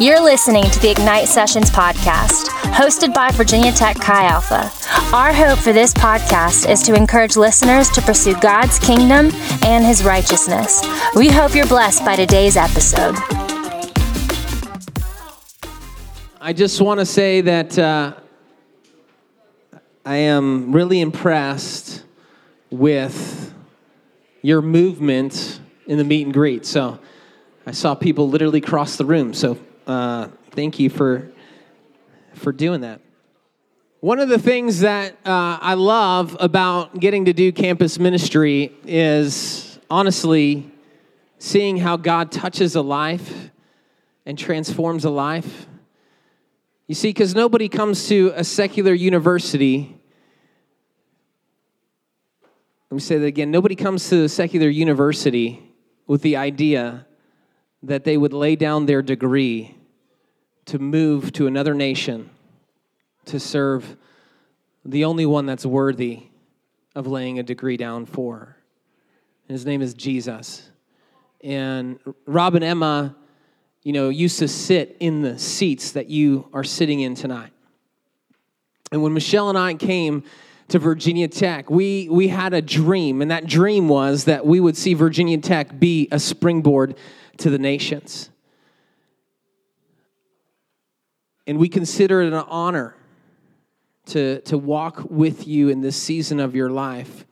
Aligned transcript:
You're 0.00 0.22
listening 0.22 0.62
to 0.70 0.78
the 0.78 0.90
Ignite 0.92 1.26
Sessions 1.26 1.70
podcast, 1.70 2.46
hosted 2.72 3.12
by 3.12 3.32
Virginia 3.32 3.72
Tech 3.72 3.96
Chi 3.96 4.26
Alpha. 4.26 4.70
Our 5.12 5.32
hope 5.32 5.58
for 5.58 5.72
this 5.72 5.92
podcast 5.92 6.70
is 6.70 6.84
to 6.84 6.94
encourage 6.94 7.36
listeners 7.36 7.90
to 7.90 8.00
pursue 8.02 8.38
God's 8.40 8.78
kingdom 8.78 9.32
and 9.64 9.84
his 9.84 10.04
righteousness. 10.04 10.80
We 11.16 11.28
hope 11.28 11.52
you're 11.52 11.66
blessed 11.66 12.04
by 12.04 12.14
today's 12.14 12.56
episode. 12.56 13.16
I 16.40 16.52
just 16.54 16.80
want 16.80 17.00
to 17.00 17.04
say 17.04 17.40
that 17.40 17.76
uh, 17.76 18.14
I 20.08 20.16
am 20.16 20.72
really 20.72 21.02
impressed 21.02 22.02
with 22.70 23.52
your 24.40 24.62
movement 24.62 25.60
in 25.86 25.98
the 25.98 26.04
meet 26.04 26.24
and 26.24 26.32
greet. 26.32 26.64
So 26.64 26.98
I 27.66 27.72
saw 27.72 27.94
people 27.94 28.26
literally 28.26 28.62
cross 28.62 28.96
the 28.96 29.04
room. 29.04 29.34
So 29.34 29.58
uh, 29.86 30.28
thank 30.52 30.78
you 30.78 30.88
for 30.88 31.30
for 32.32 32.52
doing 32.52 32.80
that. 32.80 33.02
One 34.00 34.18
of 34.18 34.30
the 34.30 34.38
things 34.38 34.80
that 34.80 35.12
uh, 35.26 35.58
I 35.60 35.74
love 35.74 36.38
about 36.40 36.98
getting 36.98 37.26
to 37.26 37.34
do 37.34 37.52
campus 37.52 37.98
ministry 37.98 38.72
is 38.86 39.78
honestly 39.90 40.72
seeing 41.38 41.76
how 41.76 41.98
God 41.98 42.32
touches 42.32 42.76
a 42.76 42.82
life 42.82 43.50
and 44.24 44.38
transforms 44.38 45.04
a 45.04 45.10
life. 45.10 45.66
You 46.86 46.94
see, 46.94 47.10
because 47.10 47.34
nobody 47.34 47.68
comes 47.68 48.08
to 48.08 48.32
a 48.34 48.42
secular 48.42 48.94
university. 48.94 49.96
Let 52.90 52.94
me 52.94 53.00
say 53.00 53.18
that 53.18 53.26
again. 53.26 53.50
Nobody 53.50 53.74
comes 53.74 54.08
to 54.08 54.24
a 54.24 54.28
secular 54.30 54.68
university 54.68 55.62
with 56.06 56.22
the 56.22 56.36
idea 56.36 57.06
that 57.82 58.04
they 58.04 58.16
would 58.16 58.32
lay 58.32 58.56
down 58.56 58.86
their 58.86 59.02
degree 59.02 59.76
to 60.64 60.78
move 60.78 61.30
to 61.34 61.46
another 61.46 61.74
nation 61.74 62.30
to 63.26 63.38
serve 63.38 63.96
the 64.86 65.04
only 65.04 65.26
one 65.26 65.44
that's 65.44 65.66
worthy 65.66 66.22
of 66.94 67.06
laying 67.06 67.38
a 67.38 67.42
degree 67.42 67.76
down 67.76 68.06
for. 68.06 68.56
His 69.48 69.66
name 69.66 69.82
is 69.82 69.92
Jesus. 69.92 70.70
And 71.44 71.98
Rob 72.24 72.54
and 72.54 72.64
Emma, 72.64 73.14
you 73.82 73.92
know, 73.92 74.08
used 74.08 74.38
to 74.38 74.48
sit 74.48 74.96
in 74.98 75.20
the 75.20 75.38
seats 75.38 75.92
that 75.92 76.08
you 76.08 76.48
are 76.54 76.64
sitting 76.64 77.00
in 77.00 77.14
tonight. 77.14 77.52
And 78.90 79.02
when 79.02 79.12
Michelle 79.12 79.50
and 79.50 79.58
I 79.58 79.74
came 79.74 80.24
to 80.68 80.78
Virginia 80.78 81.28
Tech, 81.28 81.70
we, 81.70 82.08
we 82.10 82.28
had 82.28 82.52
a 82.52 82.60
dream, 82.60 83.22
and 83.22 83.30
that 83.30 83.46
dream 83.46 83.88
was 83.88 84.24
that 84.24 84.44
we 84.44 84.60
would 84.60 84.76
see 84.76 84.94
Virginia 84.94 85.38
Tech 85.38 85.78
be 85.78 86.08
a 86.12 86.18
springboard 86.18 86.96
to 87.38 87.50
the 87.50 87.58
nations. 87.58 88.30
And 91.46 91.58
we 91.58 91.70
consider 91.70 92.20
it 92.20 92.26
an 92.26 92.34
honor 92.34 92.94
to, 94.06 94.40
to 94.42 94.58
walk 94.58 95.10
with 95.10 95.48
you 95.48 95.70
in 95.70 95.80
this 95.80 95.96
season 95.96 96.40
of 96.40 96.54
your 96.54 96.70
life. 96.70 97.24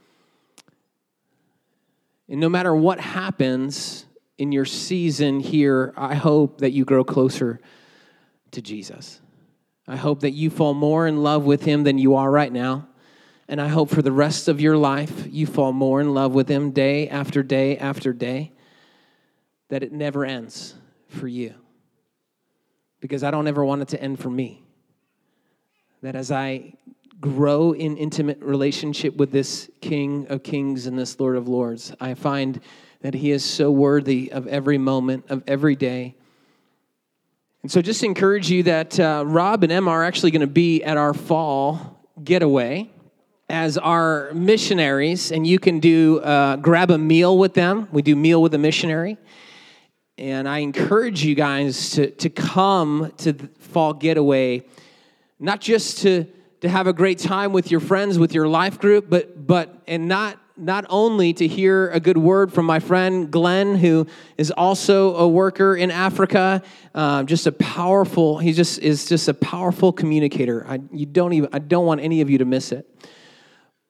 And 2.29 2.41
no 2.41 2.49
matter 2.49 2.75
what 2.75 2.99
happens 2.99 4.07
in 4.39 4.53
your 4.53 4.65
season 4.65 5.41
here, 5.41 5.93
I 5.97 6.15
hope 6.15 6.59
that 6.59 6.73
you 6.73 6.85
grow 6.85 7.05
closer 7.05 7.61
to 8.53 8.63
Jesus. 8.63 9.21
I 9.87 9.97
hope 9.97 10.21
that 10.21 10.33
you 10.33 10.51
fall 10.51 10.75
more 10.75 11.07
in 11.07 11.23
love 11.23 11.45
with 11.45 11.65
Him 11.65 11.85
than 11.85 11.99
you 11.99 12.17
are 12.17 12.31
right 12.31 12.53
now. 12.53 12.89
And 13.49 13.61
I 13.61 13.69
hope 13.69 13.91
for 13.91 14.03
the 14.03 14.13
rest 14.13 14.49
of 14.49 14.61
your 14.61 14.77
life, 14.77 15.27
you 15.31 15.47
fall 15.47 15.73
more 15.73 16.01
in 16.01 16.13
love 16.13 16.35
with 16.35 16.49
Him 16.49 16.73
day 16.73 17.09
after 17.09 17.43
day 17.43 17.79
after 17.79 18.13
day, 18.13 18.53
that 19.69 19.83
it 19.83 19.93
never 19.93 20.25
ends 20.25 20.75
for 21.09 21.29
you 21.29 21.55
because 23.01 23.23
I 23.23 23.31
don't 23.31 23.47
ever 23.47 23.65
want 23.65 23.83
it 23.83 23.89
to 23.89 24.03
end 24.03 24.19
for 24.19 24.31
me. 24.31 24.65
That 26.03 26.17
as 26.17 26.33
I 26.33 26.75
grow 27.21 27.73
in 27.73 27.97
intimate 27.97 28.41
relationship 28.43 29.17
with 29.17 29.31
this 29.31 29.71
King 29.81 30.27
of 30.29 30.43
Kings 30.43 30.87
and 30.87 30.99
this 30.99 31.19
Lord 31.21 31.37
of 31.37 31.47
Lords, 31.47 31.95
I 32.01 32.15
find 32.15 32.61
that 33.03 33.15
He 33.15 33.31
is 33.31 33.45
so 33.45 33.71
worthy 33.71 34.33
of 34.33 34.49
every 34.49 34.79
moment, 34.79 35.27
of 35.29 35.45
every 35.47 35.77
day. 35.77 36.17
And 37.63 37.71
so, 37.71 37.81
just 37.81 38.03
encourage 38.03 38.51
you 38.51 38.65
that 38.65 38.99
uh, 38.99 39.23
Rob 39.25 39.63
and 39.63 39.73
Emma 39.73 39.91
are 39.91 40.05
actually 40.05 40.33
going 40.33 40.41
to 40.41 40.47
be 40.47 40.83
at 40.83 40.97
our 40.97 41.15
fall 41.15 42.01
getaway 42.23 42.91
as 43.49 43.79
our 43.79 44.33
missionaries, 44.35 45.31
and 45.31 45.47
you 45.47 45.59
can 45.59 45.79
do 45.79 46.19
uh, 46.21 46.57
grab 46.57 46.91
a 46.91 46.99
meal 46.99 47.39
with 47.39 47.55
them. 47.55 47.89
We 47.93 48.03
do 48.03 48.17
meal 48.17 48.43
with 48.43 48.55
a 48.55 48.59
missionary. 48.59 49.19
And 50.19 50.49
I 50.49 50.59
encourage 50.59 51.25
you 51.25 51.35
guys 51.35 51.91
to, 51.91 52.11
to 52.11 52.31
come 52.31 53.13
to 53.19 53.35
fall 53.59 53.93
getaway, 53.93 54.65
not 55.39 55.61
just 55.61 55.99
to, 55.99 56.27
to 56.63 56.69
have 56.69 56.87
a 56.87 56.93
great 56.93 57.19
time 57.19 57.53
with 57.53 57.71
your 57.71 57.81
friends, 57.81 58.19
with 58.19 58.33
your 58.33 58.49
life 58.49 58.81
group, 58.81 59.11
but, 59.11 59.47
but 59.47 59.83
and 59.87 60.09
not, 60.09 60.41
not 60.57 60.87
only 60.89 61.35
to 61.35 61.47
hear 61.47 61.91
a 61.91 62.01
good 62.01 62.17
word 62.17 62.51
from 62.51 62.65
my 62.65 62.81
friend 62.81 63.31
Glenn, 63.31 63.77
who 63.77 64.07
is 64.39 64.51
also 64.51 65.15
a 65.17 65.29
worker 65.29 65.77
in 65.77 65.91
Africa, 65.91 66.63
uh, 66.95 67.23
just 67.25 67.47
a 67.47 67.53
powerful, 67.53 68.39
he 68.39 68.55
just 68.55 68.79
is 68.79 69.07
just 69.07 69.29
a 69.29 69.35
powerful 69.35 69.93
communicator. 69.93 70.67
I, 70.67 70.81
you 70.91 71.05
don't 71.05 71.35
even, 71.35 71.51
I 71.53 71.59
don't 71.59 71.85
want 71.85 72.01
any 72.01 72.23
of 72.23 72.31
you 72.31 72.39
to 72.39 72.47
miss 72.47 72.73
it 72.73 72.89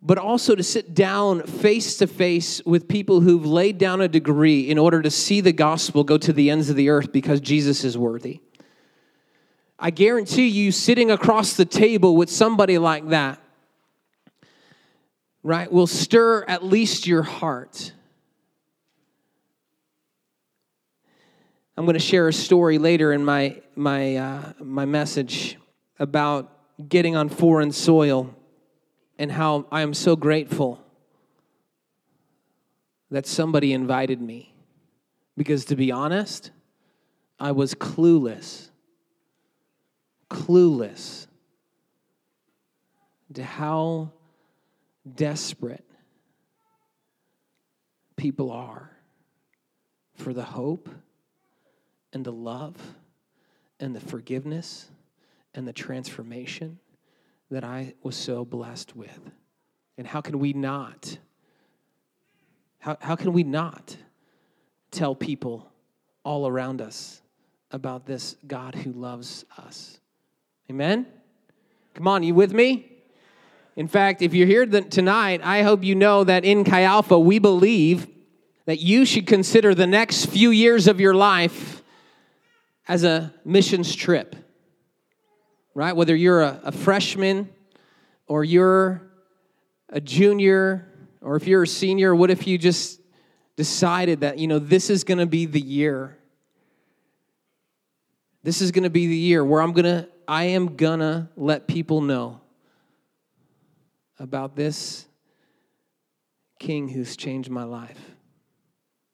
but 0.02 0.18
also 0.18 0.54
to 0.54 0.62
sit 0.62 0.94
down 0.94 1.42
face 1.42 1.96
to 1.96 2.06
face 2.06 2.62
with 2.64 2.86
people 2.86 3.20
who've 3.20 3.46
laid 3.46 3.78
down 3.78 4.00
a 4.00 4.08
degree 4.08 4.68
in 4.68 4.78
order 4.78 5.02
to 5.02 5.10
see 5.10 5.40
the 5.40 5.52
gospel 5.52 6.04
go 6.04 6.18
to 6.18 6.32
the 6.32 6.50
ends 6.50 6.70
of 6.70 6.76
the 6.76 6.88
earth 6.90 7.12
because 7.12 7.40
Jesus 7.40 7.82
is 7.84 7.96
worthy. 7.96 8.40
I 9.78 9.90
guarantee 9.90 10.46
you, 10.46 10.72
sitting 10.72 11.10
across 11.10 11.54
the 11.54 11.64
table 11.64 12.16
with 12.16 12.30
somebody 12.30 12.78
like 12.78 13.08
that, 13.08 13.40
right, 15.42 15.70
will 15.70 15.86
stir 15.86 16.44
at 16.44 16.64
least 16.64 17.06
your 17.06 17.22
heart. 17.22 17.92
I'm 21.76 21.84
going 21.84 21.94
to 21.94 22.00
share 22.00 22.26
a 22.26 22.32
story 22.32 22.78
later 22.78 23.12
in 23.12 23.22
my, 23.22 23.60
my, 23.74 24.16
uh, 24.16 24.52
my 24.60 24.86
message 24.86 25.58
about 25.98 26.50
getting 26.88 27.16
on 27.16 27.28
foreign 27.28 27.70
soil 27.70 28.34
and 29.18 29.32
how 29.32 29.66
I 29.70 29.82
am 29.82 29.94
so 29.94 30.16
grateful 30.16 30.82
that 33.10 33.26
somebody 33.26 33.72
invited 33.72 34.20
me. 34.20 34.54
Because 35.36 35.64
to 35.66 35.76
be 35.76 35.92
honest, 35.92 36.50
I 37.38 37.52
was 37.52 37.74
clueless, 37.74 38.70
clueless 40.30 41.26
to 43.34 43.44
how 43.44 44.12
desperate 45.14 45.84
people 48.16 48.50
are 48.50 48.90
for 50.14 50.32
the 50.32 50.42
hope 50.42 50.88
and 52.12 52.24
the 52.24 52.32
love 52.32 52.76
and 53.78 53.94
the 53.94 54.00
forgiveness 54.00 54.88
and 55.54 55.68
the 55.68 55.72
transformation 55.72 56.78
that 57.50 57.64
I 57.64 57.94
was 58.02 58.16
so 58.16 58.44
blessed 58.44 58.96
with. 58.96 59.30
And 59.98 60.06
how 60.06 60.20
can 60.20 60.38
we 60.38 60.52
not? 60.52 61.18
How, 62.78 62.96
how 63.00 63.16
can 63.16 63.32
we 63.32 63.44
not 63.44 63.96
tell 64.90 65.14
people 65.14 65.70
all 66.24 66.46
around 66.46 66.80
us 66.80 67.22
about 67.70 68.06
this 68.06 68.36
God 68.46 68.74
who 68.74 68.92
loves 68.92 69.44
us? 69.58 69.98
Amen? 70.70 71.06
Come 71.94 72.08
on, 72.08 72.22
you 72.22 72.34
with 72.34 72.52
me? 72.52 72.92
In 73.76 73.88
fact, 73.88 74.22
if 74.22 74.34
you're 74.34 74.46
here 74.46 74.66
tonight, 74.66 75.40
I 75.44 75.62
hope 75.62 75.84
you 75.84 75.94
know 75.94 76.24
that 76.24 76.44
in 76.44 76.64
Chi 76.64 76.82
Alpha, 76.82 77.18
we 77.18 77.38
believe 77.38 78.06
that 78.64 78.80
you 78.80 79.04
should 79.04 79.26
consider 79.26 79.74
the 79.74 79.86
next 79.86 80.26
few 80.26 80.50
years 80.50 80.88
of 80.88 81.00
your 81.00 81.14
life 81.14 81.82
as 82.88 83.04
a 83.04 83.32
missions 83.44 83.94
trip 83.94 84.34
right? 85.76 85.94
Whether 85.94 86.16
you're 86.16 86.40
a, 86.40 86.58
a 86.64 86.72
freshman 86.72 87.50
or 88.26 88.42
you're 88.42 89.02
a 89.90 90.00
junior 90.00 90.90
or 91.20 91.36
if 91.36 91.46
you're 91.46 91.64
a 91.64 91.66
senior, 91.66 92.14
what 92.14 92.30
if 92.30 92.46
you 92.46 92.56
just 92.56 92.98
decided 93.56 94.20
that, 94.20 94.38
you 94.38 94.46
know, 94.46 94.58
this 94.58 94.88
is 94.88 95.04
going 95.04 95.18
to 95.18 95.26
be 95.26 95.44
the 95.44 95.60
year? 95.60 96.16
This 98.42 98.62
is 98.62 98.70
going 98.70 98.84
to 98.84 98.90
be 98.90 99.06
the 99.06 99.16
year 99.16 99.44
where 99.44 99.60
I'm 99.60 99.72
going 99.72 99.84
to, 99.84 100.08
I 100.26 100.44
am 100.44 100.76
going 100.76 101.00
to 101.00 101.28
let 101.36 101.66
people 101.66 102.00
know 102.00 102.40
about 104.18 104.56
this 104.56 105.04
king 106.58 106.88
who's 106.88 107.18
changed 107.18 107.50
my 107.50 107.64
life. 107.64 108.00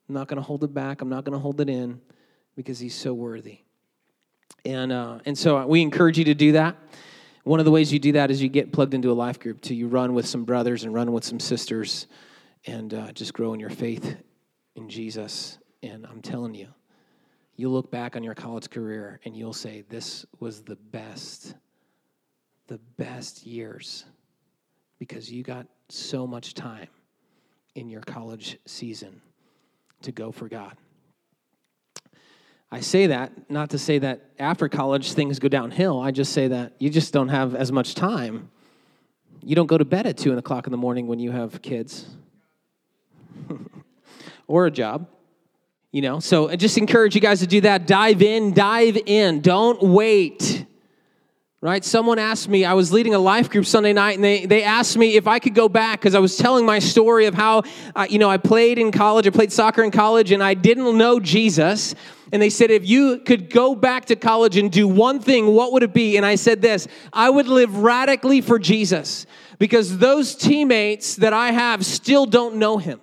I'm 0.08 0.14
not 0.14 0.28
going 0.28 0.36
to 0.36 0.42
hold 0.42 0.62
it 0.62 0.72
back. 0.72 1.00
I'm 1.00 1.08
not 1.08 1.24
going 1.24 1.32
to 1.32 1.40
hold 1.40 1.60
it 1.60 1.68
in 1.68 2.00
because 2.54 2.78
he's 2.78 2.94
so 2.94 3.12
worthy. 3.12 3.61
And, 4.64 4.92
uh, 4.92 5.18
and 5.24 5.36
so 5.36 5.66
we 5.66 5.82
encourage 5.82 6.18
you 6.18 6.24
to 6.26 6.34
do 6.34 6.52
that. 6.52 6.76
One 7.44 7.58
of 7.58 7.64
the 7.64 7.72
ways 7.72 7.92
you 7.92 7.98
do 7.98 8.12
that 8.12 8.30
is 8.30 8.40
you 8.40 8.48
get 8.48 8.72
plugged 8.72 8.94
into 8.94 9.10
a 9.10 9.14
life 9.14 9.40
group 9.40 9.60
to 9.62 9.74
you 9.74 9.88
run 9.88 10.14
with 10.14 10.26
some 10.26 10.44
brothers 10.44 10.84
and 10.84 10.94
run 10.94 11.10
with 11.10 11.24
some 11.24 11.40
sisters 11.40 12.06
and 12.66 12.94
uh, 12.94 13.12
just 13.12 13.34
grow 13.34 13.52
in 13.54 13.60
your 13.60 13.70
faith 13.70 14.16
in 14.76 14.88
Jesus. 14.88 15.58
And 15.82 16.06
I'm 16.06 16.22
telling 16.22 16.54
you, 16.54 16.68
you'll 17.56 17.72
look 17.72 17.90
back 17.90 18.14
on 18.14 18.22
your 18.22 18.34
college 18.34 18.70
career 18.70 19.18
and 19.24 19.36
you'll 19.36 19.52
say, 19.52 19.82
This 19.88 20.24
was 20.38 20.62
the 20.62 20.76
best, 20.76 21.54
the 22.68 22.78
best 22.96 23.44
years 23.44 24.04
because 25.00 25.32
you 25.32 25.42
got 25.42 25.66
so 25.88 26.28
much 26.28 26.54
time 26.54 26.86
in 27.74 27.88
your 27.88 28.02
college 28.02 28.58
season 28.66 29.20
to 30.02 30.12
go 30.12 30.30
for 30.30 30.48
God. 30.48 30.76
I 32.74 32.80
say 32.80 33.08
that 33.08 33.50
not 33.50 33.68
to 33.70 33.78
say 33.78 33.98
that 33.98 34.30
after 34.38 34.66
college 34.66 35.12
things 35.12 35.38
go 35.38 35.46
downhill. 35.48 36.00
I 36.00 36.10
just 36.10 36.32
say 36.32 36.48
that 36.48 36.72
you 36.78 36.88
just 36.88 37.12
don't 37.12 37.28
have 37.28 37.54
as 37.54 37.70
much 37.70 37.94
time. 37.94 38.50
You 39.44 39.54
don't 39.54 39.66
go 39.66 39.76
to 39.76 39.84
bed 39.84 40.06
at 40.06 40.16
two 40.16 40.36
o'clock 40.38 40.66
in 40.66 40.70
the 40.70 40.78
morning 40.78 41.06
when 41.06 41.18
you 41.18 41.32
have 41.32 41.60
kids 41.60 42.06
or 44.46 44.64
a 44.64 44.70
job. 44.70 45.06
You 45.90 46.00
know, 46.00 46.20
so 46.20 46.48
I 46.48 46.56
just 46.56 46.78
encourage 46.78 47.14
you 47.14 47.20
guys 47.20 47.40
to 47.40 47.46
do 47.46 47.60
that. 47.60 47.86
Dive 47.86 48.22
in, 48.22 48.54
dive 48.54 48.96
in. 49.04 49.42
Don't 49.42 49.82
wait. 49.82 50.64
Right? 51.62 51.84
Someone 51.84 52.18
asked 52.18 52.48
me, 52.48 52.64
I 52.64 52.72
was 52.72 52.92
leading 52.92 53.14
a 53.14 53.20
life 53.20 53.48
group 53.48 53.66
Sunday 53.66 53.92
night, 53.92 54.16
and 54.16 54.24
they, 54.24 54.46
they 54.46 54.64
asked 54.64 54.98
me 54.98 55.14
if 55.14 55.28
I 55.28 55.38
could 55.38 55.54
go 55.54 55.68
back 55.68 56.00
because 56.00 56.16
I 56.16 56.18
was 56.18 56.36
telling 56.36 56.66
my 56.66 56.80
story 56.80 57.26
of 57.26 57.34
how, 57.34 57.62
uh, 57.94 58.04
you 58.10 58.18
know, 58.18 58.28
I 58.28 58.36
played 58.36 58.80
in 58.80 58.90
college, 58.90 59.28
I 59.28 59.30
played 59.30 59.52
soccer 59.52 59.84
in 59.84 59.92
college, 59.92 60.32
and 60.32 60.42
I 60.42 60.54
didn't 60.54 60.98
know 60.98 61.20
Jesus. 61.20 61.94
And 62.32 62.42
they 62.42 62.50
said, 62.50 62.72
if 62.72 62.84
you 62.84 63.20
could 63.20 63.48
go 63.48 63.76
back 63.76 64.06
to 64.06 64.16
college 64.16 64.56
and 64.56 64.72
do 64.72 64.88
one 64.88 65.20
thing, 65.20 65.54
what 65.54 65.72
would 65.72 65.84
it 65.84 65.94
be? 65.94 66.16
And 66.16 66.26
I 66.26 66.34
said 66.34 66.62
this 66.62 66.88
I 67.12 67.30
would 67.30 67.46
live 67.46 67.76
radically 67.76 68.40
for 68.40 68.58
Jesus 68.58 69.24
because 69.60 69.98
those 69.98 70.34
teammates 70.34 71.14
that 71.16 71.32
I 71.32 71.52
have 71.52 71.86
still 71.86 72.26
don't 72.26 72.56
know 72.56 72.78
him. 72.78 73.00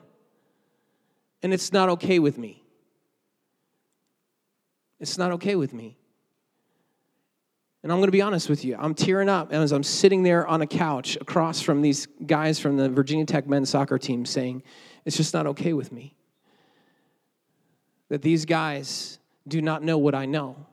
And 1.41 1.53
it's 1.53 1.71
not 1.71 1.87
okay 1.89 2.19
with 2.19 2.37
me. 2.37 2.61
It's 4.99 5.17
not 5.17 5.31
okay 5.31 5.55
with 5.55 5.73
me. 5.73 5.98
And 7.81 7.91
I'm 7.91 7.99
going 7.99 8.07
to 8.07 8.11
be 8.11 8.21
honest 8.21 8.49
with 8.49 8.65
you. 8.65 8.75
I'm 8.77 8.93
tearing 8.93 9.29
up 9.29 9.53
as 9.53 9.71
I'm 9.71 9.83
sitting 9.83 10.23
there 10.23 10.45
on 10.45 10.61
a 10.61 10.67
couch 10.67 11.17
across 11.21 11.61
from 11.61 11.81
these 11.81 12.07
guys 12.25 12.59
from 12.59 12.75
the 12.75 12.89
Virginia 12.89 13.25
Tech 13.25 13.47
men's 13.47 13.69
soccer 13.69 13.97
team 13.97 14.25
saying, 14.25 14.63
it's 15.05 15.15
just 15.15 15.33
not 15.33 15.47
okay 15.47 15.71
with 15.73 15.91
me. 15.91 16.13
That 18.09 18.21
these 18.21 18.45
guys 18.45 19.19
do 19.47 19.61
not 19.61 19.81
know 19.81 19.97
what 19.97 20.13
I 20.13 20.25
know. 20.25 20.65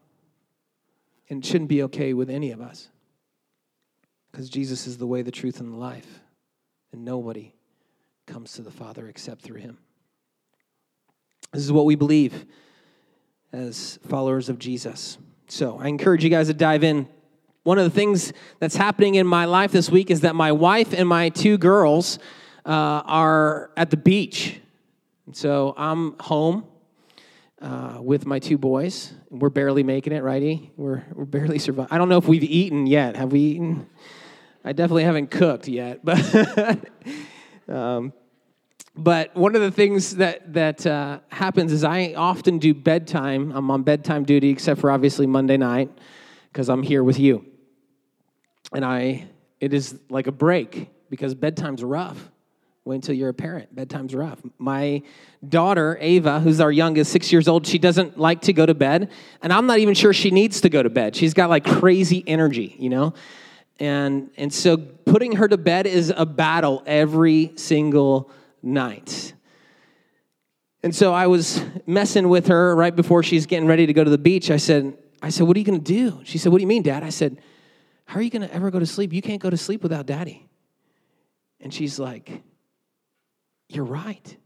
And 1.29 1.45
it 1.45 1.47
shouldn't 1.47 1.69
be 1.69 1.85
okay 1.85 2.13
with 2.13 2.29
any 2.29 2.51
of 2.51 2.61
us. 2.61 2.89
Because 4.31 4.51
Jesus 4.51 4.87
is 4.87 4.99
the 4.99 5.07
way, 5.07 5.23
the 5.23 5.31
truth, 5.31 5.61
and 5.61 5.73
the 5.73 5.77
life. 5.77 6.21
And 6.93 7.05
nobody 7.05 7.55
comes 8.27 8.53
to 8.55 8.63
the 8.63 8.71
Father 8.71 9.09
except 9.09 9.43
through 9.43 9.61
him. 9.61 9.79
This 11.53 11.63
is 11.63 11.73
what 11.73 11.85
we 11.85 11.95
believe 11.95 12.47
as 13.53 13.99
followers 14.09 14.49
of 14.49 14.59
Jesus. 14.59 15.19
So 15.49 15.79
I 15.79 15.89
encourage 15.89 16.25
you 16.25 16.31
guys 16.31 16.49
to 16.49 16.55
dive 16.55 16.83
in. 16.83 17.09
One 17.63 17.79
of 17.79 17.85
the 17.85 17.91
things 17.91 18.33
that's 18.59 18.77
happening 18.77 19.15
in 19.15 19.27
my 19.27 19.45
life 19.45 19.73
this 19.73 19.91
week 19.91 20.11
is 20.11 20.21
that 20.23 20.35
my 20.35 20.53
wife 20.53 20.93
and 20.93 21.09
my 21.09 21.29
two 21.29 21.57
girls 21.59 22.19
uh, 22.65 22.71
are 22.71 23.71
at 23.77 23.91
the 23.91 23.97
beach. 23.97 24.61
And 25.27 25.37
so 25.37 25.75
I'm 25.77 26.17
home 26.19 26.67
uh, 27.61 27.99
with 28.01 28.27
my 28.27 28.39
two 28.39 28.59
boys. 28.59 29.13
We're 29.31 29.51
barely 29.51 29.83
making 29.83 30.13
it, 30.13 30.23
righty? 30.23 30.73
We're, 30.77 31.05
we're 31.13 31.25
barely 31.25 31.59
surviving. 31.59 31.93
I 31.93 31.99
don't 31.99 32.09
know 32.09 32.19
if 32.19 32.29
we've 32.29 32.45
eaten 32.45 32.87
yet. 32.87 33.17
Have 33.17 33.33
we 33.33 33.41
eaten? 33.41 33.87
I 34.65 34.73
definitely 34.73 35.05
haven't 35.05 35.31
cooked 35.31 35.69
yet, 35.69 36.05
but 36.05 36.85
um, 37.69 38.13
but 38.97 39.35
one 39.37 39.55
of 39.55 39.61
the 39.61 39.71
things 39.71 40.17
that 40.17 40.55
that 40.55 40.87
uh, 40.87 41.21
happens 41.29 41.73
is 41.73 41.85
I 41.85 42.15
often 42.15 42.59
do 42.59 42.73
bedtime. 42.73 43.53
I'm 43.53 43.71
on 43.71 43.83
bedtime 43.83 44.25
duty, 44.25 44.49
except 44.51 44.81
for 44.81 44.91
obviously 44.91 45.27
Monday 45.27 45.57
night, 45.57 45.91
because 46.53 46.69
I'm 46.69 46.83
here 46.83 47.05
with 47.05 47.19
you. 47.19 47.45
And 48.73 48.85
I, 48.85 49.29
it 49.61 49.75
is 49.75 49.99
like 50.09 50.27
a 50.27 50.33
break 50.33 50.91
because 51.11 51.35
bedtime's 51.35 51.85
rough. 51.85 52.31
Wait 52.85 52.97
until 52.97 53.15
you're 53.15 53.29
a 53.29 53.35
parent. 53.35 53.75
Bedtime's 53.75 54.15
rough. 54.15 54.39
My 54.59 55.03
daughter, 55.47 55.99
Ava, 56.01 56.41
who's 56.41 56.61
our 56.61 56.71
youngest, 56.71 57.11
six 57.11 57.33
years 57.33 57.49
old, 57.49 57.67
she 57.67 57.79
doesn't 57.79 58.17
like 58.17 58.43
to 58.43 58.53
go 58.53 58.65
to 58.65 58.75
bed. 58.75 59.11
And 59.43 59.53
I'm 59.53 59.67
not 59.67 59.81
even 59.81 59.95
sure 59.95 60.13
she 60.13 60.31
needs 60.31 60.61
to 60.61 60.69
go 60.69 60.83
to 60.83 60.91
bed. 60.91 61.17
She's 61.17 61.35
got 61.35 61.51
like 61.51 61.65
crazy 61.65 62.23
energy, 62.27 62.77
you 62.79 62.89
know? 62.89 63.15
And, 63.81 64.31
and 64.37 64.55
so 64.55 64.77
putting 64.77 65.33
her 65.33 65.49
to 65.49 65.59
bed 65.59 65.87
is 65.87 66.13
a 66.17 66.25
battle 66.25 66.83
every 66.87 67.53
single 67.57 68.31
night. 68.67 69.35
And 70.83 70.95
so 70.95 71.13
I 71.13 71.27
was 71.27 71.65
messing 71.87 72.29
with 72.29 72.49
her 72.49 72.77
right 72.77 72.95
before 72.95 73.23
she's 73.23 73.47
getting 73.47 73.67
ready 73.67 73.87
to 73.87 73.93
go 73.93 74.05
to 74.05 74.11
the 74.11 74.19
beach. 74.19 74.51
I 74.51 74.57
said, 74.57 74.97
I 75.23 75.31
said, 75.31 75.47
what 75.47 75.57
are 75.57 75.61
you 75.61 75.65
going 75.65 75.83
to 75.83 75.93
do? 75.93 76.21
She 76.25 76.39
said, 76.39 76.53
what 76.53 76.59
do 76.59 76.63
you 76.63 76.69
mean, 76.69 76.83
dad? 76.83 77.03
I 77.03 77.09
said, 77.09 77.39
how 78.05 78.19
are 78.19 78.23
you 78.23 78.31
going 78.31 78.43
to 78.43 78.55
ever 78.55 78.71
go 78.71 78.79
to 78.79 78.87
sleep? 78.87 79.13
You 79.13 79.23
can't 79.23 79.41
go 79.41 79.51
to 79.51 79.57
sleep 79.57 79.83
without 79.83 80.07
daddy. 80.07 80.49
And 81.61 81.73
she's 81.73 81.99
like, 81.99 82.43
you're 83.69 83.85
right. 83.85 84.37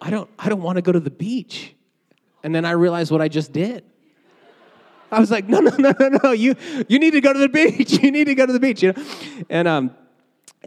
I 0.00 0.10
don't, 0.10 0.28
I 0.38 0.48
don't 0.48 0.62
want 0.62 0.76
to 0.76 0.82
go 0.82 0.92
to 0.92 1.00
the 1.00 1.10
beach. 1.10 1.74
And 2.42 2.54
then 2.54 2.64
I 2.64 2.72
realized 2.72 3.10
what 3.10 3.20
I 3.20 3.28
just 3.28 3.52
did. 3.52 3.84
I 5.10 5.20
was 5.20 5.30
like, 5.30 5.48
no, 5.48 5.60
no, 5.60 5.74
no, 5.76 5.92
no, 5.98 6.18
no. 6.22 6.32
You, 6.32 6.54
you 6.88 6.98
need 6.98 7.12
to 7.12 7.20
go 7.20 7.32
to 7.32 7.38
the 7.38 7.48
beach. 7.76 8.02
You 8.02 8.10
need 8.10 8.24
to 8.24 8.34
go 8.34 8.46
to 8.46 8.52
the 8.52 8.60
beach. 8.60 8.82
You 8.82 8.92
know? 8.92 9.04
And 9.48 9.68
um, 9.68 9.94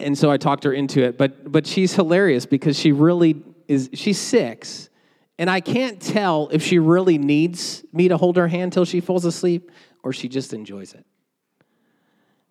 and 0.02 0.18
so 0.18 0.32
I 0.32 0.38
talked 0.38 0.64
her 0.64 0.74
into 0.74 1.04
it. 1.04 1.18
But 1.18 1.52
but 1.52 1.66
she's 1.66 1.94
hilarious 1.94 2.46
because 2.46 2.78
she 2.78 2.92
really 2.92 3.42
is. 3.68 3.90
She's 3.94 4.20
six, 4.20 4.90
and 5.38 5.50
I 5.50 5.60
can't 5.62 6.02
tell 6.02 6.50
if 6.52 6.64
she 6.64 6.80
really 6.80 7.18
needs 7.18 7.84
me 7.94 8.08
to 8.08 8.18
hold 8.18 8.38
her 8.38 8.48
hand 8.48 8.74
till 8.74 8.86
she 8.86 9.02
falls 9.02 9.26
asleep 9.26 9.72
or 10.04 10.14
she 10.14 10.28
just 10.28 10.54
enjoys 10.54 10.94
it. 10.94 11.06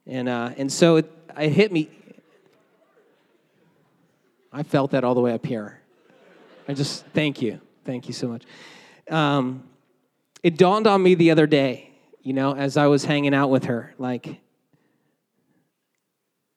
And 0.07 0.29
uh, 0.29 0.51
and 0.57 0.73
so 0.73 0.97
it, 0.97 1.11
it 1.39 1.51
hit 1.51 1.73
me. 1.73 1.91
I 4.53 4.63
felt 4.63 4.91
that 4.93 5.05
all 5.05 5.15
the 5.15 5.21
way 5.21 5.33
up 5.33 5.47
here. 5.47 5.81
I 6.67 6.75
just 6.75 7.05
thank 7.07 7.43
you, 7.43 7.61
thank 7.85 8.09
you 8.09 8.15
so 8.15 8.29
much. 8.29 8.45
Um, 9.09 9.65
it 10.43 10.57
dawned 10.57 10.87
on 10.87 11.03
me 11.03 11.15
the 11.15 11.31
other 11.31 11.47
day, 11.47 11.91
you 12.23 12.33
know, 12.33 12.55
as 12.55 12.77
I 12.77 12.87
was 12.87 13.05
hanging 13.05 13.35
out 13.35 13.51
with 13.51 13.65
her, 13.65 13.95
like 13.99 14.41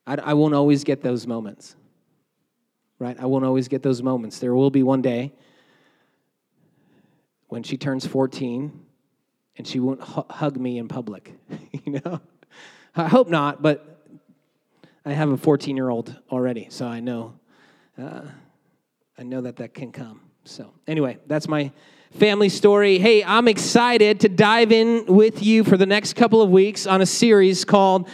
I, 0.05 0.15
I 0.15 0.33
won't 0.33 0.53
always 0.53 0.83
get 0.83 1.01
those 1.01 1.25
moments, 1.25 1.75
right? 2.99 3.17
I 3.19 3.25
won't 3.25 3.45
always 3.45 3.67
get 3.67 3.83
those 3.83 4.01
moments. 4.01 4.39
There 4.39 4.53
will 4.53 4.71
be 4.71 4.83
one 4.83 5.01
day 5.01 5.33
when 7.47 7.63
she 7.63 7.77
turns 7.77 8.05
14 8.05 8.85
and 9.57 9.67
she 9.67 9.79
won't 9.79 10.01
hu- 10.01 10.25
hug 10.29 10.57
me 10.57 10.77
in 10.77 10.87
public, 10.87 11.33
you 11.85 12.01
know? 12.03 12.19
I 12.95 13.07
hope 13.07 13.27
not, 13.29 13.61
but 13.61 14.05
I 15.05 15.13
have 15.13 15.29
a 15.29 15.37
14 15.37 15.75
year 15.75 15.89
old 15.89 16.15
already, 16.31 16.67
so 16.69 16.87
I 16.87 16.99
know, 16.99 17.33
uh, 17.97 18.21
I 19.17 19.23
know 19.23 19.41
that 19.41 19.57
that 19.57 19.73
can 19.73 19.91
come. 19.91 20.21
So, 20.45 20.73
anyway, 20.87 21.17
that's 21.27 21.47
my 21.47 21.71
family 22.11 22.49
story. 22.49 22.99
Hey, 22.99 23.23
I'm 23.23 23.47
excited 23.47 24.19
to 24.21 24.29
dive 24.29 24.71
in 24.71 25.05
with 25.05 25.41
you 25.41 25.63
for 25.63 25.77
the 25.77 25.85
next 25.85 26.13
couple 26.13 26.41
of 26.41 26.49
weeks 26.49 26.85
on 26.85 27.01
a 27.01 27.05
series 27.05 27.65
called 27.65 28.09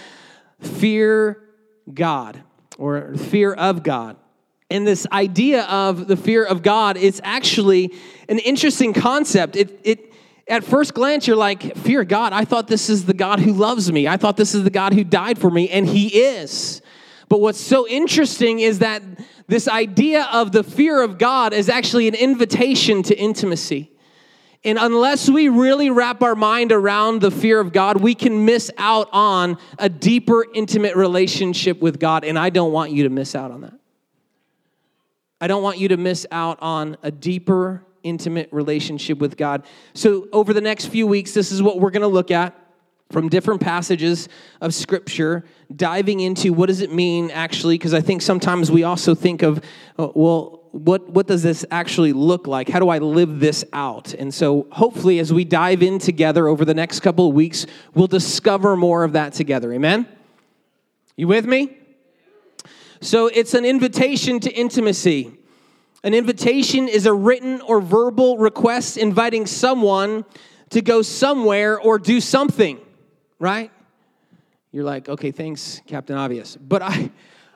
Fear 0.60 1.49
God 1.94 2.44
or 2.78 3.16
fear 3.16 3.54
of 3.54 3.84
God. 3.84 4.18
And 4.72 4.86
this 4.86 5.08
idea 5.12 5.64
of 5.64 6.08
the 6.08 6.16
fear 6.16 6.46
of 6.46 6.62
God 6.62 6.96
is 6.96 7.20
actually 7.24 7.94
an 8.28 8.38
interesting 8.40 8.94
concept. 8.94 9.56
It, 9.56 9.80
it, 9.84 10.14
at 10.48 10.64
first 10.64 10.94
glance, 10.94 11.28
you're 11.28 11.36
like, 11.36 11.76
fear 11.78 12.04
God. 12.04 12.34
I 12.34 12.46
thought 12.46 12.68
this 12.68 12.90
is 12.90 13.06
the 13.06 13.14
God 13.14 13.40
who 13.40 13.54
loves 13.54 13.92
me. 13.92 14.08
I 14.08 14.18
thought 14.18 14.38
this 14.38 14.54
is 14.54 14.64
the 14.64 14.70
God 14.70 14.94
who 14.94 15.04
died 15.04 15.40
for 15.40 15.50
me, 15.50 15.70
and 15.70 15.88
He 15.88 16.08
is. 16.08 16.82
But 17.30 17.42
what's 17.42 17.60
so 17.60 17.88
interesting 17.88 18.60
is 18.60 18.80
that 18.80 19.04
this 19.48 19.68
idea 19.68 20.28
of 20.32 20.52
the 20.52 20.64
fear 20.64 21.02
of 21.04 21.18
God 21.18 21.54
is 21.54 21.70
actually 21.70 22.08
an 22.08 22.16
invitation 22.16 23.04
to 23.04 23.18
intimacy. 23.18 23.92
And 24.64 24.78
unless 24.78 25.30
we 25.30 25.48
really 25.48 25.90
wrap 25.90 26.22
our 26.22 26.36
mind 26.36 26.72
around 26.72 27.22
the 27.22 27.32
fear 27.32 27.60
of 27.60 27.72
God, 27.72 28.02
we 28.02 28.14
can 28.14 28.44
miss 28.44 28.70
out 28.78 29.08
on 29.14 29.58
a 29.78 29.88
deeper, 29.88 30.46
intimate 30.54 30.98
relationship 30.98 31.80
with 31.80 32.00
God. 32.00 32.26
And 32.26 32.38
I 32.38 32.50
don't 32.50 32.74
want 32.74 32.92
you 32.92 33.04
to 33.04 33.10
miss 33.10 33.36
out 33.36 33.52
on 33.52 33.62
that. 33.62 33.74
I 35.40 35.48
don't 35.48 35.64
want 35.64 35.78
you 35.78 35.88
to 35.90 35.98
miss 35.98 36.26
out 36.32 36.58
on 36.62 36.98
a 37.04 37.12
deeper, 37.12 37.86
intimate 38.04 38.50
relationship 38.52 39.20
with 39.20 39.38
God. 39.38 39.66
So, 39.94 40.28
over 40.34 40.54
the 40.54 40.60
next 40.60 40.88
few 40.88 41.08
weeks, 41.08 41.34
this 41.34 41.54
is 41.54 41.64
what 41.64 41.80
we're 41.80 41.92
going 41.92 42.02
to 42.02 42.08
look 42.08 42.30
at 42.30 42.54
from 43.12 43.30
different 43.30 43.62
passages 43.62 44.30
of 44.62 44.74
scripture 44.74 45.44
diving 45.76 46.20
into 46.20 46.54
what 46.54 46.68
does 46.68 46.82
it 46.82 46.94
mean 46.94 47.32
actually 47.32 47.76
because 47.76 47.92
i 47.92 48.00
think 48.00 48.22
sometimes 48.22 48.70
we 48.70 48.84
also 48.84 49.16
think 49.16 49.42
of 49.42 49.64
uh, 49.98 50.10
well 50.14 50.59
what, 50.72 51.10
what 51.10 51.28
does 51.28 51.44
this 51.44 51.66
actually 51.72 52.14
look 52.14 52.48
like? 52.48 52.70
How 52.70 52.80
do 52.80 52.90
I 52.90 53.00
live 53.00 53.40
this 53.40 53.66
out? 53.74 54.14
And 54.14 54.34
so, 54.34 54.68
hopefully, 54.72 55.20
as 55.20 55.34
we 55.34 55.44
dive 55.44 55.82
in 55.82 56.00
together 56.00 56.48
over 56.48 56.66
the 56.66 56.74
next 56.74 57.00
couple 57.00 57.28
of 57.28 57.34
weeks, 57.34 57.66
we'll 57.94 58.08
discover 58.08 58.76
more 58.76 59.04
of 59.04 59.14
that 59.14 59.34
together. 59.34 59.74
Amen? 59.74 60.08
You 61.16 61.28
with 61.28 61.46
me? 61.46 61.78
So, 63.02 63.28
it's 63.28 63.54
an 63.54 63.66
invitation 63.66 64.40
to 64.42 64.52
intimacy. 64.52 65.32
An 66.04 66.14
invitation 66.14 66.88
is 66.88 67.06
a 67.06 67.14
written 67.14 67.62
or 67.62 67.82
verbal 67.82 68.38
request 68.38 68.98
inviting 68.98 69.46
someone 69.46 70.24
to 70.70 70.82
go 70.82 71.02
somewhere 71.02 71.80
or 71.80 72.00
do 72.00 72.22
something, 72.22 72.80
right? 73.40 73.72
You're 74.72 74.84
like, 74.84 75.10
okay, 75.10 75.32
thanks, 75.32 75.82
Captain 75.88 76.16
Obvious. 76.16 76.56
But 76.56 76.84
I, 76.84 77.12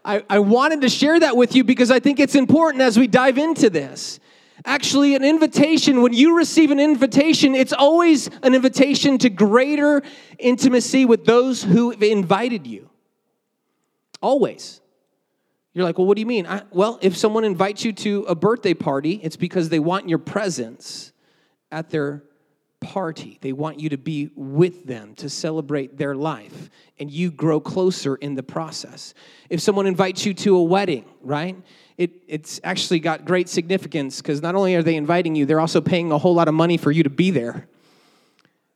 I, 0.06 0.24
I 0.30 0.40
wanted 0.40 0.82
to 0.82 0.90
share 0.90 1.20
that 1.20 1.38
with 1.38 1.56
you 1.56 1.64
because 1.64 1.92
I 1.92 2.00
think 2.00 2.20
it's 2.20 2.36
important 2.36 2.82
as 2.82 2.98
we 2.98 3.08
dive 3.08 3.38
into 3.38 3.70
this. 3.70 4.20
Actually, 4.66 5.16
an 5.16 5.24
invitation, 5.24 6.02
when 6.02 6.14
you 6.14 6.38
receive 6.38 6.72
an 6.72 6.80
invitation, 6.80 7.56
it's 7.56 7.74
always 7.74 8.30
an 8.44 8.54
invitation 8.54 9.18
to 9.20 9.30
greater 9.30 10.02
intimacy 10.40 11.06
with 11.06 11.26
those 11.26 11.64
who 11.64 11.92
have 11.92 12.04
invited 12.04 12.68
you. 12.68 12.90
Always. 14.22 14.80
You're 15.74 15.86
like, 15.86 15.98
well, 15.98 16.08
what 16.08 16.16
do 16.16 16.22
you 16.22 16.28
mean? 16.28 16.46
I, 16.46 16.62
well, 16.72 17.00
if 17.02 17.18
someone 17.18 17.44
invites 17.44 17.84
you 17.84 17.94
to 17.94 18.24
a 18.24 18.36
birthday 18.36 18.74
party, 18.74 19.20
it's 19.24 19.36
because 19.36 19.70
they 19.70 19.80
want 19.80 20.08
your 20.08 20.20
presence 20.20 21.12
at 21.72 21.90
their 21.90 22.24
party. 22.84 23.40
They 23.42 23.54
want 23.54 23.80
you 23.80 23.90
to 23.90 23.98
be 23.98 24.30
with 24.36 24.86
them 24.86 25.16
to 25.16 25.30
celebrate 25.30 25.98
their 25.98 26.16
life, 26.16 26.70
and 27.00 27.10
you 27.10 27.32
grow 27.32 27.60
closer 27.60 28.16
in 28.16 28.36
the 28.36 28.44
process. 28.44 29.14
If 29.50 29.62
someone 29.62 29.88
invites 29.88 30.26
you 30.26 30.34
to 30.36 30.58
a 30.58 30.64
wedding, 30.64 31.06
right? 31.22 31.56
It, 31.98 32.12
it's 32.28 32.60
actually 32.64 33.00
got 33.00 33.26
great 33.26 33.50
significance 33.50 34.22
because 34.22 34.42
not 34.42 34.56
only 34.56 34.76
are 34.76 34.84
they 34.84 34.96
inviting 34.96 35.36
you, 35.36 35.46
they're 35.46 35.60
also 35.60 35.82
paying 35.82 36.12
a 36.12 36.18
whole 36.18 36.36
lot 36.36 36.48
of 36.48 36.54
money 36.54 36.78
for 36.78 36.92
you 36.92 37.04
to 37.04 37.10
be 37.10 37.32
there. 37.32 37.68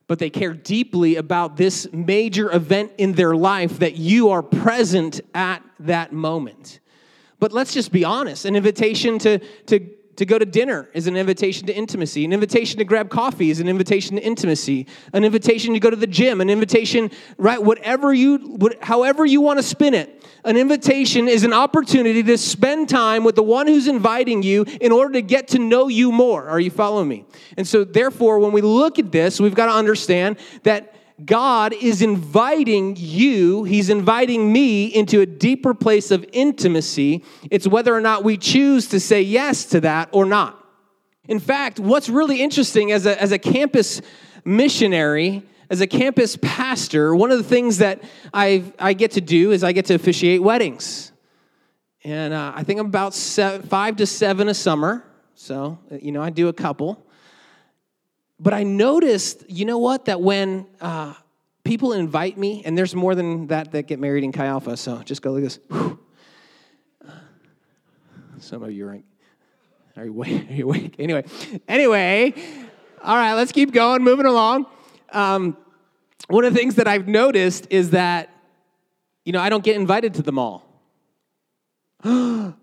But 0.06 0.18
they 0.18 0.30
care 0.30 0.54
deeply 0.54 1.16
about 1.16 1.56
this 1.56 1.86
major 1.92 2.50
event 2.50 2.92
in 2.96 3.12
their 3.12 3.36
life 3.36 3.80
that 3.80 3.96
you 3.96 4.30
are 4.30 4.42
present 4.42 5.20
at 5.34 5.62
that 5.80 6.12
moment. 6.12 6.80
But 7.40 7.52
let's 7.52 7.74
just 7.74 7.92
be 7.92 8.04
honest 8.04 8.44
an 8.44 8.56
invitation 8.56 9.18
to, 9.20 9.38
to 9.66 9.80
to 10.18 10.26
go 10.26 10.36
to 10.36 10.44
dinner 10.44 10.88
is 10.94 11.06
an 11.06 11.16
invitation 11.16 11.68
to 11.68 11.72
intimacy. 11.72 12.24
An 12.24 12.32
invitation 12.32 12.78
to 12.78 12.84
grab 12.84 13.08
coffee 13.08 13.50
is 13.50 13.60
an 13.60 13.68
invitation 13.68 14.16
to 14.16 14.22
intimacy. 14.22 14.88
An 15.12 15.22
invitation 15.22 15.74
to 15.74 15.80
go 15.80 15.90
to 15.90 15.96
the 15.96 16.08
gym, 16.08 16.40
an 16.40 16.50
invitation, 16.50 17.12
right? 17.36 17.62
Whatever 17.62 18.12
you, 18.12 18.38
what, 18.38 18.82
however 18.82 19.24
you 19.24 19.40
want 19.40 19.60
to 19.60 19.62
spin 19.62 19.94
it. 19.94 20.26
An 20.44 20.56
invitation 20.56 21.28
is 21.28 21.44
an 21.44 21.52
opportunity 21.52 22.24
to 22.24 22.36
spend 22.36 22.88
time 22.88 23.22
with 23.22 23.36
the 23.36 23.44
one 23.44 23.68
who's 23.68 23.86
inviting 23.86 24.42
you 24.42 24.64
in 24.80 24.90
order 24.90 25.12
to 25.12 25.22
get 25.22 25.48
to 25.48 25.60
know 25.60 25.86
you 25.86 26.10
more. 26.10 26.48
Are 26.48 26.58
you 26.58 26.70
following 26.70 27.08
me? 27.08 27.24
And 27.56 27.66
so, 27.66 27.84
therefore, 27.84 28.40
when 28.40 28.50
we 28.50 28.60
look 28.60 28.98
at 28.98 29.12
this, 29.12 29.40
we've 29.40 29.54
got 29.54 29.66
to 29.66 29.72
understand 29.72 30.38
that 30.64 30.96
God 31.24 31.72
is 31.72 32.00
inviting 32.00 32.94
you, 32.96 33.64
He's 33.64 33.90
inviting 33.90 34.52
me 34.52 34.86
into 34.86 35.20
a 35.20 35.26
deeper 35.26 35.74
place 35.74 36.10
of 36.10 36.24
intimacy. 36.32 37.24
It's 37.50 37.66
whether 37.66 37.94
or 37.94 38.00
not 38.00 38.22
we 38.22 38.36
choose 38.36 38.88
to 38.88 39.00
say 39.00 39.22
yes 39.22 39.64
to 39.66 39.80
that 39.80 40.08
or 40.12 40.24
not. 40.24 40.64
In 41.26 41.40
fact, 41.40 41.78
what's 41.80 42.08
really 42.08 42.40
interesting 42.40 42.92
as 42.92 43.04
a, 43.04 43.20
as 43.20 43.32
a 43.32 43.38
campus 43.38 44.00
missionary, 44.44 45.42
as 45.68 45.80
a 45.80 45.86
campus 45.86 46.36
pastor, 46.40 47.14
one 47.14 47.30
of 47.30 47.38
the 47.38 47.44
things 47.44 47.78
that 47.78 48.02
I, 48.32 48.72
I 48.78 48.94
get 48.94 49.10
to 49.12 49.20
do 49.20 49.50
is 49.50 49.62
I 49.62 49.72
get 49.72 49.86
to 49.86 49.94
officiate 49.94 50.42
weddings. 50.42 51.12
And 52.04 52.32
uh, 52.32 52.52
I 52.54 52.62
think 52.62 52.80
I'm 52.80 52.86
about 52.86 53.12
seven, 53.12 53.66
five 53.66 53.96
to 53.96 54.06
seven 54.06 54.48
a 54.48 54.54
summer. 54.54 55.04
So, 55.34 55.78
you 56.00 56.12
know, 56.12 56.22
I 56.22 56.30
do 56.30 56.48
a 56.48 56.52
couple. 56.52 57.04
But 58.40 58.54
I 58.54 58.62
noticed, 58.62 59.44
you 59.48 59.64
know 59.64 59.78
what, 59.78 60.04
that 60.04 60.20
when 60.20 60.66
uh, 60.80 61.14
people 61.64 61.92
invite 61.92 62.38
me, 62.38 62.62
and 62.64 62.78
there's 62.78 62.94
more 62.94 63.14
than 63.14 63.48
that 63.48 63.72
that 63.72 63.88
get 63.88 63.98
married 63.98 64.22
in 64.22 64.30
Chi 64.32 64.46
Alpha, 64.46 64.76
so 64.76 65.02
just 65.02 65.22
go 65.22 65.32
like 65.32 65.42
this. 65.42 65.58
Some 68.40 68.62
of 68.62 68.70
you 68.70 68.86
are, 68.86 68.98
are 69.96 70.04
you 70.04 70.10
awake? 70.12 70.48
Are 70.50 70.52
you 70.52 70.64
awake? 70.64 70.94
Anyway, 71.00 71.24
anyway, 71.66 72.32
all 73.02 73.16
right, 73.16 73.34
let's 73.34 73.50
keep 73.50 73.72
going, 73.72 74.04
moving 74.04 74.26
along. 74.26 74.66
Um, 75.12 75.56
one 76.28 76.44
of 76.44 76.52
the 76.52 76.58
things 76.58 76.76
that 76.76 76.86
I've 76.86 77.08
noticed 77.08 77.66
is 77.70 77.90
that, 77.90 78.30
you 79.24 79.32
know, 79.32 79.40
I 79.40 79.48
don't 79.48 79.64
get 79.64 79.74
invited 79.74 80.14
to 80.14 80.22
the 80.22 80.32
mall. 80.32 80.64
and 82.04 82.54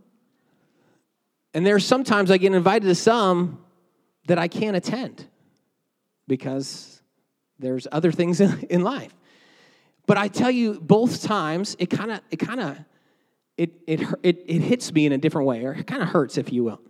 there's 1.53 1.85
sometimes 1.85 2.31
I 2.31 2.37
get 2.37 2.53
invited 2.53 2.87
to 2.87 2.95
some 2.95 3.63
that 4.27 4.39
I 4.39 4.47
can't 4.47 4.77
attend 4.77 5.27
because 6.27 7.01
there's 7.59 7.87
other 7.91 8.11
things 8.11 8.39
in 8.69 8.81
life. 8.81 9.15
But 10.07 10.17
I 10.17 10.27
tell 10.27 10.51
you, 10.51 10.79
both 10.79 11.23
times 11.23 11.75
it 11.79 11.87
kind 11.87 12.11
of 12.11 12.21
it 12.29 12.37
kind 12.37 12.59
of 12.59 12.77
it, 13.57 13.71
it 13.87 14.01
it 14.21 14.43
it 14.45 14.61
hits 14.61 14.93
me 14.93 15.05
in 15.05 15.13
a 15.13 15.17
different 15.17 15.47
way, 15.47 15.65
or 15.65 15.73
it 15.73 15.87
kind 15.87 16.03
of 16.03 16.09
hurts, 16.09 16.37
if 16.37 16.53
you 16.53 16.63
will. 16.63 16.81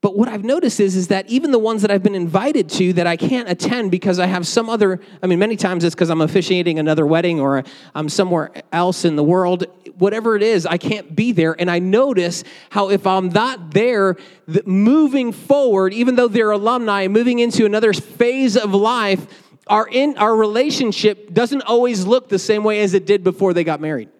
But 0.00 0.16
what 0.16 0.28
I've 0.28 0.44
noticed 0.44 0.78
is, 0.78 0.94
is 0.94 1.08
that 1.08 1.28
even 1.28 1.50
the 1.50 1.58
ones 1.58 1.82
that 1.82 1.90
I've 1.90 2.02
been 2.02 2.14
invited 2.14 2.68
to 2.70 2.92
that 2.94 3.06
I 3.06 3.16
can't 3.16 3.48
attend 3.48 3.90
because 3.90 4.18
I 4.18 4.26
have 4.26 4.46
some 4.46 4.68
other, 4.68 5.00
I 5.22 5.26
mean, 5.26 5.38
many 5.38 5.56
times 5.56 5.84
it's 5.84 5.94
because 5.94 6.10
I'm 6.10 6.20
officiating 6.20 6.78
another 6.78 7.06
wedding 7.06 7.40
or 7.40 7.64
I'm 7.94 8.08
somewhere 8.08 8.50
else 8.72 9.04
in 9.04 9.16
the 9.16 9.24
world, 9.24 9.64
whatever 9.98 10.36
it 10.36 10.42
is, 10.42 10.66
I 10.66 10.76
can't 10.76 11.16
be 11.16 11.32
there. 11.32 11.58
And 11.58 11.70
I 11.70 11.78
notice 11.78 12.44
how 12.70 12.90
if 12.90 13.06
I'm 13.06 13.30
not 13.30 13.72
there, 13.72 14.16
moving 14.64 15.32
forward, 15.32 15.94
even 15.94 16.14
though 16.14 16.28
they're 16.28 16.50
alumni, 16.50 17.08
moving 17.08 17.38
into 17.38 17.64
another 17.64 17.92
phase 17.92 18.56
of 18.56 18.74
life, 18.74 19.26
our, 19.66 19.88
in, 19.88 20.16
our 20.18 20.36
relationship 20.36 21.32
doesn't 21.32 21.62
always 21.62 22.06
look 22.06 22.28
the 22.28 22.38
same 22.38 22.62
way 22.62 22.80
as 22.80 22.94
it 22.94 23.06
did 23.06 23.24
before 23.24 23.54
they 23.54 23.64
got 23.64 23.80
married. 23.80 24.10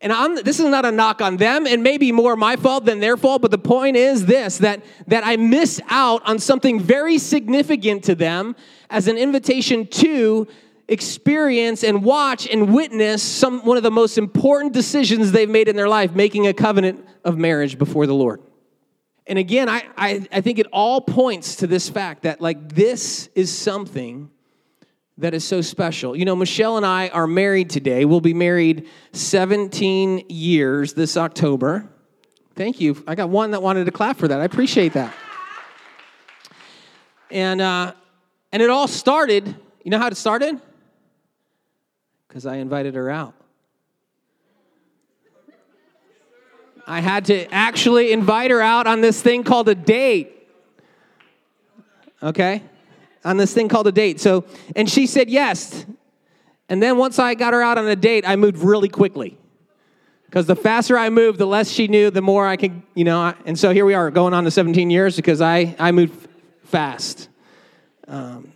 And 0.00 0.12
I'm, 0.12 0.36
this 0.36 0.60
is 0.60 0.66
not 0.66 0.86
a 0.86 0.92
knock 0.92 1.20
on 1.20 1.36
them, 1.36 1.66
and 1.66 1.82
maybe 1.82 2.12
more 2.12 2.36
my 2.36 2.56
fault 2.56 2.84
than 2.84 3.00
their 3.00 3.16
fault, 3.16 3.42
but 3.42 3.50
the 3.50 3.58
point 3.58 3.96
is 3.96 4.24
this 4.24 4.58
that, 4.58 4.82
that 5.08 5.26
I 5.26 5.36
miss 5.36 5.80
out 5.88 6.22
on 6.26 6.38
something 6.38 6.80
very 6.80 7.18
significant 7.18 8.04
to 8.04 8.14
them 8.14 8.56
as 8.88 9.08
an 9.08 9.18
invitation 9.18 9.86
to 9.88 10.46
experience 10.88 11.84
and 11.84 12.02
watch 12.02 12.48
and 12.48 12.72
witness 12.72 13.22
some, 13.22 13.64
one 13.64 13.76
of 13.76 13.82
the 13.82 13.90
most 13.90 14.16
important 14.16 14.72
decisions 14.72 15.32
they've 15.32 15.50
made 15.50 15.68
in 15.68 15.76
their 15.76 15.88
life, 15.88 16.14
making 16.14 16.46
a 16.46 16.54
covenant 16.54 17.04
of 17.24 17.36
marriage 17.36 17.78
before 17.78 18.06
the 18.06 18.14
Lord. 18.14 18.40
And 19.26 19.38
again, 19.38 19.68
I, 19.68 19.84
I, 19.96 20.26
I 20.32 20.40
think 20.40 20.58
it 20.58 20.66
all 20.72 21.00
points 21.00 21.56
to 21.56 21.66
this 21.66 21.88
fact 21.88 22.22
that, 22.22 22.40
like, 22.40 22.74
this 22.74 23.28
is 23.34 23.56
something 23.56 24.30
that 25.20 25.34
is 25.34 25.44
so 25.44 25.60
special. 25.60 26.16
You 26.16 26.24
know, 26.24 26.34
Michelle 26.34 26.78
and 26.78 26.86
I 26.86 27.08
are 27.08 27.26
married 27.26 27.68
today. 27.68 28.06
We'll 28.06 28.22
be 28.22 28.34
married 28.34 28.88
17 29.12 30.24
years 30.30 30.94
this 30.94 31.16
October. 31.16 31.88
Thank 32.54 32.80
you. 32.80 33.02
I 33.06 33.14
got 33.14 33.28
one 33.28 33.50
that 33.50 33.62
wanted 33.62 33.84
to 33.84 33.90
clap 33.90 34.16
for 34.16 34.28
that. 34.28 34.40
I 34.40 34.44
appreciate 34.44 34.94
that. 34.94 35.14
And 37.30 37.60
uh, 37.60 37.92
and 38.50 38.62
it 38.62 38.70
all 38.70 38.88
started. 38.88 39.46
You 39.84 39.90
know 39.90 39.98
how 39.98 40.08
it 40.08 40.16
started? 40.16 40.60
Because 42.26 42.46
I 42.46 42.56
invited 42.56 42.94
her 42.94 43.10
out. 43.10 43.34
I 46.86 47.00
had 47.00 47.26
to 47.26 47.46
actually 47.52 48.10
invite 48.10 48.50
her 48.50 48.60
out 48.60 48.86
on 48.86 49.00
this 49.00 49.22
thing 49.22 49.44
called 49.44 49.68
a 49.68 49.74
date. 49.74 50.48
Okay? 52.22 52.62
On 53.24 53.36
this 53.36 53.52
thing 53.52 53.68
called 53.68 53.86
a 53.86 53.92
date. 53.92 54.20
So, 54.20 54.44
and 54.74 54.88
she 54.88 55.06
said 55.06 55.28
yes. 55.28 55.84
And 56.68 56.82
then 56.82 56.96
once 56.96 57.18
I 57.18 57.34
got 57.34 57.52
her 57.52 57.62
out 57.62 57.78
on 57.78 57.86
a 57.86 57.96
date, 57.96 58.24
I 58.26 58.36
moved 58.36 58.58
really 58.58 58.88
quickly. 58.88 59.36
Because 60.26 60.46
the 60.46 60.56
faster 60.56 60.96
I 60.96 61.10
moved, 61.10 61.38
the 61.38 61.46
less 61.46 61.68
she 61.70 61.88
knew, 61.88 62.10
the 62.10 62.22
more 62.22 62.46
I 62.46 62.56
could, 62.56 62.82
you 62.94 63.02
know. 63.02 63.34
And 63.44 63.58
so 63.58 63.72
here 63.72 63.84
we 63.84 63.94
are 63.94 64.10
going 64.12 64.32
on 64.32 64.44
to 64.44 64.50
17 64.50 64.88
years 64.88 65.16
because 65.16 65.40
I, 65.40 65.74
I 65.78 65.90
moved 65.90 66.28
fast. 66.64 67.28
Um, 68.06 68.52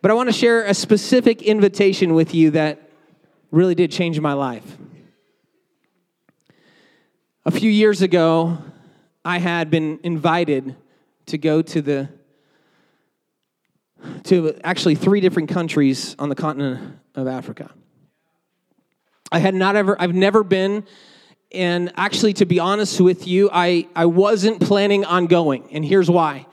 but 0.00 0.10
I 0.10 0.14
want 0.14 0.28
to 0.28 0.32
share 0.32 0.64
a 0.64 0.74
specific 0.74 1.42
invitation 1.42 2.14
with 2.14 2.34
you 2.34 2.50
that 2.50 2.90
really 3.52 3.76
did 3.76 3.92
change 3.92 4.18
my 4.18 4.32
life. 4.32 4.78
A 7.46 7.52
few 7.52 7.70
years 7.70 8.02
ago, 8.02 8.58
I 9.24 9.38
had 9.38 9.70
been 9.70 10.00
invited 10.02 10.74
to 11.26 11.38
go 11.38 11.62
to 11.62 11.80
the 11.80 12.08
to 14.24 14.58
actually 14.64 14.94
three 14.94 15.20
different 15.20 15.48
countries 15.48 16.16
on 16.18 16.28
the 16.28 16.34
continent 16.34 16.98
of 17.14 17.26
Africa. 17.26 17.70
I 19.30 19.38
had 19.38 19.54
not 19.54 19.76
ever, 19.76 20.00
I've 20.00 20.14
never 20.14 20.44
been, 20.44 20.84
and 21.52 21.92
actually, 21.96 22.32
to 22.34 22.46
be 22.46 22.58
honest 22.58 23.00
with 23.00 23.26
you, 23.26 23.50
I, 23.52 23.86
I 23.94 24.06
wasn't 24.06 24.60
planning 24.60 25.04
on 25.04 25.26
going. 25.26 25.68
And 25.72 25.84
here's 25.84 26.10
why. 26.10 26.46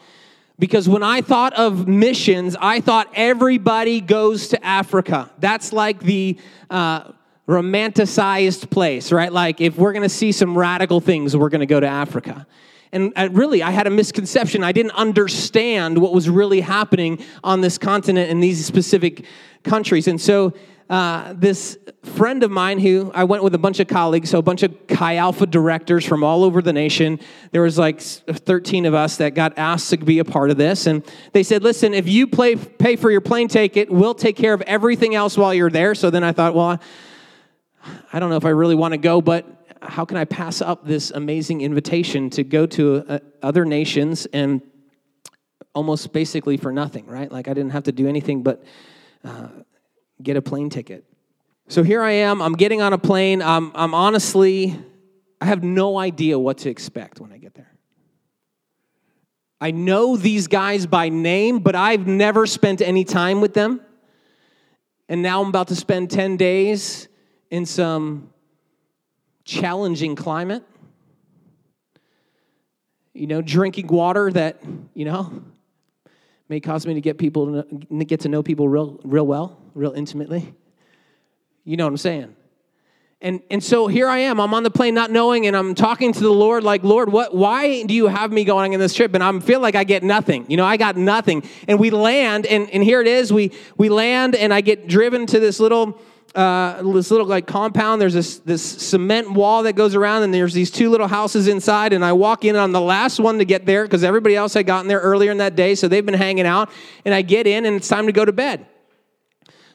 Because 0.58 0.90
when 0.90 1.04
I 1.04 1.22
thought 1.22 1.54
of 1.54 1.88
missions, 1.88 2.58
I 2.60 2.82
thought 2.82 3.10
everybody 3.14 4.02
goes 4.02 4.50
to 4.50 4.66
Africa. 4.66 5.32
That's 5.40 5.72
like 5.72 6.00
the 6.02 6.38
uh, 6.70 7.14
romanticized 7.48 8.70
place, 8.70 9.14
right? 9.14 9.32
Like 9.32 9.62
if 9.62 9.78
we're 9.78 9.94
gonna 9.94 10.10
see 10.10 10.34
some 10.34 10.58
radical 10.58 11.00
things, 11.00 11.36
we're 11.36 11.50
gonna 11.50 11.66
go 11.66 11.80
to 11.80 11.88
Africa. 11.88 12.46
And 12.92 13.14
I, 13.16 13.26
really, 13.26 13.62
I 13.62 13.72
had 13.72 13.88
a 13.88 13.92
misconception. 13.92 14.64
I 14.64 14.72
didn't 14.72 14.94
understand 14.94 15.98
what 16.00 16.14
was 16.14 16.30
really 16.30 16.62
happening 16.62 17.24
on 17.44 17.62
this 17.62 17.78
continent 17.78 18.32
in 18.32 18.40
these 18.40 18.66
specific 18.66 19.26
countries. 19.64 20.08
And 20.08 20.20
so, 20.20 20.54
uh, 20.90 21.34
this 21.38 21.78
friend 22.02 22.42
of 22.42 22.50
mine 22.50 22.80
who 22.80 23.12
I 23.14 23.24
went 23.24 23.44
with 23.44 23.54
a 23.54 23.60
bunch 23.60 23.80
of 23.80 23.88
colleagues, 23.88 24.32
so 24.32 24.40
a 24.40 24.42
bunch 24.42 24.64
of 24.64 24.88
Chi 24.88 25.18
Alpha 25.18 25.46
directors 25.46 26.04
from 26.04 26.24
all 26.24 26.44
over 26.44 26.64
the 26.64 26.74
nation. 26.74 27.20
There 27.52 27.62
was 27.62 27.78
like 27.78 28.02
13 28.02 28.88
of 28.88 28.96
us 28.96 29.18
that 29.18 29.36
got 29.36 29.56
asked 29.56 29.92
to 29.92 29.98
be 29.98 30.18
a 30.18 30.26
part 30.26 30.50
of 30.50 30.58
this. 30.58 30.88
And 30.88 31.06
they 31.32 31.44
said, 31.44 31.62
listen, 31.62 31.94
if 31.94 32.08
you 32.08 32.26
play, 32.26 32.56
pay 32.56 32.96
for 32.96 33.12
your 33.12 33.22
plane 33.22 33.48
ticket, 33.48 33.92
we'll 33.92 34.16
take 34.16 34.36
care 34.36 34.54
of 34.56 34.62
everything 34.64 35.14
else 35.14 35.38
while 35.38 35.54
you're 35.54 35.70
there. 35.70 35.94
So 35.94 36.10
then 36.10 36.24
I 36.24 36.32
thought, 36.32 36.56
well, 36.56 36.80
I 38.12 38.20
don't 38.20 38.32
know 38.32 38.38
if 38.38 38.46
I 38.46 38.50
really 38.50 38.76
want 38.76 38.94
to 38.94 38.98
go, 38.98 39.22
but 39.22 39.46
how 39.82 40.06
can 40.06 40.18
I 40.18 40.26
pass 40.26 40.62
up 40.62 40.86
this 40.86 41.12
amazing 41.12 41.62
invitation 41.62 42.30
to 42.32 42.44
go 42.44 42.66
to 42.68 43.06
uh, 43.08 43.20
other 43.42 43.66
nations 43.66 44.26
and 44.34 44.62
almost 45.74 46.12
basically 46.12 46.58
for 46.58 46.72
nothing, 46.72 47.06
right? 47.06 47.32
Like 47.32 47.48
I 47.48 47.54
didn't 47.54 47.72
have 47.72 47.84
to 47.84 47.92
do 47.92 48.08
anything 48.08 48.44
but 48.44 48.64
uh, 49.24 49.48
get 50.22 50.38
a 50.38 50.42
plane 50.42 50.70
ticket. 50.70 51.06
So 51.68 51.84
here 51.84 52.02
I 52.02 52.12
am, 52.12 52.42
I'm 52.42 52.54
getting 52.54 52.82
on 52.82 52.94
a 52.94 52.98
plane. 52.98 53.42
I'm, 53.42 53.72
I'm 53.76 53.94
honestly, 53.94 54.78
I 55.40 55.46
have 55.46 55.64
no 55.64 55.98
idea 55.98 56.38
what 56.40 56.60
to 56.60 56.70
expect 56.70 57.20
when 57.20 57.32
I 57.32 57.38
get 57.38 57.54
there. 57.54 57.72
I 59.62 59.72
know 59.72 60.18
these 60.18 60.48
guys 60.48 60.86
by 60.88 61.10
name, 61.10 61.60
but 61.60 61.76
I've 61.76 62.08
never 62.08 62.48
spent 62.48 62.82
any 62.82 63.04
time 63.04 63.42
with 63.42 63.54
them. 63.54 63.82
And 65.10 65.22
now 65.22 65.42
I'm 65.42 65.50
about 65.50 65.68
to 65.68 65.76
spend 65.76 66.10
10 66.12 66.38
days 66.38 67.08
in 67.52 67.66
some 67.66 68.32
challenging 69.50 70.16
climate. 70.16 70.64
You 73.14 73.28
know, 73.28 73.42
drinking 73.42 73.88
water 73.88 74.32
that, 74.32 74.62
you 74.94 75.04
know, 75.04 75.44
may 76.48 76.60
cause 76.60 76.86
me 76.86 76.94
to 76.94 77.02
get 77.02 77.18
people 77.18 77.64
to 77.64 78.06
get 78.06 78.22
to 78.22 78.30
know 78.30 78.44
people 78.44 78.70
real 78.70 79.00
real 79.04 79.26
well, 79.26 79.60
real 79.74 79.92
intimately. 79.92 80.54
You 81.66 81.78
know 81.78 81.86
what 81.86 81.92
I'm 81.92 81.98
saying? 81.98 82.36
And 83.22 83.42
and 83.50 83.62
so 83.62 83.88
here 83.88 84.08
I 84.08 84.20
am. 84.20 84.40
I'm 84.40 84.54
on 84.54 84.64
the 84.64 84.72
plane 84.72 84.94
not 84.94 85.12
knowing 85.12 85.48
and 85.48 85.58
I'm 85.58 85.76
talking 85.76 86.14
to 86.14 86.20
the 86.20 86.32
Lord 86.32 86.64
like, 86.64 86.84
"Lord, 86.84 87.12
what 87.12 87.36
why 87.36 87.84
do 87.84 87.94
you 87.94 88.08
have 88.08 88.32
me 88.32 88.46
going 88.46 88.74
in 88.74 88.80
this 88.80 88.94
trip?" 88.94 89.14
And 89.16 89.24
I 89.24 89.40
feel 89.40 89.60
like 89.60 89.76
I 89.76 89.84
get 89.84 90.04
nothing. 90.04 90.46
You 90.48 90.56
know, 90.58 90.66
I 90.66 90.78
got 90.78 90.96
nothing. 90.96 91.44
And 91.68 91.80
we 91.80 91.90
land 91.90 92.46
and 92.46 92.70
and 92.70 92.84
here 92.84 93.02
it 93.02 93.08
is. 93.08 93.34
We 93.34 93.52
we 93.78 93.90
land 93.90 94.36
and 94.36 94.54
I 94.54 94.62
get 94.62 94.88
driven 94.88 95.26
to 95.26 95.40
this 95.40 95.60
little 95.60 96.00
uh, 96.36 96.82
this 96.94 97.12
little 97.12 97.26
like 97.26 97.48
compound. 97.48 98.02
There's 98.02 98.14
this 98.14 98.40
this 98.40 98.62
cement 98.62 99.32
wall 99.32 99.64
that 99.64 99.74
goes 99.74 99.96
around, 99.96 100.24
and 100.24 100.34
there's 100.34 100.54
these 100.54 100.72
two 100.72 100.90
little 100.90 101.08
houses 101.08 101.48
inside. 101.48 101.94
And 101.94 102.04
I 102.06 102.14
walk 102.14 102.46
in 102.46 102.56
on 102.56 102.72
the 102.72 102.82
last 102.82 103.20
one 103.20 103.40
to 103.40 103.46
get 103.46 103.66
there 103.66 103.84
because 103.84 104.04
everybody 104.04 104.36
else 104.36 104.54
had 104.54 104.66
gotten 104.66 104.88
there 104.88 105.00
earlier 105.00 105.32
in 105.32 105.38
that 105.38 105.56
day, 105.56 105.76
so 105.76 105.88
they've 105.88 106.06
been 106.06 106.14
hanging 106.14 106.46
out. 106.46 106.70
And 107.06 107.14
I 107.14 107.22
get 107.22 107.48
in, 107.48 107.66
and 107.66 107.76
it's 107.76 107.88
time 107.88 108.06
to 108.06 108.12
go 108.12 108.26
to 108.26 108.32
bed. 108.32 108.66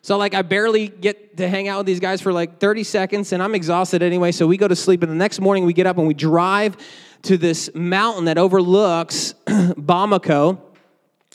So 0.05 0.19
like 0.19 0.35
I 0.35 0.43
barely 0.43 0.89
get 0.89 1.39
to 1.39 1.49
hang 1.49 1.67
out 1.67 1.79
with 1.79 1.87
these 1.87 1.99
guys 1.99 2.21
for 2.21 2.31
like 2.31 2.59
30 2.61 2.85
seconds, 2.85 3.33
and 3.33 3.43
I'm 3.43 3.55
exhausted 3.55 4.03
anyway. 4.03 4.33
So 4.33 4.47
we 4.47 4.59
go 4.59 4.69
to 4.69 4.77
sleep, 4.77 5.03
and 5.03 5.11
the 5.11 5.17
next 5.17 5.41
morning 5.41 5.65
we 5.65 5.73
get 5.73 5.87
up 5.87 5.97
and 5.97 6.07
we 6.07 6.13
drive 6.13 6.77
to 7.23 7.39
this 7.39 7.71
mountain 7.75 8.27
that 8.27 8.37
overlooks 8.37 9.35
Bamako, 9.47 10.61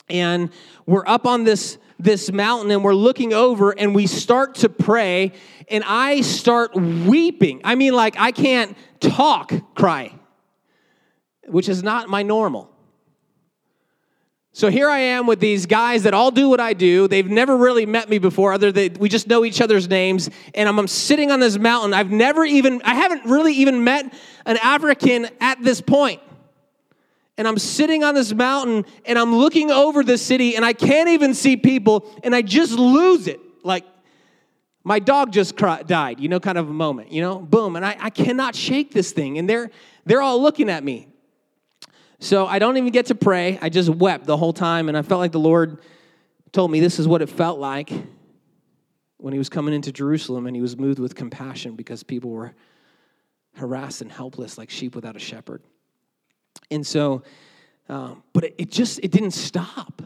and 0.08 0.50
we're 0.86 1.06
up 1.06 1.26
on 1.26 1.42
this 1.42 1.78
this 2.02 2.32
mountain 2.32 2.70
and 2.70 2.82
we're 2.82 2.94
looking 2.94 3.32
over 3.32 3.70
and 3.70 3.94
we 3.94 4.06
start 4.06 4.56
to 4.56 4.68
pray 4.68 5.32
and 5.68 5.84
I 5.86 6.20
start 6.22 6.74
weeping. 6.74 7.60
I 7.64 7.74
mean, 7.74 7.94
like, 7.94 8.16
I 8.18 8.32
can't 8.32 8.76
talk, 8.98 9.52
cry, 9.74 10.12
which 11.46 11.68
is 11.68 11.82
not 11.82 12.08
my 12.08 12.22
normal. 12.22 12.70
So 14.52 14.68
here 14.68 14.90
I 14.90 14.98
am 14.98 15.26
with 15.28 15.38
these 15.38 15.66
guys 15.66 16.02
that 16.02 16.12
all 16.12 16.32
do 16.32 16.48
what 16.48 16.58
I 16.58 16.72
do. 16.72 17.06
They've 17.06 17.28
never 17.28 17.56
really 17.56 17.86
met 17.86 18.10
me 18.10 18.18
before, 18.18 18.52
other 18.52 18.72
than 18.72 18.94
we 18.94 19.08
just 19.08 19.28
know 19.28 19.44
each 19.44 19.60
other's 19.60 19.88
names. 19.88 20.28
And 20.54 20.68
I'm, 20.68 20.76
I'm 20.76 20.88
sitting 20.88 21.30
on 21.30 21.38
this 21.38 21.56
mountain. 21.56 21.94
I've 21.94 22.10
never 22.10 22.44
even, 22.44 22.82
I 22.84 22.94
haven't 22.94 23.26
really 23.26 23.54
even 23.54 23.84
met 23.84 24.12
an 24.46 24.56
African 24.56 25.28
at 25.40 25.62
this 25.62 25.80
point 25.80 26.20
and 27.40 27.48
I'm 27.48 27.56
sitting 27.56 28.04
on 28.04 28.14
this 28.14 28.34
mountain 28.34 28.84
and 29.06 29.18
I'm 29.18 29.34
looking 29.34 29.70
over 29.70 30.04
the 30.04 30.18
city 30.18 30.56
and 30.56 30.64
I 30.64 30.74
can't 30.74 31.08
even 31.08 31.32
see 31.32 31.56
people 31.56 32.06
and 32.22 32.34
I 32.34 32.42
just 32.42 32.72
lose 32.72 33.26
it. 33.26 33.40
Like 33.64 33.86
my 34.84 34.98
dog 34.98 35.32
just 35.32 35.56
cried, 35.56 35.86
died, 35.86 36.20
you 36.20 36.28
know, 36.28 36.38
kind 36.38 36.58
of 36.58 36.68
a 36.68 36.72
moment, 36.74 37.10
you 37.10 37.22
know, 37.22 37.38
boom. 37.38 37.76
And 37.76 37.86
I, 37.86 37.96
I 37.98 38.10
cannot 38.10 38.54
shake 38.54 38.92
this 38.92 39.12
thing. 39.12 39.38
And 39.38 39.48
they're, 39.48 39.70
they're 40.04 40.20
all 40.20 40.42
looking 40.42 40.68
at 40.68 40.84
me. 40.84 41.08
So 42.18 42.46
I 42.46 42.58
don't 42.58 42.76
even 42.76 42.92
get 42.92 43.06
to 43.06 43.14
pray. 43.14 43.58
I 43.62 43.70
just 43.70 43.88
wept 43.88 44.26
the 44.26 44.36
whole 44.36 44.52
time. 44.52 44.90
And 44.90 44.98
I 44.98 45.00
felt 45.00 45.20
like 45.20 45.32
the 45.32 45.40
Lord 45.40 45.78
told 46.52 46.70
me 46.70 46.78
this 46.78 46.98
is 46.98 47.08
what 47.08 47.22
it 47.22 47.30
felt 47.30 47.58
like 47.58 47.90
when 49.16 49.32
he 49.32 49.38
was 49.38 49.48
coming 49.48 49.72
into 49.72 49.92
Jerusalem 49.92 50.46
and 50.46 50.54
he 50.54 50.60
was 50.60 50.76
moved 50.76 50.98
with 50.98 51.14
compassion 51.14 51.74
because 51.74 52.02
people 52.02 52.32
were 52.32 52.54
harassed 53.54 54.02
and 54.02 54.12
helpless 54.12 54.58
like 54.58 54.68
sheep 54.68 54.94
without 54.94 55.16
a 55.16 55.20
shepherd. 55.20 55.62
And 56.70 56.86
so, 56.86 57.22
um, 57.88 58.22
but 58.32 58.44
it, 58.44 58.54
it 58.58 58.70
just, 58.70 59.00
it 59.02 59.10
didn't 59.10 59.32
stop. 59.32 60.02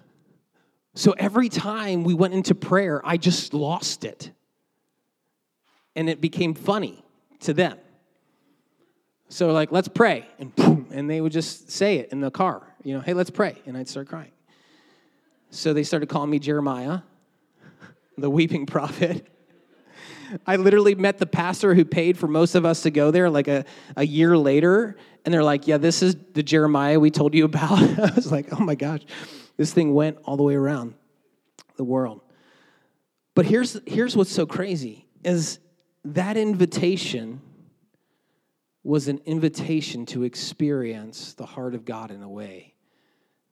So 0.94 1.12
every 1.12 1.48
time 1.48 2.04
we 2.04 2.14
went 2.14 2.34
into 2.34 2.54
prayer, 2.54 3.00
I 3.04 3.16
just 3.16 3.52
lost 3.52 4.04
it. 4.04 4.30
And 5.96 6.08
it 6.08 6.20
became 6.20 6.54
funny 6.54 7.04
to 7.40 7.52
them. 7.52 7.78
So 9.28 9.52
like, 9.52 9.72
let's 9.72 9.88
pray. 9.88 10.26
And 10.38 10.54
boom, 10.54 10.88
and 10.92 11.10
they 11.10 11.20
would 11.20 11.32
just 11.32 11.70
say 11.70 11.96
it 11.96 12.10
in 12.12 12.20
the 12.20 12.30
car, 12.30 12.62
you 12.84 12.94
know, 12.94 13.00
hey, 13.00 13.14
let's 13.14 13.30
pray. 13.30 13.56
And 13.66 13.76
I'd 13.76 13.88
start 13.88 14.08
crying. 14.08 14.30
So 15.50 15.72
they 15.72 15.82
started 15.82 16.08
calling 16.08 16.30
me 16.30 16.38
Jeremiah, 16.38 17.00
the 18.18 18.30
weeping 18.30 18.66
prophet. 18.66 19.26
I 20.46 20.56
literally 20.56 20.94
met 20.94 21.18
the 21.18 21.26
pastor 21.26 21.74
who 21.74 21.84
paid 21.84 22.18
for 22.18 22.28
most 22.28 22.54
of 22.54 22.64
us 22.64 22.82
to 22.82 22.90
go 22.90 23.10
there 23.10 23.30
like 23.30 23.48
a, 23.48 23.64
a 23.96 24.06
year 24.06 24.36
later. 24.36 24.96
And 25.24 25.32
they're 25.32 25.44
like, 25.44 25.66
yeah, 25.66 25.78
this 25.78 26.02
is 26.02 26.16
the 26.32 26.42
Jeremiah 26.42 27.00
we 27.00 27.10
told 27.10 27.34
you 27.34 27.44
about. 27.44 27.78
I 27.98 28.12
was 28.14 28.30
like, 28.30 28.48
oh 28.52 28.62
my 28.62 28.74
gosh, 28.74 29.00
this 29.56 29.72
thing 29.72 29.94
went 29.94 30.18
all 30.24 30.36
the 30.36 30.42
way 30.42 30.54
around 30.54 30.94
the 31.76 31.84
world. 31.84 32.20
But 33.34 33.46
here's, 33.46 33.80
here's 33.86 34.16
what's 34.16 34.32
so 34.32 34.46
crazy 34.46 35.06
is 35.24 35.58
that 36.04 36.36
invitation 36.36 37.40
was 38.82 39.08
an 39.08 39.20
invitation 39.24 40.04
to 40.04 40.22
experience 40.22 41.32
the 41.32 41.46
heart 41.46 41.74
of 41.74 41.84
God 41.84 42.10
in 42.10 42.22
a 42.22 42.28
way 42.28 42.74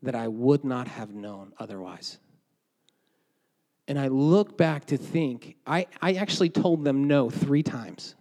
that 0.02 0.14
I 0.14 0.28
would 0.28 0.62
not 0.62 0.88
have 0.88 1.14
known 1.14 1.52
otherwise. 1.58 2.18
And 3.88 3.98
I 3.98 4.08
look 4.08 4.56
back 4.56 4.86
to 4.86 4.96
think, 4.96 5.56
I, 5.66 5.86
I 6.00 6.14
actually 6.14 6.50
told 6.50 6.84
them 6.84 7.04
no 7.08 7.30
three 7.30 7.62
times. 7.62 8.14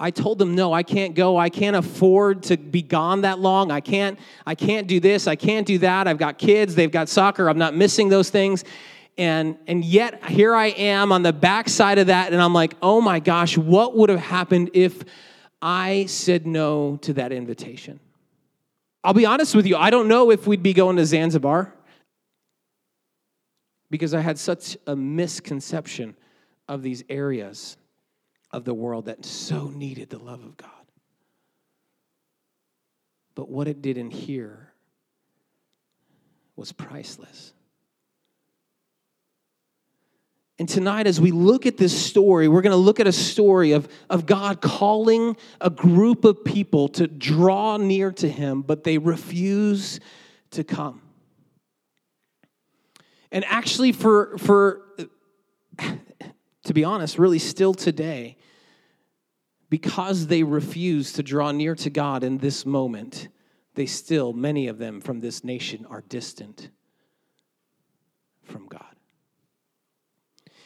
I 0.00 0.10
told 0.10 0.38
them 0.38 0.54
no, 0.54 0.72
I 0.72 0.82
can't 0.82 1.14
go. 1.14 1.36
I 1.36 1.50
can't 1.50 1.76
afford 1.76 2.44
to 2.44 2.56
be 2.56 2.80
gone 2.80 3.20
that 3.20 3.38
long. 3.38 3.70
I 3.70 3.80
can't 3.80 4.18
I 4.46 4.54
can't 4.54 4.86
do 4.86 4.98
this. 4.98 5.26
I 5.26 5.36
can't 5.36 5.66
do 5.66 5.76
that. 5.78 6.08
I've 6.08 6.16
got 6.16 6.38
kids, 6.38 6.74
they've 6.74 6.90
got 6.90 7.10
soccer. 7.10 7.50
I'm 7.50 7.58
not 7.58 7.74
missing 7.74 8.08
those 8.08 8.30
things. 8.30 8.64
And 9.18 9.58
and 9.66 9.84
yet 9.84 10.24
here 10.24 10.54
I 10.54 10.68
am 10.68 11.12
on 11.12 11.22
the 11.22 11.34
backside 11.34 11.98
of 11.98 12.06
that 12.06 12.32
and 12.32 12.40
I'm 12.40 12.54
like, 12.54 12.74
"Oh 12.80 13.02
my 13.02 13.20
gosh, 13.20 13.58
what 13.58 13.94
would 13.94 14.08
have 14.08 14.20
happened 14.20 14.70
if 14.72 15.04
I 15.60 16.06
said 16.06 16.46
no 16.46 16.96
to 17.02 17.12
that 17.14 17.30
invitation?" 17.30 18.00
I'll 19.04 19.14
be 19.14 19.26
honest 19.26 19.54
with 19.54 19.66
you, 19.66 19.76
I 19.76 19.90
don't 19.90 20.08
know 20.08 20.30
if 20.30 20.46
we'd 20.46 20.62
be 20.62 20.72
going 20.72 20.96
to 20.96 21.06
Zanzibar 21.06 21.74
because 23.90 24.14
I 24.14 24.20
had 24.20 24.38
such 24.38 24.76
a 24.86 24.94
misconception 24.94 26.16
of 26.68 26.82
these 26.82 27.02
areas 27.08 27.76
of 28.52 28.64
the 28.64 28.74
world 28.74 29.06
that 29.06 29.24
so 29.24 29.68
needed 29.68 30.10
the 30.10 30.18
love 30.18 30.42
of 30.44 30.56
God. 30.56 30.70
But 33.34 33.48
what 33.48 33.68
it 33.68 33.82
did 33.82 33.98
in 33.98 34.10
here 34.10 34.72
was 36.56 36.72
priceless. 36.72 37.52
And 40.58 40.68
tonight, 40.68 41.06
as 41.06 41.18
we 41.18 41.30
look 41.30 41.64
at 41.64 41.78
this 41.78 41.98
story, 41.98 42.46
we're 42.46 42.60
going 42.60 42.72
to 42.72 42.76
look 42.76 43.00
at 43.00 43.06
a 43.06 43.12
story 43.12 43.72
of, 43.72 43.88
of 44.10 44.26
God 44.26 44.60
calling 44.60 45.38
a 45.58 45.70
group 45.70 46.26
of 46.26 46.44
people 46.44 46.88
to 46.88 47.06
draw 47.06 47.78
near 47.78 48.12
to 48.12 48.28
Him, 48.28 48.60
but 48.60 48.84
they 48.84 48.98
refuse 48.98 50.00
to 50.50 50.62
come. 50.62 51.00
And 53.32 53.44
actually, 53.46 53.92
for, 53.92 54.36
for 54.38 54.82
to 56.64 56.74
be 56.74 56.84
honest, 56.84 57.18
really 57.18 57.38
still 57.38 57.74
today, 57.74 58.36
because 59.68 60.26
they 60.26 60.42
refuse 60.42 61.12
to 61.14 61.22
draw 61.22 61.52
near 61.52 61.74
to 61.76 61.90
God 61.90 62.24
in 62.24 62.38
this 62.38 62.66
moment, 62.66 63.28
they 63.74 63.86
still, 63.86 64.32
many 64.32 64.66
of 64.66 64.78
them 64.78 65.00
from 65.00 65.20
this 65.20 65.44
nation, 65.44 65.86
are 65.88 66.02
distant 66.08 66.70
from 68.42 68.66
God. 68.66 68.82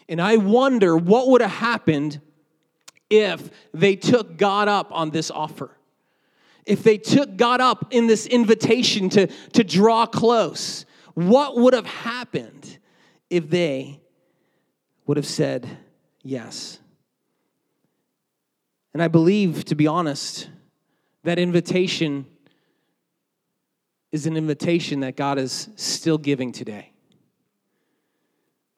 And 0.08 0.20
I 0.20 0.36
wonder 0.36 0.96
what 0.96 1.28
would 1.28 1.42
have 1.42 1.50
happened 1.50 2.20
if 3.10 3.50
they 3.72 3.96
took 3.96 4.38
God 4.38 4.68
up 4.68 4.88
on 4.90 5.10
this 5.10 5.30
offer 5.30 5.76
if 6.66 6.82
they 6.82 6.98
took 6.98 7.36
God 7.36 7.60
up 7.60 7.88
in 7.90 8.06
this 8.06 8.26
invitation 8.26 9.08
to, 9.10 9.26
to 9.52 9.64
draw 9.64 10.06
close, 10.06 10.86
what 11.14 11.56
would 11.56 11.74
have 11.74 11.86
happened 11.86 12.78
if 13.30 13.48
they 13.48 14.00
would 15.06 15.16
have 15.16 15.26
said 15.26 15.66
yes? 16.22 16.78
And 18.92 19.02
I 19.02 19.08
believe, 19.08 19.64
to 19.66 19.74
be 19.74 19.86
honest, 19.86 20.48
that 21.24 21.38
invitation 21.38 22.26
is 24.12 24.26
an 24.26 24.36
invitation 24.36 25.00
that 25.00 25.16
God 25.16 25.38
is 25.38 25.68
still 25.74 26.18
giving 26.18 26.52
today. 26.52 26.92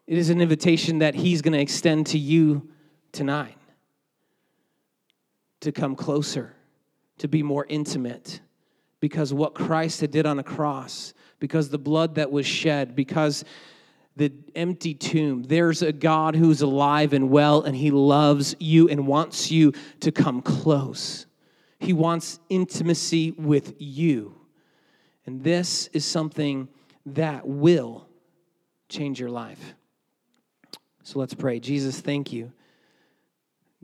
It 0.07 0.17
is 0.17 0.31
an 0.31 0.41
invitation 0.41 1.01
that 1.01 1.15
He's 1.15 1.43
going 1.43 1.53
to 1.53 1.61
extend 1.61 2.07
to 2.09 2.19
you 2.19 2.71
tonight 3.13 3.59
to 5.61 5.73
come 5.73 5.97
closer, 5.97 6.55
to 7.19 7.29
be 7.29 7.43
more 7.43 7.67
intimate, 7.69 8.41
because 9.01 9.35
what 9.35 9.55
Christ 9.55 10.01
had 10.01 10.11
did 10.11 10.25
on 10.25 10.39
a 10.39 10.43
cross, 10.43 11.13
because 11.47 11.69
the 11.69 11.79
blood 11.79 12.17
that 12.17 12.33
was 12.33 12.45
shed, 12.45 12.97
because 12.97 13.45
the 14.17 14.33
empty 14.57 14.95
tomb. 14.95 15.45
There's 15.45 15.83
a 15.83 15.93
God 15.93 16.35
who's 16.35 16.61
alive 16.61 17.13
and 17.13 17.31
well, 17.31 17.63
and 17.63 17.77
He 17.77 17.93
loves 17.93 18.57
you 18.59 18.89
and 18.89 19.07
wants 19.07 19.53
you 19.53 19.73
to 20.01 20.11
come 20.11 20.43
close. 20.43 21.27
He 21.79 21.93
wants 21.93 22.41
intimacy 22.49 23.31
with 23.31 23.75
you. 23.79 24.35
And 25.27 25.45
this 25.45 25.89
is 25.93 26.05
something 26.05 26.69
that 27.05 27.47
will 27.47 28.09
change 28.89 29.21
your 29.21 29.31
life. 29.31 29.75
So 31.05 31.21
let's 31.21 31.35
pray. 31.35 31.61
Jesus, 31.61 32.01
thank 32.01 32.33
you. 32.33 32.51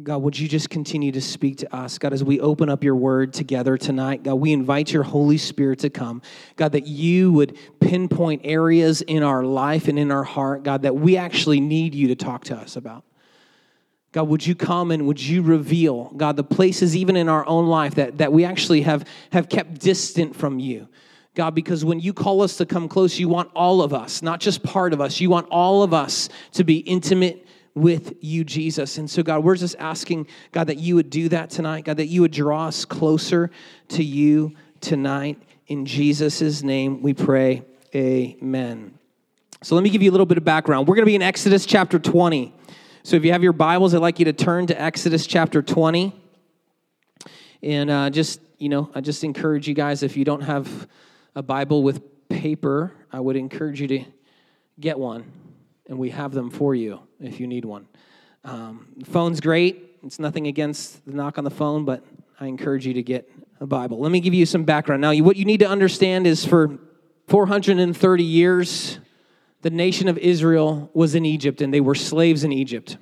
God, 0.00 0.22
would 0.22 0.38
you 0.38 0.48
just 0.48 0.70
continue 0.70 1.12
to 1.12 1.20
speak 1.20 1.58
to 1.58 1.76
us? 1.76 1.98
God, 1.98 2.14
as 2.14 2.24
we 2.24 2.40
open 2.40 2.70
up 2.70 2.82
your 2.82 2.96
word 2.96 3.34
together 3.34 3.76
tonight, 3.76 4.22
God, 4.22 4.36
we 4.36 4.50
invite 4.50 4.90
your 4.90 5.02
Holy 5.02 5.36
Spirit 5.36 5.80
to 5.80 5.90
come. 5.90 6.22
God, 6.56 6.72
that 6.72 6.86
you 6.86 7.30
would 7.32 7.58
pinpoint 7.78 8.40
areas 8.44 9.02
in 9.02 9.22
our 9.22 9.44
life 9.44 9.88
and 9.88 9.98
in 9.98 10.10
our 10.10 10.24
heart, 10.24 10.62
God, 10.62 10.82
that 10.82 10.96
we 10.96 11.18
actually 11.18 11.60
need 11.60 11.94
you 11.94 12.08
to 12.08 12.14
talk 12.14 12.44
to 12.44 12.56
us 12.56 12.76
about. 12.76 13.04
God, 14.12 14.28
would 14.28 14.46
you 14.46 14.54
come 14.54 14.90
and 14.90 15.06
would 15.06 15.20
you 15.20 15.42
reveal, 15.42 16.04
God, 16.16 16.36
the 16.36 16.44
places 16.44 16.96
even 16.96 17.14
in 17.14 17.28
our 17.28 17.46
own 17.46 17.66
life 17.66 17.96
that, 17.96 18.16
that 18.16 18.32
we 18.32 18.46
actually 18.46 18.82
have, 18.82 19.06
have 19.30 19.50
kept 19.50 19.78
distant 19.78 20.34
from 20.34 20.58
you? 20.58 20.88
God, 21.34 21.54
because 21.54 21.84
when 21.84 22.00
you 22.00 22.14
call 22.14 22.40
us 22.40 22.56
to 22.56 22.66
come 22.66 22.88
close, 22.88 23.18
you 23.18 23.28
want 23.28 23.50
all 23.54 23.82
of 23.82 23.92
us, 23.92 24.22
not 24.22 24.40
just 24.40 24.62
part 24.62 24.94
of 24.94 25.02
us. 25.02 25.20
You 25.20 25.28
want 25.28 25.48
all 25.50 25.82
of 25.82 25.92
us 25.92 26.30
to 26.52 26.64
be 26.64 26.78
intimate 26.78 27.46
with 27.74 28.14
you, 28.20 28.44
Jesus. 28.44 28.98
And 28.98 29.10
so, 29.10 29.22
God, 29.22 29.44
we're 29.44 29.56
just 29.56 29.76
asking, 29.78 30.26
God, 30.52 30.66
that 30.66 30.78
you 30.78 30.94
would 30.96 31.10
do 31.10 31.28
that 31.30 31.50
tonight. 31.50 31.84
God, 31.84 31.96
that 31.96 32.06
you 32.06 32.20
would 32.20 32.32
draw 32.32 32.66
us 32.66 32.84
closer 32.84 33.50
to 33.88 34.04
you 34.04 34.54
tonight. 34.80 35.40
In 35.66 35.86
Jesus' 35.86 36.62
name 36.62 37.02
we 37.02 37.14
pray. 37.14 37.62
Amen. 37.94 38.98
So, 39.62 39.74
let 39.74 39.84
me 39.84 39.90
give 39.90 40.02
you 40.02 40.10
a 40.10 40.12
little 40.12 40.26
bit 40.26 40.38
of 40.38 40.44
background. 40.44 40.86
We're 40.86 40.96
going 40.96 41.04
to 41.04 41.10
be 41.10 41.14
in 41.14 41.22
Exodus 41.22 41.64
chapter 41.64 41.98
20. 41.98 42.54
So, 43.04 43.16
if 43.16 43.24
you 43.24 43.32
have 43.32 43.42
your 43.42 43.52
Bibles, 43.52 43.94
I'd 43.94 43.98
like 43.98 44.18
you 44.18 44.26
to 44.26 44.32
turn 44.32 44.66
to 44.66 44.80
Exodus 44.80 45.26
chapter 45.26 45.62
20. 45.62 46.14
And 47.62 47.90
uh, 47.90 48.10
just, 48.10 48.40
you 48.58 48.68
know, 48.68 48.90
I 48.94 49.00
just 49.00 49.24
encourage 49.24 49.68
you 49.68 49.74
guys, 49.74 50.02
if 50.02 50.16
you 50.16 50.24
don't 50.24 50.42
have 50.42 50.88
a 51.34 51.42
Bible 51.42 51.82
with 51.82 52.02
paper, 52.28 52.92
I 53.12 53.20
would 53.20 53.36
encourage 53.36 53.80
you 53.80 53.88
to 53.88 54.04
get 54.80 54.98
one 54.98 55.41
and 55.92 55.98
we 55.98 56.08
have 56.08 56.32
them 56.32 56.48
for 56.48 56.74
you 56.74 57.00
if 57.20 57.38
you 57.38 57.46
need 57.46 57.66
one. 57.66 57.86
Um, 58.44 58.86
phone's 59.04 59.42
great. 59.42 59.98
It's 60.02 60.18
nothing 60.18 60.46
against 60.46 61.04
the 61.04 61.12
knock 61.12 61.36
on 61.36 61.44
the 61.44 61.50
phone, 61.50 61.84
but 61.84 62.02
I 62.40 62.46
encourage 62.46 62.86
you 62.86 62.94
to 62.94 63.02
get 63.02 63.30
a 63.60 63.66
Bible. 63.66 63.98
Let 64.00 64.10
me 64.10 64.20
give 64.20 64.32
you 64.32 64.46
some 64.46 64.64
background. 64.64 65.02
Now, 65.02 65.14
what 65.16 65.36
you 65.36 65.44
need 65.44 65.60
to 65.60 65.68
understand 65.68 66.26
is 66.26 66.46
for 66.46 66.78
430 67.28 68.24
years, 68.24 69.00
the 69.60 69.68
nation 69.68 70.08
of 70.08 70.16
Israel 70.16 70.90
was 70.94 71.14
in 71.14 71.26
Egypt 71.26 71.60
and 71.60 71.74
they 71.74 71.82
were 71.82 71.94
slaves 71.94 72.42
in 72.42 72.52
Egypt. 72.52 72.96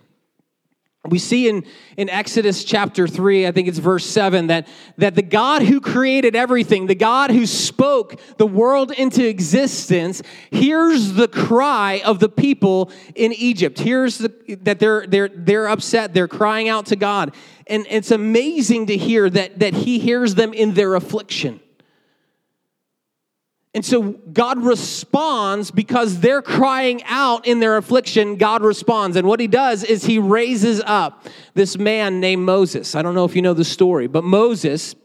We 1.09 1.19
see 1.19 1.49
in, 1.49 1.65
in 1.97 2.11
Exodus 2.11 2.63
chapter 2.63 3.09
3, 3.09 3.47
I 3.47 3.53
think 3.53 3.69
it's 3.69 3.79
verse 3.79 4.05
7, 4.05 4.49
that, 4.49 4.69
that 4.99 5.15
the 5.15 5.23
God 5.23 5.63
who 5.63 5.81
created 5.81 6.37
everything, 6.37 6.87
the 6.87 6.95
God 6.95 7.31
who 7.31 7.47
spoke 7.47 8.21
the 8.37 8.47
world 8.47 8.93
into 8.93 9.27
existence, 9.27 10.21
hears 10.51 11.15
the 11.15 11.27
cry 11.27 12.03
of 12.05 12.19
the 12.19 12.29
people 12.29 12.93
in 13.15 13.33
Egypt. 13.33 13.79
Hears 13.79 14.19
the, 14.19 14.59
that 14.61 14.79
they're, 14.79 15.07
they're, 15.07 15.31
they're 15.35 15.69
upset, 15.69 16.13
they're 16.13 16.29
crying 16.29 16.69
out 16.69 16.87
to 16.87 16.97
God. 16.97 17.35
And 17.67 17.87
it's 17.89 18.11
amazing 18.11 18.87
to 18.89 18.97
hear 18.99 19.31
that, 19.31 19.59
that 19.61 19.73
He 19.73 20.01
hears 20.01 20.35
them 20.35 20.53
in 20.53 20.75
their 20.75 20.97
affliction. 20.97 21.61
And 23.73 23.85
so 23.85 24.13
God 24.33 24.59
responds 24.65 25.71
because 25.71 26.19
they're 26.19 26.43
crying 26.43 27.03
out 27.05 27.47
in 27.47 27.61
their 27.61 27.77
affliction. 27.77 28.35
God 28.35 28.63
responds. 28.63 29.17
And 29.17 29.29
what 29.29 29.39
he 29.39 29.47
does 29.47 29.85
is 29.85 30.05
he 30.05 30.19
raises 30.19 30.83
up 30.85 31.27
this 31.55 31.79
man 31.79 32.19
named 32.19 32.45
Moses. 32.45 32.97
I 32.97 33.03
don't 33.03 33.15
know 33.15 33.25
if 33.25 33.37
you 33.37 33.43
know 33.43 33.55
the 33.55 33.65
story, 33.65 34.09
but 34.09 34.25
Moses 34.25 34.97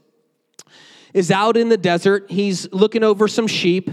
is 1.13 1.29
out 1.29 1.57
in 1.57 1.69
the 1.69 1.77
desert. 1.77 2.25
He's 2.29 2.71
looking 2.73 3.03
over 3.03 3.27
some 3.27 3.45
sheep, 3.45 3.91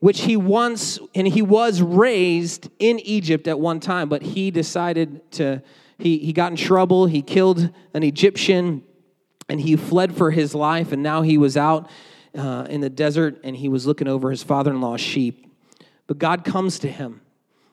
which 0.00 0.20
he 0.20 0.36
once, 0.36 0.98
and 1.14 1.26
he 1.26 1.40
was 1.40 1.80
raised 1.80 2.68
in 2.78 3.00
Egypt 3.00 3.48
at 3.48 3.58
one 3.58 3.80
time, 3.80 4.10
but 4.10 4.20
he 4.20 4.50
decided 4.50 5.32
to, 5.32 5.62
he, 5.98 6.18
he 6.18 6.34
got 6.34 6.52
in 6.52 6.56
trouble. 6.56 7.06
He 7.06 7.22
killed 7.22 7.70
an 7.94 8.02
Egyptian 8.02 8.82
and 9.48 9.62
he 9.62 9.76
fled 9.76 10.14
for 10.14 10.30
his 10.30 10.54
life. 10.54 10.92
And 10.92 11.02
now 11.02 11.22
he 11.22 11.38
was 11.38 11.56
out 11.56 11.90
uh, 12.36 12.66
in 12.68 12.80
the 12.80 12.90
desert 12.90 13.40
and 13.44 13.56
he 13.56 13.68
was 13.68 13.86
looking 13.86 14.08
over 14.08 14.30
his 14.30 14.42
father 14.42 14.70
in 14.70 14.80
law's 14.80 15.00
sheep. 15.00 15.46
But 16.06 16.18
God 16.18 16.44
comes 16.44 16.78
to 16.80 16.88
him. 16.88 17.20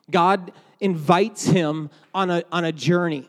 God 0.10 0.52
invites 0.80 1.46
him 1.46 1.90
on 2.14 2.30
a, 2.30 2.44
on 2.52 2.66
a 2.66 2.72
journey. 2.72 3.28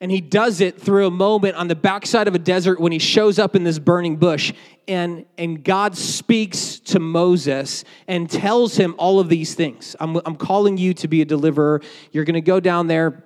And 0.00 0.10
he 0.10 0.20
does 0.20 0.60
it 0.60 0.80
through 0.80 1.06
a 1.06 1.10
moment 1.10 1.56
on 1.56 1.68
the 1.68 1.74
backside 1.74 2.28
of 2.28 2.34
a 2.34 2.38
desert 2.38 2.80
when 2.80 2.92
he 2.92 2.98
shows 2.98 3.38
up 3.38 3.54
in 3.56 3.64
this 3.64 3.78
burning 3.78 4.16
bush. 4.16 4.52
And, 4.86 5.24
and 5.38 5.64
God 5.64 5.96
speaks 5.96 6.78
to 6.80 6.98
Moses 6.98 7.84
and 8.06 8.28
tells 8.28 8.76
him 8.76 8.94
all 8.98 9.20
of 9.20 9.28
these 9.28 9.54
things. 9.54 9.96
I'm, 10.00 10.20
I'm 10.26 10.36
calling 10.36 10.76
you 10.76 10.94
to 10.94 11.08
be 11.08 11.22
a 11.22 11.24
deliverer. 11.24 11.80
You're 12.12 12.24
going 12.24 12.34
to 12.34 12.40
go 12.40 12.60
down 12.60 12.88
there 12.88 13.24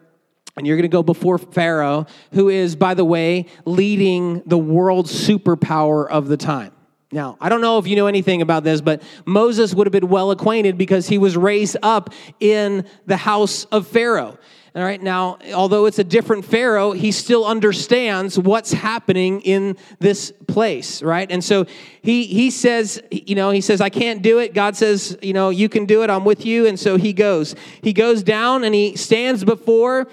and 0.57 0.67
you're 0.67 0.77
going 0.77 0.83
to 0.83 0.89
go 0.89 1.03
before 1.03 1.39
Pharaoh, 1.39 2.07
who 2.33 2.49
is, 2.49 2.77
by 2.77 2.95
the 2.95 3.05
way, 3.05 3.47
leading 3.65 4.43
the 4.45 4.59
world 4.59 5.07
superpower 5.07 6.07
of 6.09 6.29
the 6.29 6.37
time. 6.37 6.73
Now, 7.11 7.39
I 7.41 7.49
don't 7.49 7.63
know 7.63 7.79
if 7.79 7.87
you 7.87 7.97
know 7.97 8.07
anything 8.07 8.43
about 8.43 8.65
this, 8.65 8.83
but 8.83 9.03
Moses 9.25 9.75
would 9.75 9.87
have 9.87 9.93
been 9.93 10.09
well 10.09 10.31
acquainted 10.31 10.77
because 10.77 11.09
he 11.09 11.17
was 11.17 11.39
raised 11.39 11.79
up 11.83 12.13
in 12.39 12.85
the 13.07 13.17
house 13.17 13.65
of 13.67 13.87
Pharaoh. 13.87 14.39
All 14.75 14.83
right, 14.83 15.03
now, 15.03 15.39
although 15.55 15.87
it's 15.87 15.99
a 15.99 16.05
different 16.05 16.45
Pharaoh, 16.45 16.93
he 16.93 17.11
still 17.11 17.47
understands 17.47 18.39
what's 18.39 18.73
happening 18.73 19.41
in 19.41 19.79
this 19.99 20.33
place, 20.47 21.03
right? 21.03 21.29
And 21.33 21.43
so 21.43 21.65
he, 22.03 22.25
he 22.25 22.51
says, 22.51 23.03
you 23.11 23.35
know, 23.35 23.51
he 23.51 23.63
says, 23.63 23.81
I 23.81 23.89
can't 23.89 24.21
do 24.21 24.39
it. 24.39 24.53
God 24.53 24.77
says, 24.77 25.17
you 25.23 25.33
know, 25.33 25.49
you 25.49 25.71
can 25.71 25.87
do 25.87 26.03
it. 26.03 26.11
I'm 26.11 26.27
with 26.27 26.45
you. 26.45 26.67
And 26.67 26.79
so 26.79 26.97
he 26.97 27.15
goes. 27.15 27.57
He 27.83 27.95
goes 27.95 28.23
down 28.23 28.63
and 28.63 28.75
he 28.75 28.97
stands 28.97 29.43
before, 29.43 30.09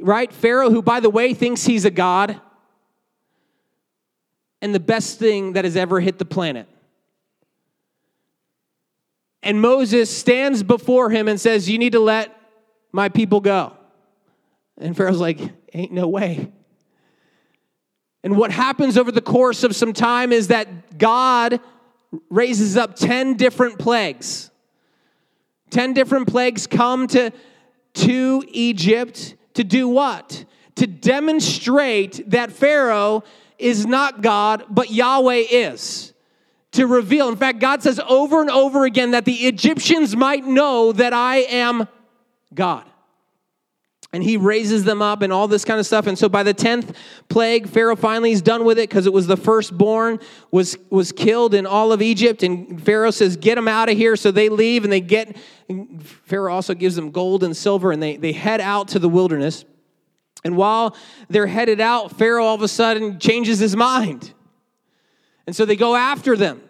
right, 0.00 0.32
Pharaoh, 0.32 0.70
who, 0.70 0.82
by 0.82 0.98
the 0.98 1.10
way, 1.10 1.32
thinks 1.32 1.64
he's 1.64 1.84
a 1.84 1.90
God 1.90 2.40
and 4.62 4.74
the 4.74 4.80
best 4.80 5.18
thing 5.18 5.54
that 5.54 5.64
has 5.64 5.76
ever 5.76 6.00
hit 6.00 6.18
the 6.18 6.24
planet. 6.24 6.68
And 9.42 9.60
Moses 9.60 10.14
stands 10.14 10.62
before 10.62 11.10
him 11.10 11.28
and 11.28 11.40
says, 11.40 11.68
You 11.68 11.78
need 11.78 11.92
to 11.92 12.00
let 12.00 12.36
my 12.92 13.08
people 13.08 13.40
go. 13.40 13.72
And 14.78 14.96
Pharaoh's 14.96 15.20
like, 15.20 15.40
Ain't 15.72 15.92
no 15.92 16.08
way. 16.08 16.52
And 18.22 18.36
what 18.36 18.50
happens 18.50 18.98
over 18.98 19.10
the 19.10 19.22
course 19.22 19.64
of 19.64 19.74
some 19.74 19.92
time 19.92 20.32
is 20.32 20.48
that 20.48 20.98
God 20.98 21.60
raises 22.28 22.76
up 22.76 22.96
10 22.96 23.34
different 23.34 23.78
plagues. 23.78 24.50
10 25.70 25.94
different 25.94 26.28
plagues 26.28 26.66
come 26.66 27.06
to, 27.08 27.32
to 27.94 28.44
Egypt 28.48 29.36
to 29.54 29.64
do 29.64 29.88
what? 29.88 30.44
To 30.76 30.86
demonstrate 30.86 32.28
that 32.30 32.52
Pharaoh 32.52 33.24
is 33.60 33.86
not 33.86 34.22
God, 34.22 34.64
but 34.68 34.90
Yahweh 34.90 35.44
is. 35.50 36.12
To 36.72 36.86
reveal. 36.86 37.28
In 37.28 37.36
fact, 37.36 37.58
God 37.58 37.82
says 37.82 38.00
over 38.08 38.40
and 38.40 38.48
over 38.48 38.84
again 38.84 39.10
that 39.10 39.24
the 39.24 39.34
Egyptians 39.34 40.14
might 40.14 40.44
know 40.44 40.92
that 40.92 41.12
I 41.12 41.38
am 41.38 41.88
God. 42.54 42.84
And 44.12 44.24
he 44.24 44.36
raises 44.36 44.82
them 44.84 45.02
up 45.02 45.22
and 45.22 45.32
all 45.32 45.46
this 45.46 45.64
kind 45.64 45.78
of 45.78 45.86
stuff. 45.86 46.06
And 46.08 46.18
so 46.18 46.28
by 46.28 46.42
the 46.42 46.54
10th 46.54 46.94
plague, 47.28 47.68
Pharaoh 47.68 47.94
finally 47.94 48.32
is 48.32 48.42
done 48.42 48.64
with 48.64 48.78
it 48.78 48.88
because 48.88 49.06
it 49.06 49.12
was 49.12 49.28
the 49.28 49.36
firstborn 49.36 50.18
was, 50.50 50.76
was 50.90 51.12
killed 51.12 51.54
in 51.54 51.64
all 51.64 51.92
of 51.92 52.02
Egypt. 52.02 52.42
And 52.42 52.82
Pharaoh 52.82 53.12
says, 53.12 53.36
get 53.36 53.54
them 53.54 53.68
out 53.68 53.88
of 53.88 53.96
here. 53.96 54.16
So 54.16 54.32
they 54.32 54.48
leave 54.48 54.82
and 54.82 54.92
they 54.92 55.00
get, 55.00 55.36
and 55.68 56.02
Pharaoh 56.02 56.52
also 56.52 56.74
gives 56.74 56.96
them 56.96 57.12
gold 57.12 57.44
and 57.44 57.56
silver 57.56 57.92
and 57.92 58.02
they, 58.02 58.16
they 58.16 58.32
head 58.32 58.60
out 58.60 58.88
to 58.88 58.98
the 58.98 59.08
wilderness. 59.08 59.64
And 60.44 60.56
while 60.56 60.96
they're 61.28 61.46
headed 61.46 61.80
out, 61.80 62.16
Pharaoh 62.16 62.44
all 62.44 62.54
of 62.54 62.62
a 62.62 62.68
sudden 62.68 63.18
changes 63.18 63.58
his 63.58 63.76
mind. 63.76 64.32
And 65.46 65.54
so 65.54 65.64
they 65.64 65.76
go 65.76 65.94
after 65.94 66.36
them 66.36 66.62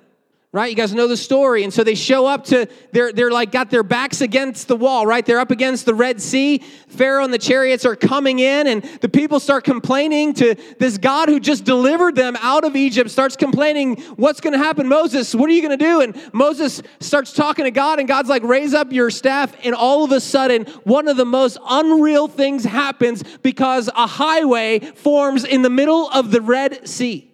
right? 0.52 0.68
You 0.68 0.74
guys 0.74 0.92
know 0.92 1.06
the 1.06 1.16
story. 1.16 1.62
And 1.62 1.72
so 1.72 1.84
they 1.84 1.94
show 1.94 2.26
up 2.26 2.44
to, 2.46 2.66
they're, 2.90 3.12
they're 3.12 3.30
like 3.30 3.52
got 3.52 3.70
their 3.70 3.84
backs 3.84 4.20
against 4.20 4.66
the 4.66 4.74
wall, 4.74 5.06
right? 5.06 5.24
They're 5.24 5.38
up 5.38 5.52
against 5.52 5.86
the 5.86 5.94
Red 5.94 6.20
Sea. 6.20 6.58
Pharaoh 6.88 7.22
and 7.22 7.32
the 7.32 7.38
chariots 7.38 7.84
are 7.84 7.94
coming 7.94 8.40
in, 8.40 8.66
and 8.66 8.82
the 9.00 9.08
people 9.08 9.38
start 9.38 9.62
complaining 9.62 10.34
to 10.34 10.56
this 10.80 10.98
God 10.98 11.28
who 11.28 11.38
just 11.38 11.62
delivered 11.64 12.16
them 12.16 12.36
out 12.40 12.64
of 12.64 12.74
Egypt, 12.74 13.10
starts 13.10 13.36
complaining, 13.36 14.00
What's 14.16 14.40
going 14.40 14.52
to 14.52 14.58
happen, 14.58 14.88
Moses? 14.88 15.32
What 15.36 15.48
are 15.48 15.52
you 15.52 15.62
going 15.62 15.78
to 15.78 15.84
do? 15.84 16.00
And 16.00 16.34
Moses 16.34 16.82
starts 16.98 17.32
talking 17.32 17.64
to 17.64 17.70
God, 17.70 18.00
and 18.00 18.08
God's 18.08 18.28
like, 18.28 18.42
Raise 18.42 18.74
up 18.74 18.92
your 18.92 19.10
staff. 19.10 19.54
And 19.62 19.72
all 19.72 20.02
of 20.02 20.10
a 20.10 20.20
sudden, 20.20 20.64
one 20.82 21.06
of 21.06 21.16
the 21.16 21.24
most 21.24 21.58
unreal 21.64 22.26
things 22.26 22.64
happens 22.64 23.22
because 23.38 23.88
a 23.94 24.08
highway 24.08 24.80
forms 24.80 25.44
in 25.44 25.62
the 25.62 25.70
middle 25.70 26.08
of 26.10 26.32
the 26.32 26.40
Red 26.40 26.88
Sea. 26.88 27.29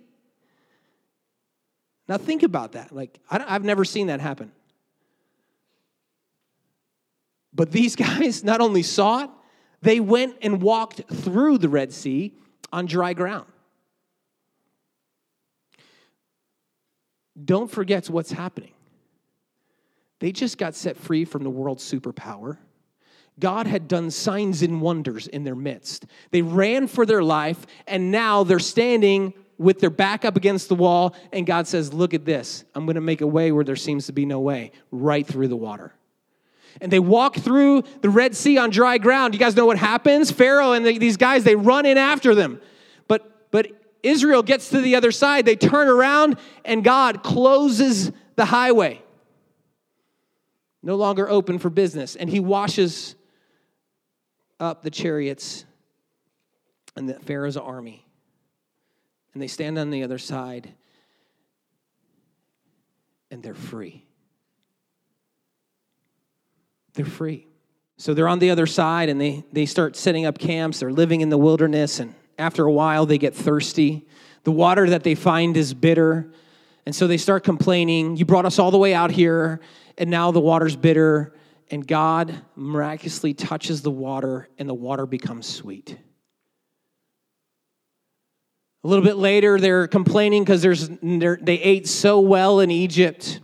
Now 2.09 2.19
think 2.19 2.42
about 2.42 2.73
that. 2.73 2.92
Like, 2.92 3.19
I've 3.31 3.64
never 3.64 3.85
seen 3.85 4.09
that 4.09 4.21
happen. 4.21 4.53
But 7.53 7.73
these 7.73 7.97
guys 7.97 8.45
not 8.45 8.61
only 8.61 8.83
saw 8.83 9.25
it, 9.25 9.31
they 9.83 10.01
went 10.01 10.37
and 10.42 10.62
walked 10.62 11.03
through 11.12 11.59
the 11.59 11.69
Red 11.69 11.92
Sea 11.92 12.33
on 12.73 12.87
dry 12.87 13.12
ground. 13.12 13.47
Don't 17.42 17.71
forget 17.71 18.09
what's 18.09 18.33
happening. 18.33 18.73
They 20.21 20.33
just 20.33 20.57
got 20.57 20.75
set 20.75 20.97
free 20.97 21.25
from 21.25 21.42
the 21.42 21.51
world's 21.51 21.85
superpower. 21.90 22.57
God 23.38 23.66
had 23.66 23.87
done 23.87 24.11
signs 24.11 24.62
and 24.62 24.81
wonders 24.81 25.27
in 25.27 25.45
their 25.45 25.55
midst. 25.55 26.07
They 26.31 26.40
ran 26.40 26.87
for 26.87 27.05
their 27.05 27.23
life, 27.23 27.66
and 27.87 28.11
now 28.11 28.45
they're 28.45 28.59
standing 28.59 29.35
with 29.59 29.81
their 29.81 29.90
back 29.90 30.25
up 30.25 30.37
against 30.37 30.69
the 30.69 30.75
wall, 30.75 31.14
and 31.33 31.47
God 31.47 31.66
says, 31.66 31.92
Look 31.92 32.14
at 32.14 32.25
this. 32.25 32.64
I'm 32.75 32.85
going 32.87 32.97
to 32.97 33.01
make 33.01 33.21
a 33.21 33.27
way 33.27 33.53
where 33.53 33.64
there 33.64 33.77
seems 33.77 34.07
to 34.07 34.12
be 34.12 34.27
no 34.27 34.40
way, 34.40 34.73
right 34.90 35.27
through 35.27 35.49
the 35.49 35.57
water. 35.57 35.95
And 36.81 36.92
they 36.92 36.99
walk 36.99 37.37
through 37.37 37.83
the 38.03 38.11
Red 38.11 38.37
Sea 38.37 38.59
on 38.59 38.71
dry 38.71 38.99
ground. 38.99 39.33
You 39.33 39.40
guys 39.40 39.57
know 39.57 39.64
what 39.64 39.79
happens? 39.79 40.31
Pharaoh 40.31 40.73
and 40.73 40.85
the, 40.85 40.99
these 40.99 41.16
guys, 41.16 41.42
they 41.42 41.57
run 41.57 41.87
in 41.87 41.97
after 41.97 42.35
them. 42.35 42.61
But, 43.09 43.51
but 43.51 43.69
Israel 44.03 44.42
gets 44.42 44.69
to 44.71 44.81
the 44.83 44.95
other 44.95 45.11
side. 45.11 45.47
They 45.47 45.57
turn 45.57 45.88
around, 45.88 46.37
and 46.64 46.85
God 46.85 47.23
closes 47.23 48.12
the 48.37 48.45
highway. 48.45 49.03
No 50.83 50.97
longer 50.97 51.29
open 51.29 51.59
for 51.59 51.71
business. 51.71 52.14
And 52.14 52.29
he 52.29 52.40
washes 52.40 53.16
up 54.61 54.83
the 54.83 54.90
chariots 54.90 55.64
and 56.95 57.09
the 57.09 57.14
Pharaoh's 57.21 57.57
army 57.57 58.06
and 59.37 59.42
they 59.42 59.49
stand 59.49 59.79
on 59.79 59.90
the 59.90 60.03
other 60.03 60.16
side 60.16 60.72
and 63.31 63.42
they're 63.42 63.53
free. 63.53 64.03
They're 66.94 67.05
free. 67.05 67.46
So 67.99 68.14
they're 68.14 68.29
on 68.29 68.38
the 68.38 68.49
other 68.49 68.64
side 68.64 69.11
and 69.11 69.20
they, 69.20 69.44
they 69.53 69.66
start 69.66 69.94
setting 69.94 70.25
up 70.25 70.38
camps. 70.38 70.81
They're 70.81 70.90
living 70.90 71.20
in 71.20 71.29
the 71.29 71.37
wilderness, 71.37 72.01
and 72.01 72.14
after 72.38 72.64
a 72.64 72.72
while, 72.72 73.05
they 73.05 73.18
get 73.18 73.35
thirsty. 73.35 74.07
The 74.44 74.53
water 74.53 74.88
that 74.88 75.03
they 75.03 75.14
find 75.14 75.55
is 75.59 75.75
bitter. 75.75 76.33
And 76.87 76.96
so 76.96 77.07
they 77.07 77.18
start 77.18 77.44
complaining, 77.44 78.16
You 78.16 78.25
brought 78.25 78.46
us 78.46 78.59
all 78.59 78.70
the 78.70 78.79
way 78.79 78.94
out 78.94 79.11
here, 79.11 79.61
and 79.99 80.09
now 80.09 80.31
the 80.31 80.40
water's 80.40 80.77
bitter. 80.77 81.35
And 81.70 81.87
God 81.87 82.40
miraculously 82.55 83.35
touches 83.35 83.83
the 83.83 83.90
water, 83.90 84.49
and 84.57 84.66
the 84.66 84.72
water 84.72 85.05
becomes 85.05 85.46
sweet. 85.46 85.99
A 88.87 88.88
little 88.88 89.05
bit 89.05 89.16
later, 89.16 89.59
they're 89.59 89.88
complaining 89.88 90.44
because 90.44 90.62
they 90.62 91.55
ate 91.61 91.88
so 91.88 92.20
well 92.20 92.61
in 92.61 92.70
Egypt. 92.70 93.40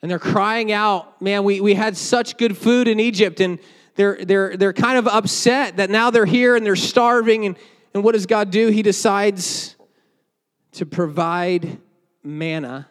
And 0.00 0.08
they're 0.08 0.20
crying 0.20 0.70
out, 0.70 1.20
man, 1.20 1.42
we, 1.42 1.60
we 1.60 1.74
had 1.74 1.96
such 1.96 2.36
good 2.36 2.56
food 2.56 2.86
in 2.86 3.00
Egypt. 3.00 3.40
And 3.40 3.58
they're, 3.96 4.24
they're, 4.24 4.56
they're 4.56 4.72
kind 4.72 4.96
of 4.96 5.08
upset 5.08 5.78
that 5.78 5.90
now 5.90 6.10
they're 6.10 6.24
here 6.24 6.54
and 6.54 6.64
they're 6.64 6.76
starving. 6.76 7.46
And, 7.46 7.56
and 7.94 8.04
what 8.04 8.12
does 8.12 8.26
God 8.26 8.52
do? 8.52 8.68
He 8.68 8.82
decides 8.82 9.74
to 10.74 10.86
provide 10.86 11.78
manna 12.22 12.86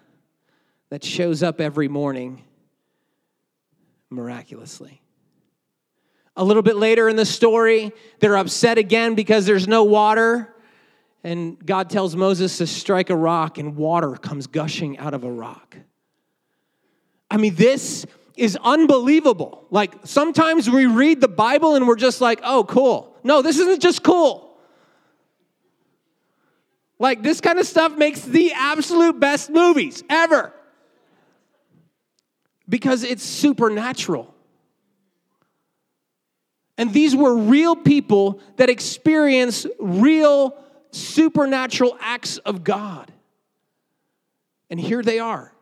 that 0.89 1.01
shows 1.01 1.43
up 1.43 1.62
every 1.62 1.88
morning 1.88 2.43
miraculously. 4.10 5.01
A 6.36 6.43
little 6.43 6.62
bit 6.62 6.75
later 6.75 7.08
in 7.08 7.15
the 7.15 7.25
story, 7.25 7.93
they're 8.19 8.36
upset 8.36 8.77
again 8.77 9.15
because 9.15 9.45
there's 9.45 9.65
no 9.65 9.86
water. 9.86 10.53
And 11.23 11.63
God 11.65 11.89
tells 11.89 12.15
Moses 12.15 12.58
to 12.60 12.67
strike 12.67 13.10
a 13.10 13.15
rock, 13.15 13.58
and 13.58 13.75
water 13.75 14.13
comes 14.15 14.47
gushing 14.47 14.97
out 14.97 15.13
of 15.13 15.23
a 15.23 15.32
rock. 15.32 15.77
I 17.30 17.38
mean, 17.38 17.56
this 17.56 18.06
is 18.36 18.58
unbelievable. 18.63 19.65
Like, 19.69 19.93
sometimes 20.03 20.69
we 20.69 20.86
read 20.86 21.19
the 21.19 21.27
Bible 21.27 21.75
and 21.75 21.88
we're 21.88 21.95
just 21.95 22.21
like, 22.21 22.39
oh, 22.43 22.63
cool. 22.63 23.15
No, 23.23 23.41
this 23.41 23.58
isn't 23.58 23.82
just 23.82 24.03
cool. 24.03 24.58
Like, 26.99 27.23
this 27.23 27.41
kind 27.41 27.60
of 27.60 27.67
stuff 27.67 27.97
makes 27.97 28.21
the 28.21 28.53
absolute 28.53 29.19
best 29.19 29.49
movies 29.49 30.03
ever 30.10 30.53
because 32.69 33.03
it's 33.03 33.23
supernatural. 33.23 34.34
And 36.77 36.93
these 36.93 37.15
were 37.15 37.36
real 37.36 37.75
people 37.75 38.39
that 38.58 38.69
experience 38.69 39.65
real 39.80 40.56
supernatural 40.97 41.97
acts 41.99 42.38
of 42.39 42.63
God. 42.63 43.12
And 44.69 44.79
here 44.79 45.01
they 45.01 45.19
are. 45.19 45.53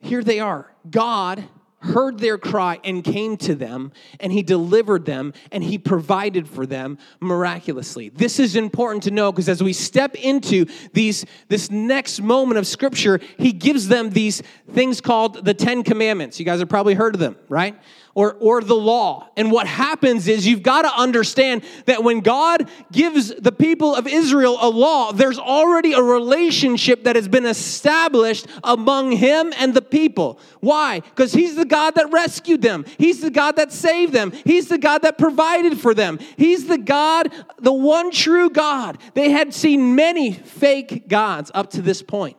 Here 0.00 0.22
they 0.22 0.40
are. 0.40 0.72
God 0.90 1.44
heard 1.84 2.18
their 2.18 2.38
cry 2.38 2.80
and 2.82 3.04
came 3.04 3.36
to 3.36 3.54
them, 3.54 3.92
and 4.18 4.32
he 4.32 4.42
delivered 4.42 5.04
them, 5.04 5.34
and 5.52 5.62
he 5.62 5.76
provided 5.76 6.48
for 6.48 6.64
them 6.64 6.98
miraculously. 7.20 8.08
This 8.08 8.40
is 8.40 8.56
important 8.56 9.02
to 9.04 9.10
know 9.10 9.30
because 9.30 9.50
as 9.50 9.62
we 9.62 9.74
step 9.74 10.14
into 10.14 10.66
these, 10.92 11.26
this 11.48 11.70
next 11.70 12.22
moment 12.22 12.58
of 12.58 12.66
scripture, 12.66 13.20
he 13.38 13.52
gives 13.52 13.88
them 13.88 14.10
these 14.10 14.42
things 14.72 15.00
called 15.00 15.44
the 15.44 15.54
Ten 15.54 15.82
Commandments. 15.82 16.38
You 16.38 16.46
guys 16.46 16.60
have 16.60 16.70
probably 16.70 16.94
heard 16.94 17.14
of 17.14 17.20
them, 17.20 17.36
right? 17.48 17.78
Or, 18.14 18.34
or 18.34 18.60
the 18.60 18.74
law. 18.74 19.28
And 19.36 19.50
what 19.50 19.66
happens 19.66 20.28
is 20.28 20.46
you've 20.46 20.62
got 20.62 20.82
to 20.82 20.92
understand 21.00 21.64
that 21.86 22.04
when 22.04 22.20
God 22.20 22.68
gives 22.92 23.34
the 23.34 23.52
people 23.52 23.94
of 23.94 24.06
Israel 24.06 24.56
a 24.60 24.68
law, 24.68 25.12
there's 25.12 25.38
already 25.38 25.92
a 25.92 26.02
relationship 26.02 27.04
that 27.04 27.16
has 27.16 27.28
been 27.28 27.46
established 27.46 28.46
among 28.62 29.12
Him 29.12 29.52
and 29.58 29.74
the 29.74 29.82
people. 29.82 30.38
Why? 30.60 31.00
Because 31.00 31.32
He's 31.32 31.56
the 31.56 31.64
God 31.64 31.96
that 31.96 32.12
rescued 32.12 32.62
them, 32.62 32.84
He's 32.98 33.20
the 33.20 33.30
God 33.30 33.56
that 33.56 33.72
saved 33.72 34.12
them, 34.12 34.30
He's 34.44 34.68
the 34.68 34.78
God 34.78 35.02
that 35.02 35.18
provided 35.18 35.78
for 35.78 35.92
them, 35.92 36.18
He's 36.36 36.66
the 36.66 36.78
God, 36.78 37.32
the 37.58 37.72
one 37.72 38.10
true 38.10 38.48
God. 38.48 38.98
They 39.14 39.30
had 39.30 39.52
seen 39.52 39.94
many 39.94 40.32
fake 40.32 41.08
gods 41.08 41.50
up 41.52 41.70
to 41.70 41.82
this 41.82 42.02
point 42.02 42.36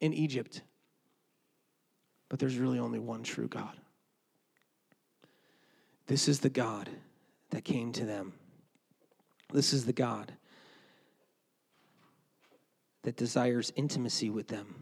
in 0.00 0.12
Egypt. 0.12 0.62
But 2.28 2.38
there's 2.38 2.56
really 2.56 2.78
only 2.78 2.98
one 2.98 3.22
true 3.22 3.48
God. 3.48 3.79
This 6.10 6.26
is 6.26 6.40
the 6.40 6.50
God 6.50 6.90
that 7.50 7.62
came 7.62 7.92
to 7.92 8.04
them. 8.04 8.32
This 9.52 9.72
is 9.72 9.84
the 9.84 9.92
God 9.92 10.32
that 13.04 13.16
desires 13.16 13.72
intimacy 13.76 14.28
with 14.28 14.48
them. 14.48 14.74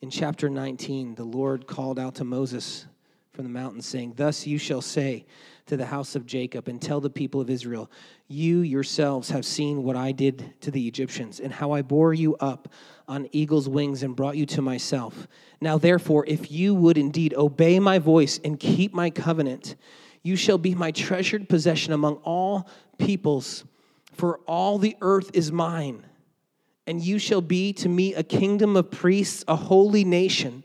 In 0.00 0.08
chapter 0.08 0.48
19, 0.48 1.16
the 1.16 1.24
Lord 1.24 1.66
called 1.66 1.98
out 1.98 2.14
to 2.14 2.24
Moses 2.24 2.86
from 3.32 3.42
the 3.42 3.50
mountain, 3.50 3.82
saying, 3.82 4.12
Thus 4.14 4.46
you 4.46 4.56
shall 4.56 4.80
say 4.80 5.26
to 5.66 5.76
the 5.76 5.86
house 5.86 6.14
of 6.14 6.26
Jacob 6.26 6.68
and 6.68 6.80
tell 6.80 7.00
the 7.00 7.10
people 7.10 7.40
of 7.40 7.50
Israel, 7.50 7.90
You 8.28 8.60
yourselves 8.60 9.30
have 9.30 9.44
seen 9.44 9.82
what 9.82 9.96
I 9.96 10.12
did 10.12 10.54
to 10.60 10.70
the 10.70 10.86
Egyptians, 10.86 11.40
and 11.40 11.52
how 11.52 11.72
I 11.72 11.82
bore 11.82 12.14
you 12.14 12.36
up 12.36 12.68
on 13.08 13.28
eagle's 13.32 13.68
wings 13.68 14.04
and 14.04 14.14
brought 14.14 14.36
you 14.36 14.46
to 14.46 14.62
myself. 14.62 15.26
Now, 15.60 15.76
therefore, 15.76 16.24
if 16.28 16.52
you 16.52 16.72
would 16.76 16.98
indeed 16.98 17.34
obey 17.34 17.80
my 17.80 17.98
voice 17.98 18.38
and 18.44 18.60
keep 18.60 18.94
my 18.94 19.10
covenant, 19.10 19.74
you 20.22 20.36
shall 20.36 20.58
be 20.58 20.74
my 20.74 20.90
treasured 20.90 21.48
possession 21.48 21.92
among 21.92 22.16
all 22.16 22.68
peoples, 22.98 23.64
for 24.12 24.38
all 24.46 24.78
the 24.78 24.96
earth 25.00 25.30
is 25.34 25.50
mine. 25.50 26.04
And 26.86 27.00
you 27.00 27.18
shall 27.18 27.40
be 27.40 27.72
to 27.74 27.88
me 27.88 28.14
a 28.14 28.22
kingdom 28.22 28.76
of 28.76 28.90
priests, 28.90 29.44
a 29.48 29.56
holy 29.56 30.04
nation. 30.04 30.64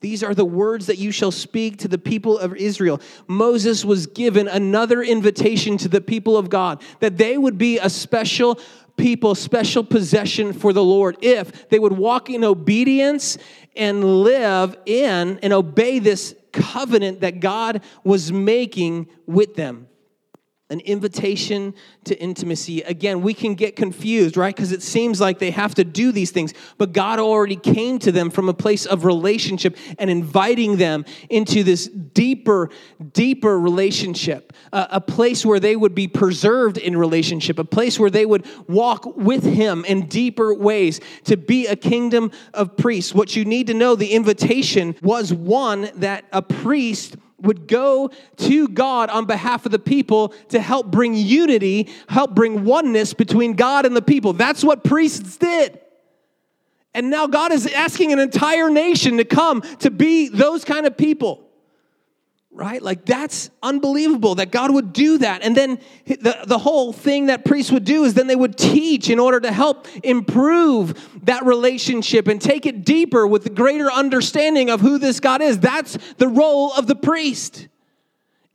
These 0.00 0.22
are 0.22 0.34
the 0.34 0.44
words 0.44 0.86
that 0.86 0.98
you 0.98 1.10
shall 1.10 1.32
speak 1.32 1.78
to 1.78 1.88
the 1.88 1.98
people 1.98 2.38
of 2.38 2.56
Israel. 2.56 3.00
Moses 3.26 3.84
was 3.84 4.06
given 4.06 4.46
another 4.46 5.02
invitation 5.02 5.76
to 5.78 5.88
the 5.88 6.00
people 6.00 6.36
of 6.36 6.48
God 6.48 6.80
that 7.00 7.18
they 7.18 7.36
would 7.36 7.58
be 7.58 7.78
a 7.78 7.90
special 7.90 8.60
people, 8.96 9.34
special 9.34 9.82
possession 9.82 10.52
for 10.52 10.72
the 10.72 10.82
Lord 10.84 11.16
if 11.20 11.68
they 11.68 11.78
would 11.78 11.92
walk 11.92 12.30
in 12.30 12.44
obedience 12.44 13.38
and 13.74 14.22
live 14.22 14.76
in 14.86 15.38
and 15.42 15.52
obey 15.52 15.98
this 15.98 16.34
covenant 16.52 17.20
that 17.20 17.40
God 17.40 17.82
was 18.04 18.32
making 18.32 19.08
with 19.26 19.54
them. 19.54 19.88
An 20.70 20.80
invitation 20.80 21.74
to 22.04 22.18
intimacy. 22.20 22.82
Again, 22.82 23.22
we 23.22 23.32
can 23.32 23.54
get 23.54 23.74
confused, 23.74 24.36
right? 24.36 24.54
Because 24.54 24.70
it 24.70 24.82
seems 24.82 25.18
like 25.18 25.38
they 25.38 25.50
have 25.50 25.74
to 25.76 25.84
do 25.84 26.12
these 26.12 26.30
things, 26.30 26.52
but 26.76 26.92
God 26.92 27.18
already 27.18 27.56
came 27.56 27.98
to 28.00 28.12
them 28.12 28.28
from 28.28 28.50
a 28.50 28.54
place 28.54 28.84
of 28.84 29.06
relationship 29.06 29.76
and 29.98 30.10
inviting 30.10 30.76
them 30.76 31.06
into 31.30 31.62
this 31.62 31.86
deeper, 31.86 32.68
deeper 33.12 33.58
relationship, 33.58 34.52
uh, 34.72 34.88
a 34.90 35.00
place 35.00 35.44
where 35.44 35.58
they 35.58 35.74
would 35.74 35.94
be 35.94 36.06
preserved 36.06 36.76
in 36.76 36.96
relationship, 36.96 37.58
a 37.58 37.64
place 37.64 37.98
where 37.98 38.10
they 38.10 38.26
would 38.26 38.46
walk 38.68 39.16
with 39.16 39.44
Him 39.44 39.86
in 39.86 40.06
deeper 40.06 40.52
ways 40.52 41.00
to 41.24 41.38
be 41.38 41.66
a 41.66 41.76
kingdom 41.76 42.30
of 42.52 42.76
priests. 42.76 43.14
What 43.14 43.34
you 43.34 43.46
need 43.46 43.68
to 43.68 43.74
know 43.74 43.96
the 43.96 44.12
invitation 44.12 44.96
was 45.00 45.32
one 45.32 45.88
that 45.96 46.26
a 46.30 46.42
priest 46.42 47.16
would 47.40 47.68
go 47.68 48.10
to 48.36 48.68
God 48.68 49.10
on 49.10 49.24
behalf 49.26 49.64
of 49.64 49.72
the 49.72 49.78
people 49.78 50.28
to 50.48 50.60
help 50.60 50.90
bring 50.90 51.14
unity, 51.14 51.88
help 52.08 52.34
bring 52.34 52.64
oneness 52.64 53.14
between 53.14 53.54
God 53.54 53.86
and 53.86 53.96
the 53.96 54.02
people. 54.02 54.32
That's 54.32 54.64
what 54.64 54.84
priests 54.84 55.36
did. 55.36 55.80
And 56.94 57.10
now 57.10 57.26
God 57.26 57.52
is 57.52 57.66
asking 57.66 58.12
an 58.12 58.18
entire 58.18 58.70
nation 58.70 59.18
to 59.18 59.24
come 59.24 59.62
to 59.80 59.90
be 59.90 60.28
those 60.28 60.64
kind 60.64 60.86
of 60.86 60.96
people 60.96 61.47
right? 62.50 62.82
Like 62.82 63.04
that's 63.04 63.50
unbelievable 63.62 64.36
that 64.36 64.50
God 64.50 64.72
would 64.72 64.92
do 64.92 65.18
that. 65.18 65.42
And 65.42 65.56
then 65.56 65.78
the, 66.06 66.44
the 66.46 66.58
whole 66.58 66.92
thing 66.92 67.26
that 67.26 67.44
priests 67.44 67.70
would 67.70 67.84
do 67.84 68.04
is 68.04 68.14
then 68.14 68.26
they 68.26 68.36
would 68.36 68.56
teach 68.56 69.10
in 69.10 69.18
order 69.18 69.38
to 69.40 69.52
help 69.52 69.86
improve 70.02 71.24
that 71.24 71.44
relationship 71.44 72.26
and 72.26 72.40
take 72.40 72.66
it 72.66 72.84
deeper 72.84 73.26
with 73.26 73.44
the 73.44 73.50
greater 73.50 73.90
understanding 73.90 74.70
of 74.70 74.80
who 74.80 74.98
this 74.98 75.20
God 75.20 75.42
is. 75.42 75.60
That's 75.60 75.98
the 76.16 76.28
role 76.28 76.72
of 76.72 76.86
the 76.86 76.96
priest. 76.96 77.68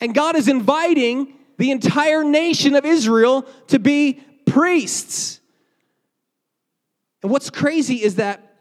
And 0.02 0.14
God 0.14 0.36
is 0.36 0.48
inviting 0.48 1.34
the 1.58 1.72
entire 1.72 2.24
nation 2.24 2.76
of 2.76 2.86
Israel 2.86 3.44
to 3.68 3.80
be 3.80 4.22
priests. 4.46 5.40
And 7.22 7.32
what's 7.32 7.50
crazy 7.50 8.04
is 8.04 8.16
that 8.16 8.53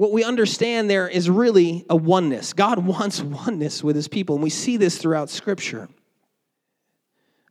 what 0.00 0.12
we 0.12 0.24
understand 0.24 0.88
there 0.88 1.06
is 1.06 1.28
really 1.28 1.84
a 1.90 1.94
oneness. 1.94 2.54
God 2.54 2.78
wants 2.86 3.20
oneness 3.20 3.84
with 3.84 3.94
his 3.94 4.08
people, 4.08 4.34
and 4.34 4.42
we 4.42 4.48
see 4.48 4.78
this 4.78 4.96
throughout 4.96 5.28
Scripture. 5.28 5.90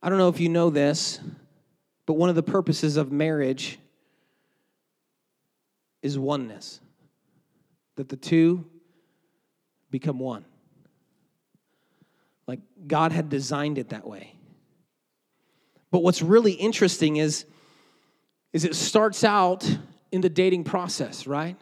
I 0.01 0.09
don't 0.09 0.17
know 0.17 0.29
if 0.29 0.39
you 0.39 0.49
know 0.49 0.71
this, 0.71 1.19
but 2.07 2.15
one 2.15 2.27
of 2.27 2.35
the 2.35 2.41
purposes 2.41 2.97
of 2.97 3.11
marriage 3.11 3.77
is 6.01 6.17
oneness, 6.17 6.81
that 7.97 8.09
the 8.09 8.17
two 8.17 8.65
become 9.91 10.17
one. 10.17 10.43
Like 12.47 12.61
God 12.87 13.11
had 13.11 13.29
designed 13.29 13.77
it 13.77 13.89
that 13.89 14.07
way. 14.07 14.33
But 15.91 16.01
what's 16.01 16.23
really 16.23 16.53
interesting 16.53 17.17
is, 17.17 17.45
is 18.53 18.65
it 18.65 18.73
starts 18.73 19.23
out 19.23 19.69
in 20.11 20.21
the 20.21 20.29
dating 20.29 20.63
process, 20.63 21.27
right? 21.27 21.55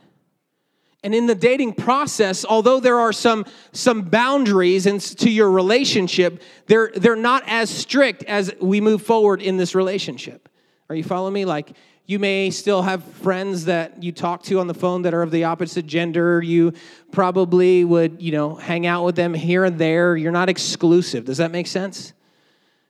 And 1.04 1.14
in 1.14 1.28
the 1.28 1.36
dating 1.36 1.74
process, 1.74 2.44
although 2.44 2.80
there 2.80 2.98
are 3.00 3.14
some, 3.14 3.46
some 3.72 4.02
boundaries 4.02 5.16
to 5.16 5.30
your 5.30 5.52
relationship, 5.52 6.42
they're, 6.66 6.92
they're 6.96 7.16
not 7.16 7.44
as 7.48 7.70
strict 7.70 8.24
as 8.24 8.52
we 8.60 8.82
move 8.82 9.04
forward 9.04 9.42
in 9.42 9.58
this 9.58 9.76
relationship. 9.76 10.50
Are 10.90 10.96
you 10.96 11.04
following 11.04 11.34
me? 11.34 11.46
Like, 11.46 11.74
you 12.08 12.20
may 12.20 12.50
still 12.50 12.82
have 12.82 13.04
friends 13.04 13.66
that 13.66 14.02
you 14.02 14.14
talk 14.14 14.42
to 14.44 14.60
on 14.60 14.68
the 14.68 14.74
phone 14.74 15.02
that 15.02 15.14
are 15.14 15.22
of 15.22 15.30
the 15.30 15.44
opposite 15.44 15.86
gender. 15.86 16.42
You 16.42 16.74
probably 17.12 17.84
would, 17.84 18.22
you 18.22 18.32
know, 18.32 18.56
hang 18.56 18.88
out 18.88 19.04
with 19.04 19.16
them 19.16 19.34
here 19.34 19.66
and 19.66 19.78
there. 19.78 20.16
You're 20.16 20.32
not 20.32 20.48
exclusive. 20.48 21.26
Does 21.26 21.38
that 21.38 21.52
make 21.52 21.68
sense? 21.68 22.14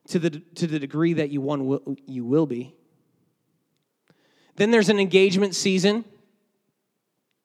To 0.10 0.20
the, 0.20 0.30
to 0.30 0.68
the 0.68 0.80
degree 0.80 1.14
that 1.14 1.32
you, 1.32 1.42
one 1.42 1.66
will, 1.66 1.98
you 2.06 2.24
will 2.24 2.46
be. 2.46 2.76
Then 4.56 4.72
there's 4.72 4.90
an 4.90 5.00
engagement 5.00 5.56
season 5.56 6.06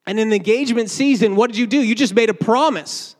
and 0.06 0.18
in 0.18 0.30
the 0.30 0.36
engagement 0.36 0.90
season, 0.90 1.36
what 1.36 1.48
did 1.48 1.56
you 1.56 1.66
do? 1.66 1.78
You 1.78 1.94
just 1.94 2.14
made 2.14 2.30
a 2.30 2.34
promise 2.34 3.16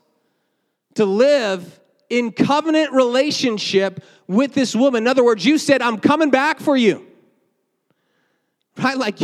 to 0.95 1.05
live 1.05 1.81
in 2.11 2.33
covenant 2.33 2.93
relationship 2.93 4.05
with 4.27 4.53
this 4.53 4.75
woman. 4.75 5.05
In 5.05 5.09
other 5.09 5.25
words, 5.25 5.45
you 5.45 5.59
said, 5.59 5.81
I'm 5.81 5.99
coming 5.99 6.31
back 6.31 6.61
for 6.61 6.77
you. 6.77 7.07
Right? 8.77 8.97
Like, 8.97 9.19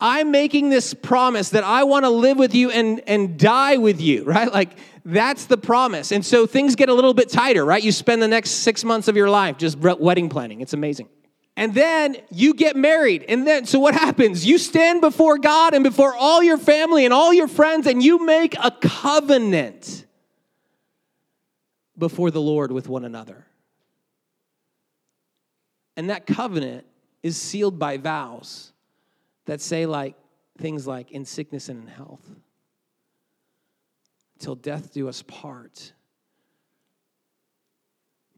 I'm 0.00 0.30
making 0.30 0.70
this 0.70 0.94
promise 0.94 1.50
that 1.50 1.64
I 1.64 1.84
want 1.84 2.04
to 2.04 2.10
live 2.10 2.38
with 2.38 2.54
you 2.54 2.70
and, 2.70 3.02
and 3.06 3.38
die 3.38 3.76
with 3.76 4.00
you, 4.00 4.24
right? 4.26 4.50
Like, 4.52 4.78
that's 5.04 5.46
the 5.46 5.56
promise. 5.56 6.12
And 6.12 6.24
so 6.24 6.46
things 6.46 6.76
get 6.76 6.88
a 6.88 6.94
little 6.94 7.14
bit 7.14 7.28
tighter, 7.28 7.64
right? 7.64 7.82
You 7.82 7.92
spend 7.92 8.22
the 8.22 8.28
next 8.28 8.50
six 8.50 8.84
months 8.84 9.08
of 9.08 9.16
your 9.16 9.28
life 9.28 9.58
just 9.58 9.78
wedding 9.78 10.28
planning. 10.28 10.60
It's 10.60 10.72
amazing 10.72 11.08
and 11.56 11.74
then 11.74 12.16
you 12.30 12.54
get 12.54 12.76
married. 12.76 13.24
And 13.28 13.46
then, 13.46 13.66
so 13.66 13.78
what 13.80 13.94
happens? 13.94 14.46
You 14.46 14.56
stand 14.56 15.00
before 15.00 15.38
God 15.38 15.74
and 15.74 15.84
before 15.84 16.14
all 16.14 16.42
your 16.42 16.58
family 16.58 17.04
and 17.04 17.12
all 17.12 17.34
your 17.34 17.48
friends, 17.48 17.86
and 17.86 18.02
you 18.02 18.24
make 18.24 18.54
a 18.62 18.70
covenant 18.70 20.06
before 21.98 22.30
the 22.30 22.40
Lord 22.40 22.72
with 22.72 22.88
one 22.88 23.04
another. 23.04 23.46
And 25.96 26.08
that 26.08 26.26
covenant 26.26 26.86
is 27.22 27.36
sealed 27.36 27.78
by 27.78 27.98
vows 27.98 28.72
that 29.44 29.60
say, 29.60 29.84
like, 29.84 30.14
things 30.58 30.86
like, 30.86 31.10
in 31.10 31.26
sickness 31.26 31.68
and 31.68 31.82
in 31.82 31.88
health, 31.88 32.26
till 34.38 34.54
death 34.54 34.94
do 34.94 35.08
us 35.08 35.22
part. 35.22 35.92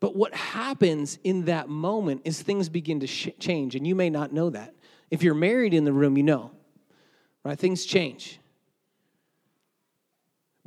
But 0.02 0.16
what 0.16 0.34
happens 0.34 1.20
in 1.22 1.44
that 1.44 1.68
moment 1.68 2.22
is 2.24 2.42
things 2.42 2.68
begin 2.68 2.98
to 2.98 3.06
sh- 3.06 3.28
change, 3.38 3.76
and 3.76 3.86
you 3.86 3.94
may 3.94 4.10
not 4.10 4.32
know 4.32 4.50
that. 4.50 4.74
If 5.12 5.22
you're 5.22 5.32
married 5.32 5.72
in 5.72 5.84
the 5.84 5.92
room, 5.92 6.16
you 6.16 6.24
know, 6.24 6.50
right? 7.44 7.56
Things 7.56 7.84
change. 7.84 8.40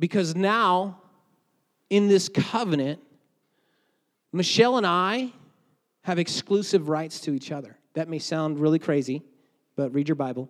Because 0.00 0.34
now, 0.34 1.02
in 1.90 2.08
this 2.08 2.30
covenant, 2.30 2.98
Michelle 4.32 4.78
and 4.78 4.86
I 4.86 5.34
have 6.04 6.18
exclusive 6.18 6.88
rights 6.88 7.20
to 7.20 7.34
each 7.34 7.52
other. 7.52 7.76
That 7.92 8.08
may 8.08 8.18
sound 8.18 8.58
really 8.58 8.78
crazy, 8.78 9.22
but 9.76 9.92
read 9.92 10.08
your 10.08 10.16
Bible. 10.16 10.48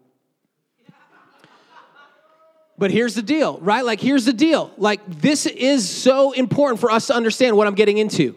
But 2.78 2.92
here's 2.92 3.16
the 3.16 3.22
deal, 3.22 3.58
right? 3.58 3.84
Like, 3.84 4.00
here's 4.00 4.26
the 4.26 4.32
deal. 4.32 4.70
Like, 4.76 5.00
this 5.08 5.46
is 5.46 5.88
so 5.88 6.30
important 6.30 6.78
for 6.78 6.92
us 6.92 7.08
to 7.08 7.16
understand 7.16 7.56
what 7.56 7.66
I'm 7.66 7.74
getting 7.74 7.98
into. 7.98 8.36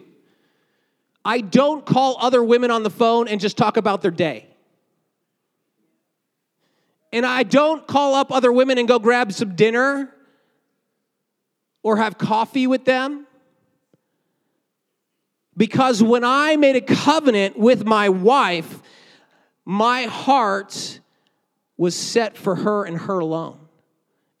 I 1.24 1.40
don't 1.40 1.84
call 1.84 2.16
other 2.20 2.42
women 2.42 2.70
on 2.70 2.82
the 2.82 2.90
phone 2.90 3.28
and 3.28 3.40
just 3.40 3.56
talk 3.56 3.76
about 3.76 4.02
their 4.02 4.10
day. 4.10 4.46
And 7.12 7.26
I 7.26 7.42
don't 7.42 7.86
call 7.86 8.14
up 8.14 8.32
other 8.32 8.52
women 8.52 8.78
and 8.78 8.86
go 8.86 8.98
grab 8.98 9.32
some 9.32 9.54
dinner 9.56 10.14
or 11.82 11.96
have 11.96 12.18
coffee 12.18 12.66
with 12.66 12.84
them. 12.84 13.26
Because 15.56 16.02
when 16.02 16.24
I 16.24 16.56
made 16.56 16.76
a 16.76 16.80
covenant 16.80 17.58
with 17.58 17.84
my 17.84 18.08
wife, 18.08 18.80
my 19.64 20.04
heart 20.04 21.00
was 21.76 21.94
set 21.94 22.36
for 22.36 22.54
her 22.54 22.84
and 22.84 22.96
her 22.96 23.18
alone. 23.18 23.58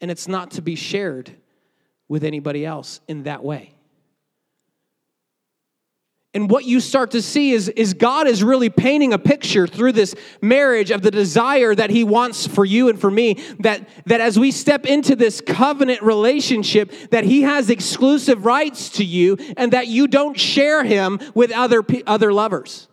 And 0.00 0.10
it's 0.10 0.28
not 0.28 0.52
to 0.52 0.62
be 0.62 0.76
shared 0.76 1.30
with 2.08 2.24
anybody 2.24 2.64
else 2.64 3.00
in 3.08 3.24
that 3.24 3.42
way. 3.44 3.74
And 6.32 6.48
what 6.48 6.64
you 6.64 6.78
start 6.78 7.10
to 7.12 7.22
see 7.22 7.50
is, 7.50 7.68
is 7.70 7.92
God 7.92 8.28
is 8.28 8.44
really 8.44 8.70
painting 8.70 9.12
a 9.12 9.18
picture 9.18 9.66
through 9.66 9.92
this 9.92 10.14
marriage 10.40 10.92
of 10.92 11.02
the 11.02 11.10
desire 11.10 11.74
that 11.74 11.90
He 11.90 12.04
wants 12.04 12.46
for 12.46 12.64
you 12.64 12.88
and 12.88 13.00
for 13.00 13.10
me. 13.10 13.34
That, 13.58 13.88
that 14.06 14.20
as 14.20 14.38
we 14.38 14.52
step 14.52 14.86
into 14.86 15.16
this 15.16 15.40
covenant 15.40 16.02
relationship, 16.02 16.92
that 17.10 17.24
He 17.24 17.42
has 17.42 17.68
exclusive 17.68 18.44
rights 18.44 18.90
to 18.90 19.04
you 19.04 19.38
and 19.56 19.72
that 19.72 19.88
you 19.88 20.06
don't 20.06 20.38
share 20.38 20.84
Him 20.84 21.18
with 21.34 21.50
other, 21.50 21.84
other 22.06 22.32
lovers. 22.32 22.86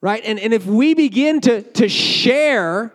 Right? 0.00 0.22
And, 0.24 0.38
and 0.38 0.54
if 0.54 0.66
we 0.66 0.94
begin 0.94 1.40
to, 1.40 1.62
to 1.62 1.88
share 1.88 2.92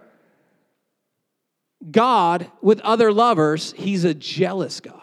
God 1.89 2.49
with 2.61 2.79
other 2.81 3.11
lovers, 3.11 3.73
He's 3.73 4.05
a 4.05 4.13
jealous 4.13 4.79
God. 4.79 5.00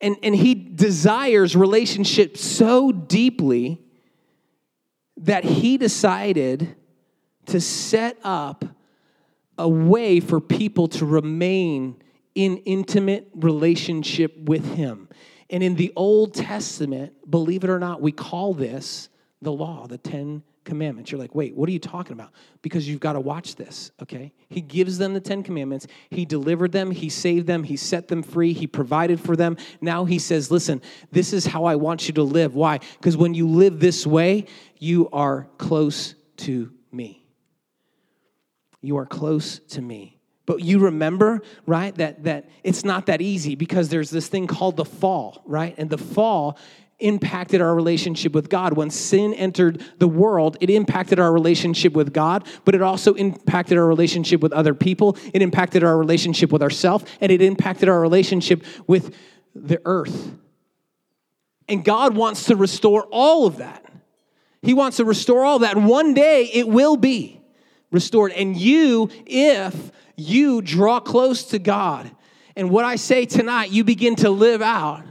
And, 0.00 0.16
and 0.22 0.34
he 0.34 0.54
desires 0.54 1.56
relationship 1.56 2.36
so 2.36 2.92
deeply 2.92 3.80
that 5.16 5.44
he 5.44 5.76
decided 5.76 6.76
to 7.46 7.60
set 7.60 8.16
up 8.22 8.64
a 9.56 9.68
way 9.68 10.20
for 10.20 10.40
people 10.40 10.86
to 10.86 11.04
remain 11.04 11.96
in 12.34 12.58
intimate 12.58 13.28
relationship 13.34 14.36
with 14.38 14.76
him. 14.76 15.08
And 15.50 15.62
in 15.62 15.74
the 15.74 15.92
Old 15.96 16.34
Testament, 16.34 17.12
believe 17.28 17.64
it 17.64 17.70
or 17.70 17.80
not, 17.80 18.00
we 18.00 18.12
call 18.12 18.54
this 18.54 19.08
the 19.42 19.50
law, 19.50 19.86
the 19.88 19.98
Ten 19.98 20.42
Commandments. 20.68 21.10
You're 21.10 21.20
like, 21.20 21.34
wait, 21.34 21.56
what 21.56 21.68
are 21.68 21.72
you 21.72 21.80
talking 21.80 22.12
about? 22.12 22.30
Because 22.62 22.88
you've 22.88 23.00
got 23.00 23.14
to 23.14 23.20
watch 23.20 23.56
this, 23.56 23.90
okay? 24.00 24.32
He 24.48 24.60
gives 24.60 24.98
them 24.98 25.14
the 25.14 25.20
Ten 25.20 25.42
Commandments. 25.42 25.88
He 26.10 26.24
delivered 26.24 26.70
them. 26.70 26.92
He 26.92 27.08
saved 27.08 27.48
them. 27.48 27.64
He 27.64 27.76
set 27.76 28.06
them 28.06 28.22
free. 28.22 28.52
He 28.52 28.68
provided 28.68 29.18
for 29.18 29.34
them. 29.34 29.56
Now 29.80 30.04
he 30.04 30.20
says, 30.20 30.52
listen, 30.52 30.80
this 31.10 31.32
is 31.32 31.46
how 31.46 31.64
I 31.64 31.74
want 31.74 32.06
you 32.06 32.14
to 32.14 32.22
live. 32.22 32.54
Why? 32.54 32.78
Because 32.98 33.16
when 33.16 33.34
you 33.34 33.48
live 33.48 33.80
this 33.80 34.06
way, 34.06 34.46
you 34.78 35.08
are 35.12 35.48
close 35.58 36.14
to 36.38 36.70
me. 36.92 37.24
You 38.80 38.98
are 38.98 39.06
close 39.06 39.58
to 39.70 39.82
me. 39.82 40.18
But 40.46 40.62
you 40.62 40.78
remember, 40.78 41.42
right, 41.66 41.94
that, 41.96 42.24
that 42.24 42.48
it's 42.64 42.84
not 42.84 43.06
that 43.06 43.20
easy 43.20 43.54
because 43.54 43.90
there's 43.90 44.08
this 44.08 44.28
thing 44.28 44.46
called 44.46 44.76
the 44.76 44.84
fall, 44.84 45.42
right? 45.44 45.74
And 45.76 45.90
the 45.90 45.98
fall 45.98 46.56
impacted 47.00 47.60
our 47.60 47.74
relationship 47.74 48.32
with 48.32 48.48
God. 48.48 48.74
When 48.76 48.90
sin 48.90 49.32
entered 49.34 49.84
the 49.98 50.08
world, 50.08 50.56
it 50.60 50.68
impacted 50.70 51.20
our 51.20 51.32
relationship 51.32 51.92
with 51.92 52.12
God, 52.12 52.46
but 52.64 52.74
it 52.74 52.82
also 52.82 53.14
impacted 53.14 53.78
our 53.78 53.86
relationship 53.86 54.40
with 54.40 54.52
other 54.52 54.74
people. 54.74 55.16
It 55.32 55.42
impacted 55.42 55.84
our 55.84 55.96
relationship 55.96 56.50
with 56.50 56.62
ourselves, 56.62 57.04
and 57.20 57.30
it 57.30 57.40
impacted 57.40 57.88
our 57.88 58.00
relationship 58.00 58.64
with 58.86 59.14
the 59.54 59.80
earth. 59.84 60.32
And 61.68 61.84
God 61.84 62.16
wants 62.16 62.46
to 62.46 62.56
restore 62.56 63.06
all 63.10 63.46
of 63.46 63.58
that. 63.58 63.84
He 64.62 64.74
wants 64.74 64.96
to 64.96 65.04
restore 65.04 65.44
all 65.44 65.60
that. 65.60 65.76
One 65.76 66.14
day 66.14 66.50
it 66.52 66.66
will 66.66 66.96
be 66.96 67.40
restored. 67.92 68.32
And 68.32 68.56
you, 68.56 69.10
if 69.26 69.92
you 70.16 70.62
draw 70.62 70.98
close 70.98 71.44
to 71.44 71.58
God, 71.58 72.10
and 72.56 72.70
what 72.70 72.84
I 72.84 72.96
say 72.96 73.24
tonight, 73.24 73.70
you 73.70 73.84
begin 73.84 74.16
to 74.16 74.30
live 74.30 74.62
out 74.62 75.04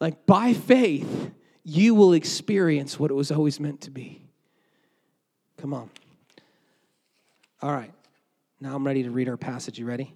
like 0.00 0.26
by 0.26 0.52
faith, 0.52 1.30
you 1.64 1.94
will 1.94 2.12
experience 2.12 2.98
what 2.98 3.10
it 3.10 3.14
was 3.14 3.30
always 3.30 3.60
meant 3.60 3.82
to 3.82 3.90
be. 3.90 4.22
Come 5.58 5.74
on. 5.74 5.90
All 7.60 7.72
right. 7.72 7.92
Now 8.60 8.74
I'm 8.74 8.86
ready 8.86 9.02
to 9.02 9.10
read 9.10 9.28
our 9.28 9.36
passage. 9.36 9.78
You 9.78 9.86
ready? 9.86 10.14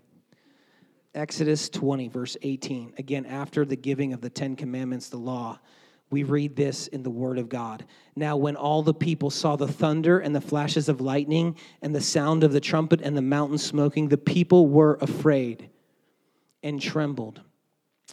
Exodus 1.15 1.69
20, 1.69 2.09
verse 2.09 2.37
18. 2.43 2.95
Again, 2.99 3.27
after 3.27 3.65
the 3.65 3.77
giving 3.77 4.13
of 4.13 4.21
the 4.21 4.31
Ten 4.31 4.57
Commandments, 4.57 5.09
the 5.09 5.19
law, 5.19 5.59
we 6.11 6.23
read 6.23 6.57
this 6.57 6.87
in 6.89 7.03
the 7.03 7.11
Word 7.11 7.39
of 7.39 7.49
God. 7.49 7.85
Now, 8.17 8.37
when 8.37 8.57
all 8.57 8.83
the 8.83 8.95
people 8.95 9.31
saw 9.31 9.57
the 9.57 9.69
thunder 9.69 10.21
and 10.21 10.35
the 10.35 10.41
flashes 10.41 10.89
of 10.89 11.01
lightning 11.01 11.57
and 11.81 11.95
the 11.95 12.01
sound 12.01 12.45
of 12.45 12.53
the 12.53 12.61
trumpet 12.61 13.01
and 13.03 13.17
the 13.17 13.23
mountain 13.23 13.59
smoking, 13.59 14.09
the 14.09 14.19
people 14.19 14.69
were 14.69 14.99
afraid 15.01 15.71
and 16.63 16.81
trembled. 16.81 17.41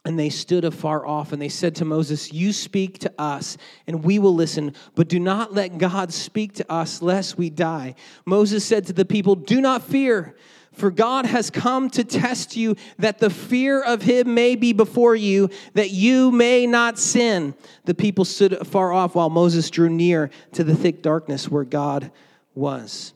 And 0.05 0.17
they 0.17 0.29
stood 0.29 0.63
afar 0.63 1.05
off, 1.05 1.33
and 1.33 1.41
they 1.41 1.49
said 1.49 1.75
to 1.75 1.85
Moses, 1.85 2.31
You 2.31 2.53
speak 2.53 2.99
to 2.99 3.13
us, 3.17 3.57
and 3.85 4.03
we 4.03 4.17
will 4.17 4.33
listen, 4.33 4.73
but 4.95 5.09
do 5.09 5.19
not 5.19 5.53
let 5.53 5.77
God 5.77 6.13
speak 6.13 6.53
to 6.53 6.71
us, 6.71 7.01
lest 7.01 7.37
we 7.37 7.49
die. 7.49 7.95
Moses 8.25 8.63
said 8.63 8.87
to 8.87 8.93
the 8.93 9.03
people, 9.03 9.35
Do 9.35 9.59
not 9.59 9.83
fear, 9.83 10.37
for 10.71 10.89
God 10.89 11.25
has 11.25 11.49
come 11.49 11.89
to 11.91 12.05
test 12.05 12.55
you, 12.55 12.77
that 12.97 13.19
the 13.19 13.29
fear 13.29 13.81
of 13.81 14.01
him 14.01 14.33
may 14.33 14.55
be 14.55 14.71
before 14.71 15.15
you, 15.15 15.49
that 15.73 15.91
you 15.91 16.31
may 16.31 16.65
not 16.65 16.97
sin. 16.97 17.53
The 17.83 17.93
people 17.93 18.23
stood 18.23 18.53
afar 18.53 18.93
off 18.93 19.15
while 19.15 19.29
Moses 19.29 19.69
drew 19.69 19.89
near 19.89 20.29
to 20.53 20.63
the 20.63 20.75
thick 20.75 21.01
darkness 21.01 21.49
where 21.49 21.65
God 21.65 22.09
was. 22.55 23.13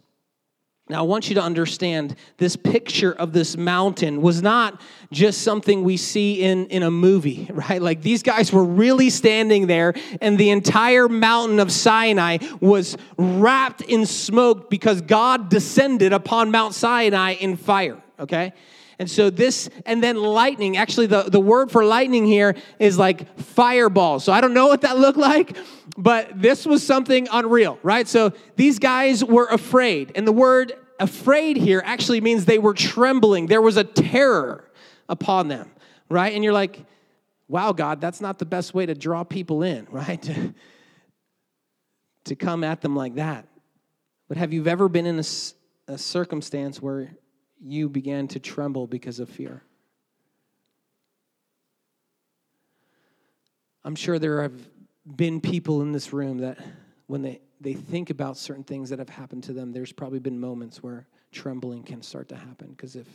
Now, 0.89 0.99
I 0.99 1.01
want 1.03 1.29
you 1.29 1.35
to 1.35 1.41
understand 1.41 2.17
this 2.37 2.57
picture 2.57 3.13
of 3.13 3.31
this 3.31 3.55
mountain 3.55 4.21
was 4.21 4.41
not 4.41 4.81
just 5.13 5.41
something 5.41 5.81
we 5.85 5.95
see 5.95 6.41
in, 6.41 6.65
in 6.67 6.83
a 6.83 6.91
movie, 6.91 7.49
right? 7.53 7.81
Like 7.81 8.01
these 8.01 8.21
guys 8.21 8.51
were 8.51 8.65
really 8.65 9.09
standing 9.09 9.67
there, 9.67 9.93
and 10.19 10.37
the 10.37 10.49
entire 10.49 11.07
mountain 11.07 11.59
of 11.59 11.71
Sinai 11.71 12.39
was 12.59 12.97
wrapped 13.17 13.81
in 13.81 14.05
smoke 14.05 14.69
because 14.69 15.01
God 15.01 15.49
descended 15.49 16.11
upon 16.11 16.51
Mount 16.51 16.73
Sinai 16.73 17.35
in 17.35 17.55
fire, 17.55 18.03
okay? 18.19 18.51
And 19.03 19.11
so 19.11 19.29
this, 19.29 19.69
and 19.85 20.01
then 20.01 20.15
lightning. 20.15 20.77
Actually, 20.77 21.07
the, 21.07 21.23
the 21.23 21.41
word 21.41 21.69
for 21.69 21.83
lightning 21.83 22.25
here 22.25 22.55
is 22.79 22.97
like 22.97 23.37
fireball. 23.37 24.21
So 24.21 24.31
I 24.31 24.39
don't 24.39 24.53
know 24.53 24.67
what 24.67 24.79
that 24.83 24.97
looked 24.97 25.17
like, 25.17 25.57
but 25.97 26.41
this 26.41 26.65
was 26.65 26.87
something 26.87 27.27
unreal, 27.29 27.77
right? 27.83 28.07
So 28.07 28.31
these 28.55 28.79
guys 28.79 29.21
were 29.21 29.47
afraid. 29.47 30.13
And 30.15 30.25
the 30.25 30.31
word 30.31 30.71
afraid 31.01 31.57
here 31.57 31.83
actually 31.83 32.21
means 32.21 32.45
they 32.45 32.59
were 32.59 32.73
trembling. 32.73 33.47
There 33.47 33.61
was 33.61 33.75
a 33.75 33.83
terror 33.83 34.71
upon 35.09 35.49
them, 35.49 35.69
right? 36.07 36.33
And 36.33 36.41
you're 36.41 36.53
like, 36.53 36.85
wow, 37.49 37.73
God, 37.73 37.99
that's 37.99 38.21
not 38.21 38.39
the 38.39 38.45
best 38.45 38.73
way 38.73 38.85
to 38.85 38.95
draw 38.95 39.25
people 39.25 39.63
in, 39.63 39.85
right? 39.91 40.21
to, 42.23 42.35
come 42.37 42.63
at 42.63 42.79
them 42.79 42.95
like 42.95 43.15
that. 43.15 43.49
But 44.29 44.37
have 44.37 44.53
you 44.53 44.65
ever 44.65 44.87
been 44.87 45.05
in 45.05 45.19
a, 45.19 45.25
a 45.91 45.97
circumstance 45.97 46.81
where 46.81 47.17
you 47.63 47.89
began 47.89 48.27
to 48.29 48.39
tremble 48.39 48.87
because 48.87 49.19
of 49.19 49.29
fear? 49.29 49.63
I'm 53.83 53.95
sure 53.95 54.19
there 54.19 54.41
have 54.41 54.53
been 55.15 55.41
people 55.41 55.81
in 55.81 55.91
this 55.91 56.13
room 56.13 56.39
that 56.39 56.57
when 57.07 57.21
they, 57.21 57.41
they 57.59 57.73
think 57.73 58.09
about 58.09 58.37
certain 58.37 58.63
things 58.63 58.89
that 58.89 58.99
have 58.99 59.09
happened 59.09 59.43
to 59.45 59.53
them, 59.53 59.71
there's 59.71 59.91
probably 59.91 60.19
been 60.19 60.39
moments 60.39 60.81
where 60.81 61.07
trembling 61.31 61.83
can 61.83 62.01
start 62.01 62.29
to 62.29 62.35
happen 62.35 62.69
because 62.69 62.95
if 62.95 63.07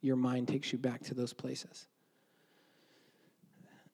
your 0.00 0.16
mind 0.16 0.48
takes 0.48 0.72
you 0.72 0.78
back 0.78 1.02
to 1.04 1.14
those 1.14 1.32
places. 1.32 1.86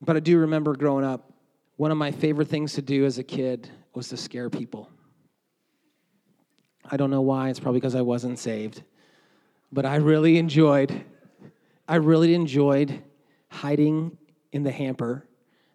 But 0.01 0.17
I 0.17 0.21
do 0.21 0.39
remember 0.39 0.75
growing 0.75 1.05
up, 1.05 1.33
one 1.77 1.91
of 1.91 1.99
my 1.99 2.11
favorite 2.11 2.49
things 2.49 2.75
to 2.75 2.83
do 2.83 3.05
as 3.05 3.19
a 3.19 3.23
kid 3.23 3.69
was 3.95 4.09
to 4.09 4.17
scare 4.17 4.51
people. 4.51 4.91
I 6.91 6.97
don't 6.97 7.11
know 7.11 7.21
why, 7.21 7.51
it's 7.51 7.61
probably 7.61 7.81
because 7.81 7.95
I 7.95 8.01
wasn't 8.01 8.39
saved. 8.39 8.83
But 9.73 9.87
I 9.87 9.97
really 9.97 10.39
enjoyed 10.39 11.05
I 11.89 11.97
really 11.97 12.35
enjoyed 12.35 13.03
hiding 13.49 14.17
in 14.53 14.63
the 14.63 14.71
hamper 14.71 15.27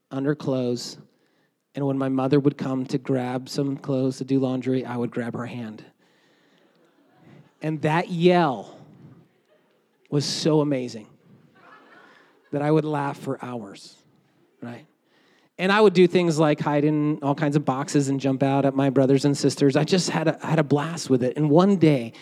under 0.10 0.34
clothes 0.34 0.98
and 1.76 1.86
when 1.86 1.98
my 1.98 2.08
mother 2.08 2.40
would 2.40 2.58
come 2.58 2.86
to 2.88 2.98
grab 2.98 3.50
some 3.50 3.76
clothes 3.76 4.18
to 4.20 4.24
do 4.24 4.40
laundry, 4.40 4.86
I 4.86 4.96
would 4.96 5.12
grab 5.12 5.36
her 5.36 5.46
hand. 5.46 5.84
And 7.62 7.82
that 7.82 8.10
yell 8.10 8.78
was 10.10 10.26
so 10.26 10.62
amazing 10.62 11.08
that 12.52 12.62
I 12.62 12.72
would 12.72 12.86
laugh 12.86 13.18
for 13.18 13.44
hours, 13.44 13.98
right? 14.62 14.86
And 15.58 15.72
I 15.72 15.82
would 15.82 15.94
do 15.94 16.08
things 16.08 16.40
like 16.40 16.62
hide 16.62 16.86
in 16.86 17.20
all 17.22 17.36
kinds 17.36 17.58
of 17.58 17.66
boxes 17.66 18.08
and 18.08 18.22
jump 18.22 18.42
out 18.42 18.66
at 18.66 18.74
my 18.74 18.90
brothers 18.90 19.26
and 19.26 19.38
sisters. 19.38 19.76
I 19.76 19.84
just 19.84 20.10
had 20.10 20.30
a, 20.30 20.38
had 20.42 20.60
a 20.60 20.64
blast 20.64 21.10
with 21.10 21.24
it. 21.24 21.36
And 21.36 21.50
one 21.50 21.76
day, 21.76 22.14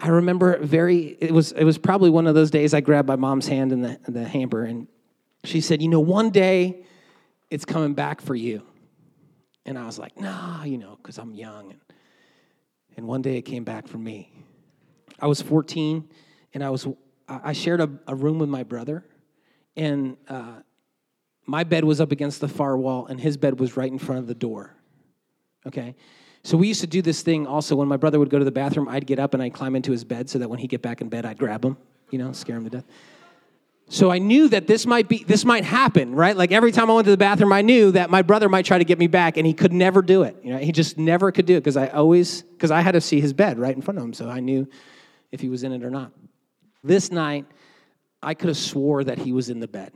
I 0.00 0.08
remember 0.08 0.58
very, 0.58 1.16
it 1.20 1.32
was, 1.32 1.52
it 1.52 1.64
was 1.64 1.78
probably 1.78 2.10
one 2.10 2.26
of 2.26 2.34
those 2.34 2.50
days 2.50 2.72
I 2.72 2.80
grabbed 2.80 3.08
my 3.08 3.16
mom's 3.16 3.48
hand 3.48 3.72
in 3.72 3.82
the, 3.82 3.98
the 4.06 4.24
hamper 4.24 4.64
and 4.64 4.86
she 5.44 5.60
said, 5.60 5.82
You 5.82 5.88
know, 5.88 6.00
one 6.00 6.30
day 6.30 6.84
it's 7.50 7.64
coming 7.64 7.94
back 7.94 8.20
for 8.20 8.34
you. 8.34 8.62
And 9.64 9.78
I 9.78 9.84
was 9.84 9.98
like, 9.98 10.18
nah, 10.18 10.64
you 10.64 10.78
know, 10.78 10.96
because 10.96 11.18
I'm 11.18 11.34
young. 11.34 11.72
And, 11.72 11.80
and 12.96 13.06
one 13.06 13.22
day 13.22 13.36
it 13.36 13.42
came 13.42 13.64
back 13.64 13.86
for 13.86 13.98
me. 13.98 14.32
I 15.20 15.26
was 15.26 15.42
14, 15.42 16.08
and 16.54 16.64
I 16.64 16.70
was 16.70 16.86
I 17.28 17.52
shared 17.52 17.80
a, 17.80 17.90
a 18.06 18.14
room 18.14 18.38
with 18.38 18.48
my 18.48 18.62
brother, 18.62 19.04
and 19.76 20.16
uh, 20.28 20.60
my 21.44 21.64
bed 21.64 21.84
was 21.84 22.00
up 22.00 22.10
against 22.12 22.40
the 22.40 22.48
far 22.48 22.76
wall, 22.78 23.06
and 23.06 23.20
his 23.20 23.36
bed 23.36 23.60
was 23.60 23.76
right 23.76 23.90
in 23.90 23.98
front 23.98 24.20
of 24.20 24.26
the 24.26 24.34
door. 24.34 24.74
Okay, 25.66 25.94
so 26.48 26.56
we 26.56 26.66
used 26.66 26.80
to 26.80 26.86
do 26.86 27.02
this 27.02 27.20
thing 27.20 27.46
also. 27.46 27.76
When 27.76 27.88
my 27.88 27.98
brother 27.98 28.18
would 28.18 28.30
go 28.30 28.38
to 28.38 28.44
the 28.44 28.50
bathroom, 28.50 28.88
I'd 28.88 29.06
get 29.06 29.18
up 29.18 29.34
and 29.34 29.42
I'd 29.42 29.52
climb 29.52 29.76
into 29.76 29.92
his 29.92 30.02
bed 30.02 30.30
so 30.30 30.38
that 30.38 30.48
when 30.48 30.58
he'd 30.58 30.70
get 30.70 30.80
back 30.80 31.02
in 31.02 31.10
bed, 31.10 31.26
I'd 31.26 31.36
grab 31.36 31.62
him, 31.62 31.76
you 32.08 32.18
know, 32.18 32.32
scare 32.32 32.56
him 32.56 32.64
to 32.64 32.70
death. 32.70 32.86
So 33.90 34.10
I 34.10 34.16
knew 34.16 34.48
that 34.48 34.66
this 34.66 34.86
might 34.86 35.10
be 35.10 35.24
this 35.24 35.44
might 35.44 35.64
happen, 35.64 36.14
right? 36.14 36.34
Like 36.34 36.50
every 36.50 36.72
time 36.72 36.90
I 36.90 36.94
went 36.94 37.04
to 37.04 37.10
the 37.10 37.18
bathroom, 37.18 37.52
I 37.52 37.60
knew 37.60 37.90
that 37.90 38.08
my 38.08 38.22
brother 38.22 38.48
might 38.48 38.64
try 38.64 38.78
to 38.78 38.84
get 38.84 38.98
me 38.98 39.08
back, 39.08 39.36
and 39.36 39.46
he 39.46 39.52
could 39.52 39.74
never 39.74 40.00
do 40.00 40.22
it. 40.22 40.38
You 40.42 40.54
know, 40.54 40.58
he 40.58 40.72
just 40.72 40.96
never 40.96 41.30
could 41.32 41.44
do 41.44 41.54
it 41.54 41.60
because 41.60 41.76
I 41.76 41.88
always 41.88 42.40
because 42.40 42.70
I 42.70 42.80
had 42.80 42.92
to 42.92 43.02
see 43.02 43.20
his 43.20 43.34
bed 43.34 43.58
right 43.58 43.76
in 43.76 43.82
front 43.82 43.98
of 43.98 44.04
him, 44.04 44.14
so 44.14 44.30
I 44.30 44.40
knew 44.40 44.66
if 45.30 45.40
he 45.40 45.50
was 45.50 45.64
in 45.64 45.72
it 45.72 45.84
or 45.84 45.90
not. 45.90 46.12
This 46.82 47.12
night, 47.12 47.44
I 48.22 48.32
could 48.32 48.48
have 48.48 48.56
swore 48.56 49.04
that 49.04 49.18
he 49.18 49.34
was 49.34 49.50
in 49.50 49.60
the 49.60 49.68
bed, 49.68 49.92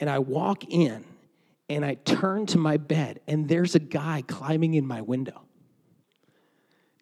and 0.00 0.08
I 0.08 0.20
walk 0.20 0.64
in, 0.70 1.04
and 1.72 1.86
I 1.86 1.94
turn 1.94 2.44
to 2.46 2.58
my 2.58 2.76
bed, 2.76 3.20
and 3.26 3.48
there's 3.48 3.74
a 3.74 3.78
guy 3.78 4.22
climbing 4.26 4.74
in 4.74 4.86
my 4.86 5.00
window, 5.00 5.40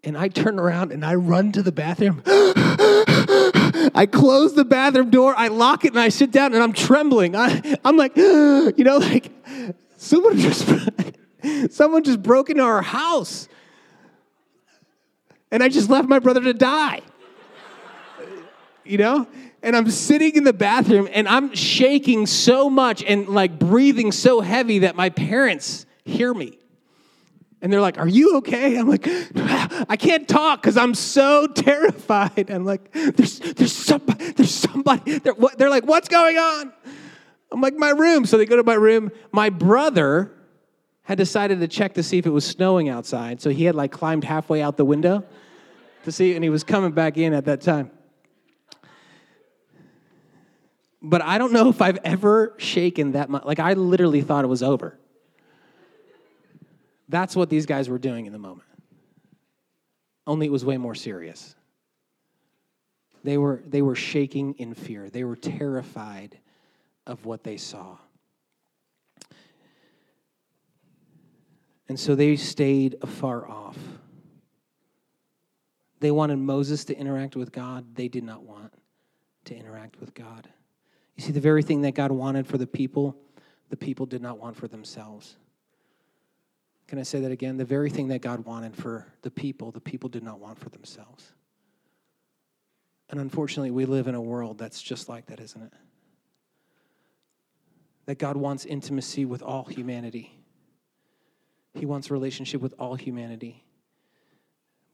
and 0.04 0.16
I 0.16 0.28
turn 0.28 0.60
around 0.60 0.92
and 0.92 1.04
I 1.04 1.16
run 1.16 1.50
to 1.52 1.62
the 1.62 1.72
bathroom. 1.72 2.22
I 3.92 4.06
close 4.10 4.54
the 4.54 4.64
bathroom 4.64 5.10
door, 5.10 5.34
I 5.36 5.48
lock 5.48 5.84
it, 5.84 5.88
and 5.88 5.98
I 5.98 6.08
sit 6.08 6.30
down, 6.30 6.54
and 6.54 6.62
I'm 6.62 6.72
trembling. 6.72 7.34
I, 7.34 7.76
I'm 7.84 7.96
like, 7.96 8.16
you 8.16 8.72
know, 8.78 8.98
like 8.98 9.32
someone 9.96 10.38
just 10.38 10.68
someone 11.70 12.04
just 12.04 12.22
broke 12.22 12.48
into 12.48 12.62
our 12.62 12.82
house, 12.82 13.48
and 15.50 15.64
I 15.64 15.68
just 15.68 15.90
left 15.90 16.08
my 16.08 16.20
brother 16.20 16.42
to 16.42 16.54
die. 16.54 17.00
You 18.84 18.98
know, 18.98 19.26
and 19.62 19.76
I'm 19.76 19.90
sitting 19.90 20.36
in 20.36 20.44
the 20.44 20.52
bathroom, 20.52 21.08
and 21.12 21.28
I'm 21.28 21.54
shaking 21.54 22.26
so 22.26 22.70
much 22.70 23.02
and 23.02 23.28
like 23.28 23.58
breathing 23.58 24.12
so 24.12 24.40
heavy 24.40 24.80
that 24.80 24.96
my 24.96 25.10
parents 25.10 25.86
hear 26.04 26.32
me. 26.32 26.58
And 27.62 27.72
they're 27.72 27.80
like, 27.80 27.98
Are 27.98 28.08
you 28.08 28.38
okay? 28.38 28.78
I'm 28.78 28.88
like, 28.88 29.06
I 29.90 29.96
can't 29.96 30.26
talk 30.26 30.62
because 30.62 30.76
I'm 30.76 30.94
so 30.94 31.46
terrified. 31.46 32.50
I'm 32.50 32.64
like, 32.64 32.92
There's, 32.92 33.38
there's 33.38 33.72
somebody, 33.72 34.32
there's 34.32 34.54
somebody. 34.54 35.18
They're, 35.18 35.34
they're 35.58 35.70
like, 35.70 35.84
What's 35.84 36.08
going 36.08 36.38
on? 36.38 36.72
I'm 37.52 37.60
like, 37.60 37.74
My 37.74 37.90
room. 37.90 38.24
So 38.24 38.38
they 38.38 38.46
go 38.46 38.56
to 38.56 38.64
my 38.64 38.74
room. 38.74 39.10
My 39.32 39.50
brother 39.50 40.32
had 41.02 41.18
decided 41.18 41.60
to 41.60 41.68
check 41.68 41.94
to 41.94 42.02
see 42.02 42.18
if 42.18 42.26
it 42.26 42.30
was 42.30 42.46
snowing 42.46 42.88
outside. 42.88 43.42
So 43.42 43.50
he 43.50 43.64
had 43.64 43.74
like 43.74 43.90
climbed 43.90 44.24
halfway 44.24 44.62
out 44.62 44.76
the 44.76 44.84
window 44.84 45.24
to 46.04 46.12
see, 46.12 46.34
and 46.34 46.42
he 46.42 46.50
was 46.50 46.64
coming 46.64 46.92
back 46.92 47.18
in 47.18 47.34
at 47.34 47.44
that 47.44 47.60
time. 47.60 47.90
But 51.02 51.22
I 51.22 51.38
don't 51.38 51.52
know 51.52 51.68
if 51.68 51.80
I've 51.80 51.98
ever 52.04 52.54
shaken 52.58 53.12
that 53.12 53.30
much. 53.30 53.44
Like, 53.44 53.58
I 53.58 53.72
literally 53.72 54.20
thought 54.20 54.44
it 54.44 54.48
was 54.48 54.62
over. 54.62 54.98
That's 57.08 57.34
what 57.34 57.48
these 57.50 57.66
guys 57.66 57.88
were 57.88 57.98
doing 57.98 58.26
in 58.26 58.32
the 58.32 58.38
moment. 58.38 58.68
Only 60.26 60.46
it 60.46 60.52
was 60.52 60.64
way 60.64 60.76
more 60.76 60.94
serious. 60.94 61.56
They 63.24 63.36
were, 63.36 63.62
they 63.66 63.82
were 63.82 63.96
shaking 63.96 64.54
in 64.54 64.74
fear, 64.74 65.10
they 65.10 65.24
were 65.24 65.36
terrified 65.36 66.38
of 67.06 67.24
what 67.26 67.42
they 67.44 67.56
saw. 67.56 67.96
And 71.88 71.98
so 71.98 72.14
they 72.14 72.36
stayed 72.36 72.96
afar 73.02 73.48
off. 73.48 73.76
They 75.98 76.12
wanted 76.12 76.38
Moses 76.38 76.84
to 76.86 76.96
interact 76.96 77.34
with 77.34 77.50
God, 77.50 77.96
they 77.96 78.08
did 78.08 78.22
not 78.22 78.44
want 78.44 78.72
to 79.46 79.56
interact 79.56 80.00
with 80.00 80.14
God. 80.14 80.48
You 81.20 81.26
see, 81.26 81.32
the 81.32 81.40
very 81.40 81.62
thing 81.62 81.82
that 81.82 81.92
God 81.92 82.12
wanted 82.12 82.46
for 82.46 82.56
the 82.56 82.66
people, 82.66 83.14
the 83.68 83.76
people 83.76 84.06
did 84.06 84.22
not 84.22 84.38
want 84.38 84.56
for 84.56 84.68
themselves. 84.68 85.36
Can 86.88 86.98
I 86.98 87.02
say 87.02 87.20
that 87.20 87.30
again? 87.30 87.58
The 87.58 87.64
very 87.66 87.90
thing 87.90 88.08
that 88.08 88.22
God 88.22 88.46
wanted 88.46 88.74
for 88.74 89.06
the 89.20 89.30
people, 89.30 89.70
the 89.70 89.82
people 89.82 90.08
did 90.08 90.22
not 90.22 90.40
want 90.40 90.58
for 90.58 90.70
themselves. 90.70 91.30
And 93.10 93.20
unfortunately, 93.20 93.70
we 93.70 93.84
live 93.84 94.08
in 94.08 94.14
a 94.14 94.20
world 94.20 94.56
that's 94.56 94.80
just 94.80 95.10
like 95.10 95.26
that, 95.26 95.40
isn't 95.40 95.62
it? 95.62 95.74
That 98.06 98.18
God 98.18 98.38
wants 98.38 98.64
intimacy 98.64 99.26
with 99.26 99.42
all 99.42 99.66
humanity. 99.66 100.32
He 101.74 101.84
wants 101.84 102.10
relationship 102.10 102.62
with 102.62 102.72
all 102.78 102.94
humanity. 102.94 103.62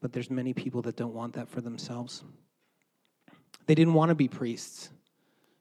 But 0.01 0.11
there's 0.11 0.29
many 0.29 0.51
people 0.51 0.81
that 0.81 0.97
don't 0.97 1.13
want 1.13 1.35
that 1.35 1.47
for 1.47 1.61
themselves. 1.61 2.21
They 3.65 3.75
didn't 3.75 3.93
want 3.93 4.09
to 4.09 4.15
be 4.15 4.27
priests. 4.27 4.89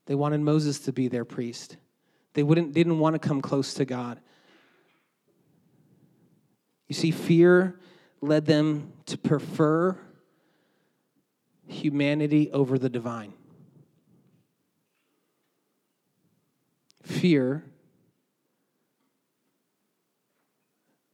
They 0.07 0.15
wanted 0.15 0.41
Moses 0.41 0.79
to 0.81 0.93
be 0.93 1.09
their 1.09 1.25
priest. 1.25 1.77
They 2.35 2.43
wouldn't, 2.43 2.73
didn't 2.73 2.99
want 2.99 3.15
to 3.15 3.19
come 3.19 3.41
close 3.41 3.75
to 3.75 3.85
God. 3.85 4.21
You 6.89 6.95
see, 6.95 7.11
fear 7.11 7.79
led 8.21 8.47
them 8.47 8.93
to 9.07 9.19
prefer 9.19 9.99
humanity 11.67 12.51
over 12.53 12.79
the 12.79 12.89
divine. 12.89 13.33
Fear 17.03 17.65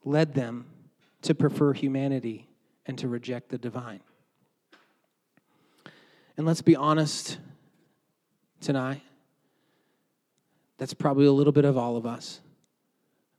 led 0.05 0.35
them 0.35 0.67
to 1.23 1.35
prefer 1.35 1.73
humanity 1.73 2.49
and 2.87 2.99
to 2.99 3.09
reject 3.09 3.51
the 3.51 3.59
divine. 3.59 4.01
And 6.37 6.47
let's 6.47 6.63
be 6.63 6.75
honest 6.75 7.39
tonight. 8.63 9.03
That's 10.79 10.95
probably 10.95 11.27
a 11.27 11.33
little 11.33 11.53
bit 11.53 11.65
of 11.65 11.77
all 11.77 11.97
of 11.97 12.07
us 12.07 12.41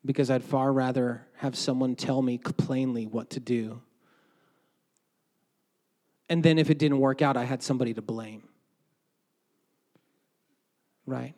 because 0.06 0.30
I'd 0.30 0.44
far 0.44 0.72
rather 0.72 1.26
have 1.38 1.56
someone 1.56 1.96
tell 1.96 2.22
me 2.22 2.38
plainly 2.38 3.06
what 3.08 3.32
to 3.32 3.40
do. 3.40 3.82
And 6.30 6.44
then 6.44 6.58
if 6.58 6.70
it 6.70 6.78
didn't 6.78 7.00
work 7.00 7.22
out, 7.22 7.38
I 7.38 7.44
had 7.44 7.62
somebody 7.62 7.94
to 7.94 8.02
blame. 8.02 8.44
Right? 11.06 11.34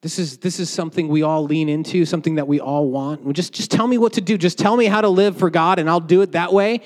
This 0.00 0.18
is, 0.18 0.38
this 0.38 0.58
is 0.58 0.68
something 0.68 1.08
we 1.08 1.22
all 1.22 1.44
lean 1.44 1.68
into, 1.68 2.04
something 2.04 2.34
that 2.34 2.48
we 2.48 2.58
all 2.58 2.90
want. 2.90 3.32
Just, 3.34 3.52
just 3.52 3.70
tell 3.70 3.86
me 3.86 3.98
what 3.98 4.14
to 4.14 4.20
do. 4.20 4.36
Just 4.36 4.58
tell 4.58 4.76
me 4.76 4.86
how 4.86 5.00
to 5.00 5.08
live 5.08 5.36
for 5.36 5.48
God, 5.48 5.78
and 5.78 5.88
I'll 5.88 6.00
do 6.00 6.22
it 6.22 6.32
that 6.32 6.52
way 6.52 6.80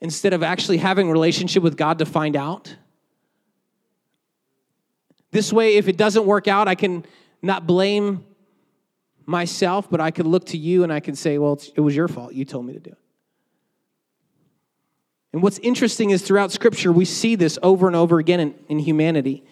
instead 0.00 0.32
of 0.32 0.42
actually 0.42 0.76
having 0.76 1.08
a 1.08 1.12
relationship 1.12 1.62
with 1.62 1.76
God 1.76 1.98
to 1.98 2.06
find 2.06 2.36
out. 2.36 2.76
This 5.36 5.52
way, 5.52 5.76
if 5.76 5.86
it 5.86 5.98
doesn't 5.98 6.24
work 6.24 6.48
out, 6.48 6.66
I 6.66 6.74
can 6.74 7.04
not 7.42 7.66
blame 7.66 8.24
myself, 9.26 9.90
but 9.90 10.00
I 10.00 10.10
can 10.10 10.26
look 10.26 10.46
to 10.46 10.56
you 10.56 10.82
and 10.82 10.90
I 10.90 11.00
can 11.00 11.14
say, 11.14 11.36
well, 11.36 11.60
it 11.74 11.80
was 11.82 11.94
your 11.94 12.08
fault. 12.08 12.32
You 12.32 12.46
told 12.46 12.64
me 12.64 12.72
to 12.72 12.80
do 12.80 12.88
it. 12.88 12.98
And 15.34 15.42
what's 15.42 15.58
interesting 15.58 16.08
is 16.08 16.22
throughout 16.22 16.52
Scripture, 16.52 16.90
we 16.90 17.04
see 17.04 17.34
this 17.34 17.58
over 17.62 17.86
and 17.86 17.94
over 17.94 18.18
again 18.18 18.40
in, 18.40 18.54
in 18.70 18.78
humanity. 18.78 19.44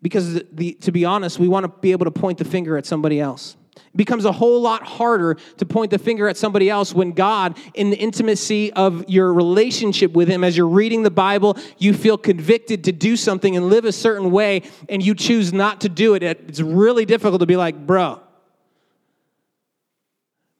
Because, 0.00 0.32
the, 0.32 0.46
the, 0.50 0.72
to 0.80 0.90
be 0.90 1.04
honest, 1.04 1.38
we 1.38 1.46
want 1.46 1.64
to 1.64 1.80
be 1.82 1.92
able 1.92 2.06
to 2.06 2.10
point 2.10 2.38
the 2.38 2.46
finger 2.46 2.78
at 2.78 2.86
somebody 2.86 3.20
else. 3.20 3.58
It 3.76 3.96
becomes 3.96 4.24
a 4.24 4.32
whole 4.32 4.60
lot 4.60 4.82
harder 4.82 5.36
to 5.56 5.66
point 5.66 5.90
the 5.90 5.98
finger 5.98 6.28
at 6.28 6.36
somebody 6.36 6.68
else 6.68 6.92
when 6.92 7.12
God, 7.12 7.56
in 7.74 7.90
the 7.90 7.96
intimacy 7.96 8.72
of 8.72 9.08
your 9.08 9.32
relationship 9.32 10.12
with 10.12 10.28
Him, 10.28 10.44
as 10.44 10.56
you're 10.56 10.68
reading 10.68 11.02
the 11.02 11.10
Bible, 11.10 11.56
you 11.78 11.94
feel 11.94 12.18
convicted 12.18 12.84
to 12.84 12.92
do 12.92 13.16
something 13.16 13.56
and 13.56 13.68
live 13.68 13.84
a 13.84 13.92
certain 13.92 14.30
way, 14.30 14.62
and 14.88 15.02
you 15.02 15.14
choose 15.14 15.52
not 15.52 15.80
to 15.82 15.88
do 15.88 16.14
it. 16.14 16.22
It's 16.22 16.60
really 16.60 17.04
difficult 17.04 17.40
to 17.40 17.46
be 17.46 17.56
like, 17.56 17.86
bro. 17.86 18.20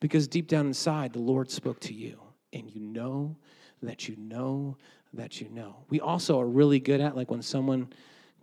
Because 0.00 0.28
deep 0.28 0.48
down 0.48 0.66
inside, 0.66 1.12
the 1.12 1.20
Lord 1.20 1.50
spoke 1.50 1.80
to 1.80 1.92
you, 1.92 2.18
and 2.52 2.70
you 2.70 2.80
know 2.80 3.36
that 3.82 4.08
you 4.08 4.16
know 4.16 4.76
that 5.12 5.40
you 5.40 5.48
know. 5.50 5.76
We 5.88 6.00
also 6.00 6.40
are 6.40 6.46
really 6.46 6.78
good 6.78 7.00
at, 7.00 7.16
like, 7.16 7.30
when 7.30 7.42
someone 7.42 7.92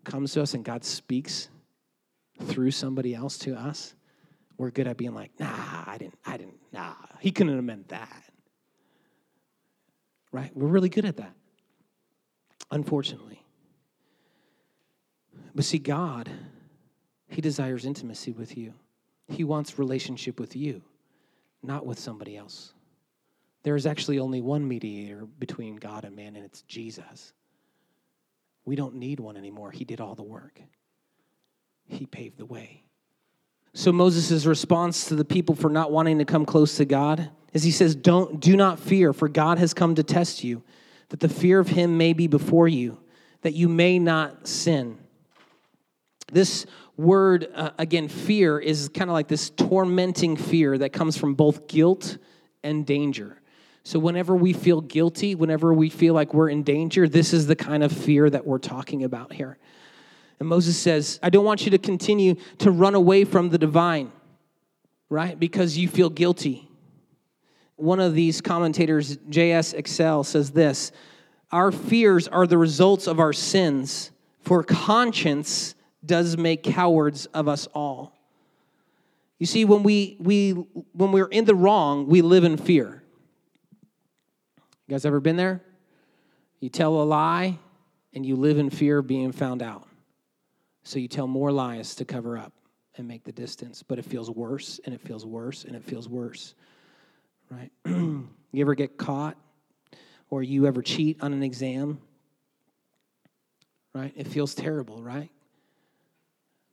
comes 0.03 0.34
to 0.34 0.41
us 0.41 0.53
and 0.53 0.63
God 0.63 0.84
speaks 0.84 1.49
through 2.43 2.72
somebody 2.72 3.15
else 3.15 3.38
to 3.39 3.55
us 3.55 3.95
we're 4.58 4.72
good 4.72 4.88
at 4.88 4.97
being 4.97 5.14
like, 5.14 5.32
nah, 5.39 5.84
I 5.86 5.97
didn't, 5.99 6.18
I 6.26 6.38
didn't, 6.38 6.58
nah, 6.72 6.93
he 7.20 7.32
couldn't 7.32 7.55
have 7.55 7.64
meant 7.64 7.89
that. 7.89 8.24
Right? 10.32 10.51
We're 10.55 10.68
really 10.68 10.89
good 10.89 11.05
at 11.05 11.18
that, 11.18 11.34
unfortunately. 12.72 13.43
But 15.55 15.66
see, 15.66 15.80
God, 15.80 16.30
He 17.30 17.41
desires 17.41 17.86
intimacy 17.86 18.32
with 18.32 18.58
you. 18.58 18.74
He 19.28 19.43
wants 19.43 19.80
relationship 19.80 20.39
with 20.39 20.55
you, 20.55 20.82
not 21.64 21.86
with 21.86 21.99
somebody 21.99 22.38
else. 22.38 22.74
There 23.64 23.76
is 23.76 23.86
actually 23.86 24.20
only 24.20 24.41
one 24.41 24.68
mediator 24.68 25.26
between 25.26 25.76
God 25.76 26.05
and 26.05 26.16
man, 26.16 26.36
and 26.36 26.45
it's 26.45 26.62
Jesus. 26.64 27.34
We 28.66 28.76
don't 28.76 28.95
need 28.95 29.20
one 29.20 29.38
anymore. 29.38 29.72
He 29.72 29.86
did 29.86 29.99
all 30.01 30.16
the 30.16 30.24
work, 30.24 30.62
He 31.86 32.05
paved 32.05 32.38
the 32.38 32.45
way. 32.45 32.87
So 33.78 33.92
Moses' 33.92 34.48
response 34.48 35.06
to 35.06 35.16
the 35.16 35.24
people 35.24 35.54
for 35.54 35.70
not 35.70 35.92
wanting 35.92 36.18
to 36.18 36.26
come 36.26 36.48
close 36.48 36.78
to 36.78 36.86
God 36.86 37.30
is 37.54 37.62
he 37.62 37.70
says, 37.70 37.94
Don't 37.94 38.40
do 38.40 38.58
not 38.58 38.80
fear, 38.80 39.14
for 39.14 39.30
God 39.30 39.60
has 39.60 39.76
come 39.76 39.94
to 39.94 40.04
test 40.04 40.44
you, 40.44 40.64
that 41.10 41.20
the 41.20 41.30
fear 41.30 41.60
of 41.60 41.68
him 41.68 41.96
may 41.96 42.14
be 42.14 42.26
before 42.26 42.68
you, 42.68 42.98
that 43.44 43.54
you 43.54 43.70
may 43.70 44.00
not 44.00 44.48
sin. 44.48 44.98
This 46.32 46.66
word, 46.98 47.50
uh, 47.54 47.70
again, 47.78 48.08
fear, 48.08 48.58
is 48.58 48.90
kind 48.90 49.12
of 49.12 49.14
like 49.14 49.28
this 49.28 49.52
tormenting 49.52 50.38
fear 50.38 50.76
that 50.80 50.92
comes 50.92 51.16
from 51.16 51.36
both 51.36 51.68
guilt 51.68 52.18
and 52.64 52.84
danger. 52.84 53.40
So, 53.84 54.00
whenever 54.00 54.36
we 54.36 54.54
feel 54.54 54.82
guilty, 54.82 55.36
whenever 55.36 55.72
we 55.72 55.92
feel 55.92 56.16
like 56.16 56.34
we're 56.34 56.50
in 56.50 56.64
danger, 56.64 57.08
this 57.08 57.32
is 57.32 57.46
the 57.46 57.56
kind 57.56 57.84
of 57.84 57.92
fear 57.92 58.28
that 58.28 58.44
we're 58.44 58.58
talking 58.58 59.04
about 59.04 59.34
here. 59.34 59.60
And 60.40 60.48
Moses 60.48 60.78
says, 60.78 61.20
I 61.24 61.30
don't 61.30 61.46
want 61.46 61.66
you 61.66 61.72
to 61.72 61.78
continue 61.78 62.36
to 62.60 62.72
run 62.72 62.96
away 62.96 63.24
from 63.24 63.50
the 63.50 63.58
divine, 63.58 64.12
right? 65.10 65.40
Because 65.40 65.78
you 65.78 65.88
feel 65.88 66.10
guilty. 66.10 66.70
One 67.76 68.00
of 68.00 68.14
these 68.14 68.42
commentators, 68.42 69.18
J.S. 69.30 69.74
Exell, 69.74 70.26
says 70.26 70.52
this 70.52 70.92
Our 71.52 71.72
fears 71.72 72.28
are 72.28 72.46
the 72.46 72.58
results 72.58 73.08
of 73.08 73.20
our 73.20 73.34
sins, 73.34 74.12
for 74.42 74.64
conscience 74.64 75.76
does 76.06 76.38
make 76.38 76.64
cowards 76.64 77.26
of 77.28 77.48
us 77.48 77.68
all. 77.74 78.14
You 79.40 79.46
see, 79.46 79.66
when, 79.66 79.84
we, 79.84 80.18
we, 80.20 80.52
when 80.52 81.12
we're 81.12 81.28
in 81.28 81.46
the 81.46 81.54
wrong, 81.56 82.08
we 82.08 82.22
live 82.22 82.44
in 82.44 82.58
fear. 82.58 83.04
You 84.88 84.94
guys 84.94 85.06
ever 85.06 85.20
been 85.20 85.36
there? 85.36 85.62
You 86.60 86.70
tell 86.70 87.02
a 87.02 87.04
lie 87.04 87.60
and 88.14 88.26
you 88.26 88.36
live 88.36 88.58
in 88.58 88.70
fear 88.70 89.00
of 89.00 89.08
being 89.08 89.32
found 89.32 89.62
out. 89.62 89.87
So 90.88 91.00
you 91.00 91.10
tell 91.10 91.28
more 91.28 91.52
lies 91.52 91.96
to 91.96 92.06
cover 92.06 92.38
up 92.38 92.54
and 92.96 93.06
make 93.06 93.26
the 93.26 93.34
distance, 93.34 93.84
but 93.84 94.00
it 94.00 94.06
feels 94.06 94.32
worse 94.32 94.80
and 94.86 94.96
it 94.96 95.02
feels 95.02 95.26
worse 95.26 95.66
and 95.66 95.76
it 95.76 95.84
feels 95.84 96.08
worse. 96.08 96.56
Right? 97.52 97.70
you 97.86 98.30
ever 98.56 98.74
get 98.74 98.96
caught 98.98 99.36
or 100.30 100.44
you 100.44 100.66
ever 100.66 100.82
cheat 100.82 101.22
on 101.22 101.34
an 101.34 101.44
exam? 101.44 102.00
Right? 103.94 104.14
It 104.16 104.30
feels 104.30 104.56
terrible, 104.56 105.04
right? 105.04 105.30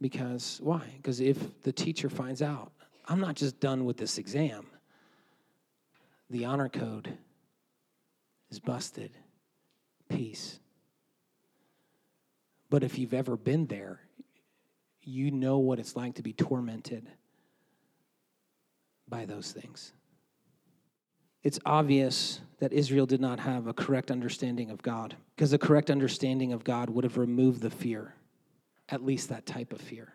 Because 0.01 0.61
why? 0.63 0.85
Because 0.97 1.19
if 1.19 1.63
the 1.65 1.73
teacher 1.73 2.09
finds 2.09 2.41
out, 2.41 2.71
I'm 3.09 3.19
not 3.19 3.35
just 3.35 3.59
done 3.59 3.85
with 3.85 3.97
this 3.97 4.19
exam. 4.19 4.65
the 6.31 6.45
honor 6.45 6.69
code 6.69 7.19
is 8.49 8.61
busted. 8.61 9.11
Peace. 10.09 10.61
But 12.71 12.85
if 12.85 12.97
you've 12.97 13.15
ever 13.15 13.37
been 13.37 13.67
there, 13.67 14.04
you 15.07 15.31
know 15.31 15.59
what 15.59 15.79
it's 15.79 15.97
like 15.97 16.15
to 16.15 16.23
be 16.23 16.33
tormented 16.33 17.09
by 19.09 19.25
those 19.25 19.53
things. 19.53 19.93
It's 21.43 21.59
obvious 21.67 22.41
that 22.61 22.73
Israel 22.73 23.05
did 23.05 23.21
not 23.21 23.39
have 23.41 23.67
a 23.67 23.75
correct 23.75 24.11
understanding 24.11 24.71
of 24.71 24.83
God 24.83 25.17
because 25.37 25.53
a 25.53 25.59
correct 25.59 25.91
understanding 25.91 26.53
of 26.53 26.65
God 26.65 26.89
would 26.89 27.05
have 27.05 27.19
removed 27.19 27.61
the 27.61 27.71
fear, 27.71 28.15
at 28.89 29.05
least 29.05 29.29
that 29.29 29.45
type 29.45 29.73
of 29.73 29.81
fear. 29.81 30.15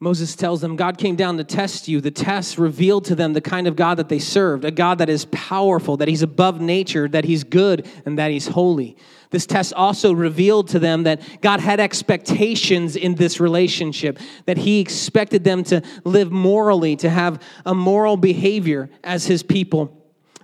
Moses 0.00 0.36
tells 0.36 0.60
them, 0.60 0.76
God 0.76 0.96
came 0.96 1.16
down 1.16 1.38
to 1.38 1.44
test 1.44 1.88
you. 1.88 2.00
The 2.00 2.12
test 2.12 2.56
revealed 2.56 3.04
to 3.06 3.16
them 3.16 3.32
the 3.32 3.40
kind 3.40 3.66
of 3.66 3.74
God 3.74 3.96
that 3.96 4.08
they 4.08 4.20
served, 4.20 4.64
a 4.64 4.70
God 4.70 4.98
that 4.98 5.08
is 5.08 5.24
powerful, 5.32 5.96
that 5.96 6.06
he's 6.06 6.22
above 6.22 6.60
nature, 6.60 7.08
that 7.08 7.24
he's 7.24 7.42
good, 7.42 7.88
and 8.06 8.16
that 8.16 8.30
he's 8.30 8.46
holy. 8.46 8.96
This 9.30 9.44
test 9.44 9.74
also 9.74 10.12
revealed 10.12 10.68
to 10.68 10.78
them 10.78 11.02
that 11.02 11.40
God 11.40 11.58
had 11.58 11.80
expectations 11.80 12.94
in 12.94 13.16
this 13.16 13.40
relationship, 13.40 14.20
that 14.46 14.56
he 14.56 14.78
expected 14.78 15.42
them 15.42 15.64
to 15.64 15.82
live 16.04 16.30
morally, 16.30 16.94
to 16.96 17.10
have 17.10 17.42
a 17.66 17.74
moral 17.74 18.16
behavior 18.16 18.90
as 19.02 19.26
his 19.26 19.42
people. 19.42 19.97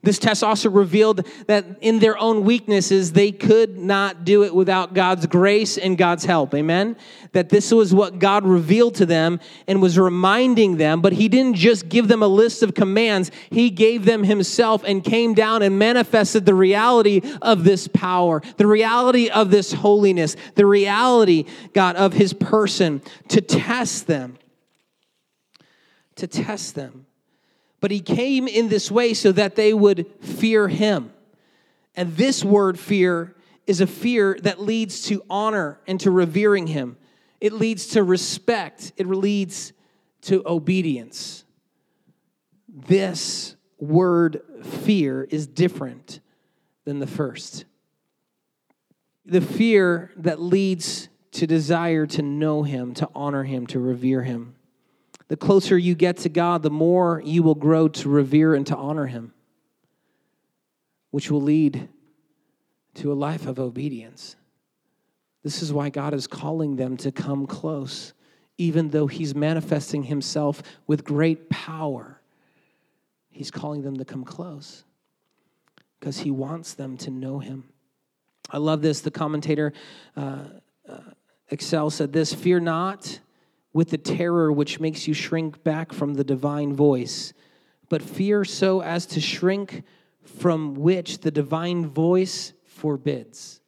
This 0.05 0.19
test 0.19 0.45
also 0.45 0.71
revealed 0.71 1.27
that 1.47 1.65
in 1.81 1.99
their 1.99 2.19
own 2.19 2.45
weaknesses, 2.45 3.13
they 3.13 3.33
could 3.33 3.79
not 3.79 4.25
do 4.25 4.45
it 4.45 4.55
without 4.55 4.95
God's 4.95 5.27
grace 5.27 5.79
and 5.79 5.97
God's 5.97 6.25
help. 6.25 6.55
Amen? 6.55 6.97
That 7.33 7.49
this 7.49 7.73
was 7.73 7.95
what 7.95 8.19
God 8.19 8.45
revealed 8.45 8.97
to 8.97 9.07
them 9.07 9.41
and 9.67 9.81
was 9.81 9.99
reminding 9.99 10.77
them, 10.77 11.01
but 11.01 11.15
He 11.15 11.29
didn't 11.29 11.55
just 11.55 11.89
give 11.89 12.09
them 12.09 12.23
a 12.23 12.29
list 12.29 12.63
of 12.63 12.75
commands, 12.75 13.31
He 13.51 13.71
gave 13.71 14.05
them 14.05 14.25
Himself 14.25 14.85
and 14.85 15.03
came 15.03 15.35
down 15.35 15.63
and 15.63 15.79
manifested 15.79 16.47
the 16.47 16.55
reality 16.55 17.23
of 17.41 17.65
this 17.65 17.89
power, 17.89 18.43
the 18.59 18.67
reality 18.67 19.31
of 19.31 19.51
this 19.51 19.73
holiness, 19.73 20.37
the 20.55 20.67
reality, 20.67 21.47
God, 21.73 21.97
of 21.97 22.13
His 22.13 22.33
person 22.33 23.01
to 23.29 23.41
test 23.41 24.07
them. 24.07 24.39
To 26.17 26.27
test 26.27 26.75
them. 26.75 27.07
But 27.85 27.91
he 27.91 28.01
came 28.01 28.49
in 28.49 28.71
this 28.71 28.91
way 28.91 29.13
so 29.13 29.31
that 29.33 29.57
they 29.57 29.75
would 29.75 30.07
fear 30.23 30.69
him. 30.69 31.13
And 31.95 32.17
this 32.17 32.43
word 32.43 32.79
fear 32.79 33.35
is 33.67 33.83
a 33.83 33.87
fear 33.87 34.39
that 34.41 34.59
leads 34.59 35.03
to 35.09 35.23
honor 35.29 35.79
and 35.87 36.01
to 36.01 36.11
revering 36.11 36.67
him. 36.67 36.97
It 37.43 37.53
leads 37.53 37.89
to 37.89 38.03
respect. 38.03 38.93
It 38.97 39.07
leads 39.07 39.75
to 40.23 40.43
obedience. 40.47 41.45
This 42.75 43.55
word 43.79 44.41
fear 44.63 45.25
is 45.25 45.47
different 45.47 46.21
than 46.87 47.01
the 47.01 47.07
first. 47.07 47.67
The 49.27 49.43
fear 49.43 50.11
that 50.17 50.41
leads 50.41 51.11
to 51.33 51.47
desire 51.47 52.07
to 52.07 52.23
know 52.23 52.63
him, 52.63 52.95
to 52.95 53.11
honor 53.15 53.45
him, 53.45 53.67
to 53.67 53.79
revere 53.79 54.23
him. 54.23 54.54
The 55.29 55.37
closer 55.37 55.79
you 55.79 55.95
get 55.95 56.19
to 56.19 56.29
God, 56.29 56.63
the 56.63 56.71
more 56.71 57.23
you 57.25 57.43
will 57.43 57.55
grow 57.55 57.89
to 57.89 58.09
revere 58.09 58.55
and 58.55 58.67
to 58.67 58.77
honor 58.77 59.07
Him, 59.07 59.33
which 61.11 61.31
will 61.31 61.41
lead 61.41 61.89
to 62.95 63.13
a 63.13 63.15
life 63.15 63.47
of 63.47 63.59
obedience. 63.59 64.37
This 65.43 65.63
is 65.63 65.73
why 65.73 65.89
God 65.89 66.15
is 66.15 66.27
calling 66.27 66.77
them 66.77 66.97
to 66.99 67.11
come 67.11 67.47
close, 67.47 68.13
even 68.59 68.91
though 68.91 69.07
He's 69.07 69.35
manifesting 69.35 70.05
Himself 70.05 70.63
with 70.87 71.05
great 71.05 71.49
power. 71.49 72.21
He's 73.31 73.51
calling 73.51 73.83
them 73.83 73.97
to 73.97 74.05
come 74.05 74.25
close 74.25 74.85
because 75.99 76.19
He 76.19 76.31
wants 76.31 76.75
them 76.75 76.97
to 76.99 77.11
know 77.11 77.39
Him. 77.39 77.65
I 78.51 78.59
love 78.59 78.83
this. 78.83 79.01
The 79.01 79.11
commentator, 79.11 79.73
uh, 80.17 80.45
uh, 80.89 80.99
Exell, 81.51 81.91
said 81.91 82.13
this 82.13 82.35
Fear 82.35 82.61
not 82.61 83.21
with 83.75 83.91
the 83.91 83.99
terror 83.99 84.51
which 84.51 84.81
makes 84.81 85.07
you 85.07 85.13
shrink 85.13 85.63
back 85.63 85.93
from 85.93 86.15
the 86.15 86.25
divine 86.25 86.75
voice, 86.75 87.35
but 87.91 88.01
fear 88.01 88.45
so 88.45 88.81
as 88.81 89.05
to 89.05 89.21
shrink 89.21 89.83
from 90.23 90.75
which 90.75 91.19
the 91.19 91.31
divine 91.31 91.87
voice 91.87 92.55
forbids. 92.65 93.61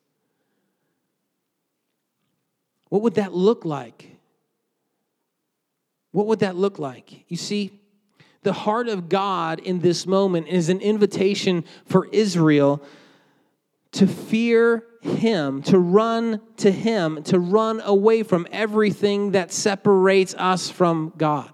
What 2.88 3.02
would 3.02 3.14
that 3.14 3.34
look 3.34 3.64
like? 3.64 4.16
What 6.12 6.26
would 6.28 6.38
that 6.38 6.56
look 6.56 6.78
like? 6.78 7.24
You 7.28 7.36
see, 7.36 7.80
the 8.42 8.52
heart 8.52 8.88
of 8.88 9.08
God 9.08 9.58
in 9.58 9.80
this 9.80 10.06
moment 10.06 10.46
is 10.46 10.68
an 10.68 10.80
invitation 10.80 11.64
for 11.84 12.06
Israel 12.06 12.82
to 13.92 14.06
fear 14.06 14.84
him, 15.06 15.62
to 15.62 15.78
run 15.78 16.40
to 16.58 16.70
Him, 16.70 17.22
to 17.24 17.38
run 17.38 17.80
away 17.80 18.22
from 18.22 18.46
everything 18.52 19.32
that 19.32 19.52
separates 19.52 20.34
us 20.34 20.70
from 20.70 21.12
God. 21.16 21.50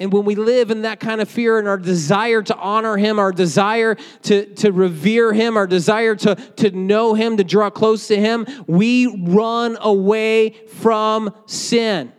And 0.00 0.12
when 0.12 0.24
we 0.24 0.36
live 0.36 0.70
in 0.70 0.82
that 0.82 1.00
kind 1.00 1.20
of 1.20 1.28
fear 1.28 1.58
and 1.58 1.66
our 1.66 1.76
desire 1.76 2.40
to 2.42 2.56
honor 2.56 2.96
Him, 2.96 3.18
our 3.18 3.32
desire 3.32 3.96
to, 4.22 4.46
to 4.54 4.70
revere 4.72 5.32
Him, 5.32 5.56
our 5.56 5.66
desire 5.66 6.14
to, 6.14 6.36
to 6.36 6.70
know 6.70 7.14
Him, 7.14 7.36
to 7.36 7.44
draw 7.44 7.68
close 7.68 8.06
to 8.08 8.16
Him, 8.16 8.46
we 8.68 9.06
run 9.26 9.76
away 9.80 10.50
from 10.68 11.34
sin. 11.46 12.12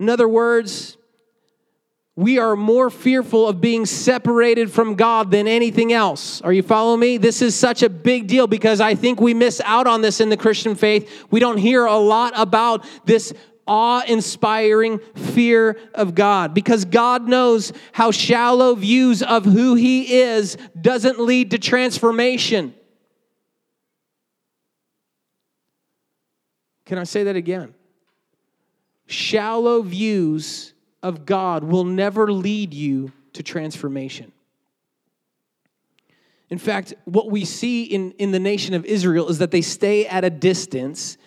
In 0.00 0.08
other 0.08 0.28
words, 0.28 0.97
we 2.18 2.36
are 2.36 2.56
more 2.56 2.90
fearful 2.90 3.46
of 3.46 3.60
being 3.60 3.86
separated 3.86 4.72
from 4.72 4.96
God 4.96 5.30
than 5.30 5.46
anything 5.46 5.92
else. 5.92 6.42
Are 6.42 6.52
you 6.52 6.64
following 6.64 6.98
me? 6.98 7.16
This 7.16 7.40
is 7.40 7.54
such 7.54 7.84
a 7.84 7.88
big 7.88 8.26
deal 8.26 8.48
because 8.48 8.80
I 8.80 8.96
think 8.96 9.20
we 9.20 9.34
miss 9.34 9.60
out 9.64 9.86
on 9.86 10.02
this 10.02 10.20
in 10.20 10.28
the 10.28 10.36
Christian 10.36 10.74
faith. 10.74 11.26
We 11.30 11.38
don't 11.38 11.58
hear 11.58 11.86
a 11.86 11.96
lot 11.96 12.32
about 12.34 12.84
this 13.04 13.32
awe 13.68 14.02
inspiring 14.08 14.98
fear 15.14 15.78
of 15.94 16.16
God 16.16 16.54
because 16.54 16.86
God 16.86 17.28
knows 17.28 17.72
how 17.92 18.10
shallow 18.10 18.74
views 18.74 19.22
of 19.22 19.44
who 19.44 19.76
He 19.76 20.20
is 20.20 20.56
doesn't 20.80 21.20
lead 21.20 21.52
to 21.52 21.58
transformation. 21.58 22.74
Can 26.84 26.98
I 26.98 27.04
say 27.04 27.22
that 27.22 27.36
again? 27.36 27.74
Shallow 29.06 29.82
views 29.82 30.74
of 31.02 31.26
God 31.26 31.64
will 31.64 31.84
never 31.84 32.32
lead 32.32 32.74
you 32.74 33.12
to 33.34 33.42
transformation. 33.42 34.32
In 36.50 36.58
fact, 36.58 36.94
what 37.04 37.30
we 37.30 37.44
see 37.44 37.84
in, 37.84 38.12
in 38.12 38.32
the 38.32 38.38
nation 38.38 38.74
of 38.74 38.84
Israel 38.84 39.28
is 39.28 39.38
that 39.38 39.50
they 39.50 39.60
stay 39.60 40.06
at 40.06 40.24
a 40.24 40.30
distance. 40.30 41.18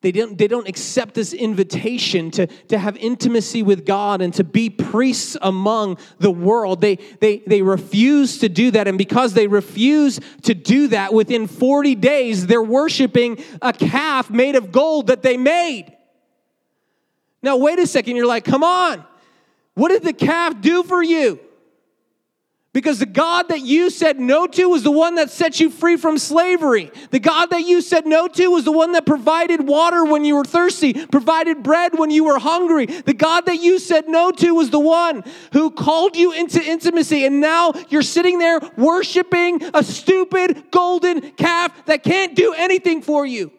They 0.00 0.12
don't, 0.12 0.38
they 0.38 0.48
don't 0.48 0.66
accept 0.66 1.14
this 1.14 1.34
invitation 1.34 2.30
to, 2.32 2.46
to 2.46 2.78
have 2.78 2.96
intimacy 2.96 3.62
with 3.62 3.84
God 3.84 4.22
and 4.22 4.32
to 4.34 4.44
be 4.44 4.70
priests 4.70 5.36
among 5.42 5.98
the 6.18 6.30
world. 6.30 6.80
They, 6.80 6.96
they, 7.20 7.42
they 7.46 7.60
refuse 7.60 8.38
to 8.38 8.48
do 8.48 8.70
that. 8.70 8.88
And 8.88 8.96
because 8.96 9.34
they 9.34 9.46
refuse 9.46 10.20
to 10.44 10.54
do 10.54 10.88
that, 10.88 11.12
within 11.12 11.46
40 11.46 11.94
days, 11.96 12.46
they're 12.46 12.62
worshiping 12.62 13.44
a 13.60 13.74
calf 13.74 14.30
made 14.30 14.56
of 14.56 14.72
gold 14.72 15.08
that 15.08 15.22
they 15.22 15.36
made. 15.36 15.94
Now, 17.42 17.56
wait 17.56 17.78
a 17.78 17.86
second. 17.86 18.16
You're 18.16 18.26
like, 18.26 18.44
come 18.44 18.62
on. 18.62 19.04
What 19.74 19.88
did 19.88 20.02
the 20.02 20.12
calf 20.12 20.60
do 20.60 20.82
for 20.82 21.02
you? 21.02 21.40
Because 22.72 23.00
the 23.00 23.06
God 23.06 23.48
that 23.48 23.62
you 23.62 23.90
said 23.90 24.20
no 24.20 24.46
to 24.46 24.68
was 24.68 24.84
the 24.84 24.92
one 24.92 25.16
that 25.16 25.28
set 25.28 25.58
you 25.58 25.70
free 25.70 25.96
from 25.96 26.18
slavery. 26.18 26.92
The 27.10 27.18
God 27.18 27.46
that 27.46 27.62
you 27.62 27.80
said 27.80 28.06
no 28.06 28.28
to 28.28 28.46
was 28.48 28.64
the 28.64 28.70
one 28.70 28.92
that 28.92 29.06
provided 29.06 29.66
water 29.66 30.04
when 30.04 30.24
you 30.24 30.36
were 30.36 30.44
thirsty, 30.44 30.92
provided 30.92 31.64
bread 31.64 31.98
when 31.98 32.12
you 32.12 32.22
were 32.22 32.38
hungry. 32.38 32.86
The 32.86 33.14
God 33.14 33.46
that 33.46 33.60
you 33.60 33.80
said 33.80 34.08
no 34.08 34.30
to 34.30 34.54
was 34.54 34.70
the 34.70 34.78
one 34.78 35.24
who 35.52 35.72
called 35.72 36.16
you 36.16 36.30
into 36.30 36.62
intimacy. 36.62 37.24
And 37.24 37.40
now 37.40 37.72
you're 37.88 38.02
sitting 38.02 38.38
there 38.38 38.60
worshiping 38.76 39.60
a 39.74 39.82
stupid 39.82 40.70
golden 40.70 41.32
calf 41.32 41.86
that 41.86 42.04
can't 42.04 42.36
do 42.36 42.54
anything 42.56 43.02
for 43.02 43.26
you. 43.26 43.50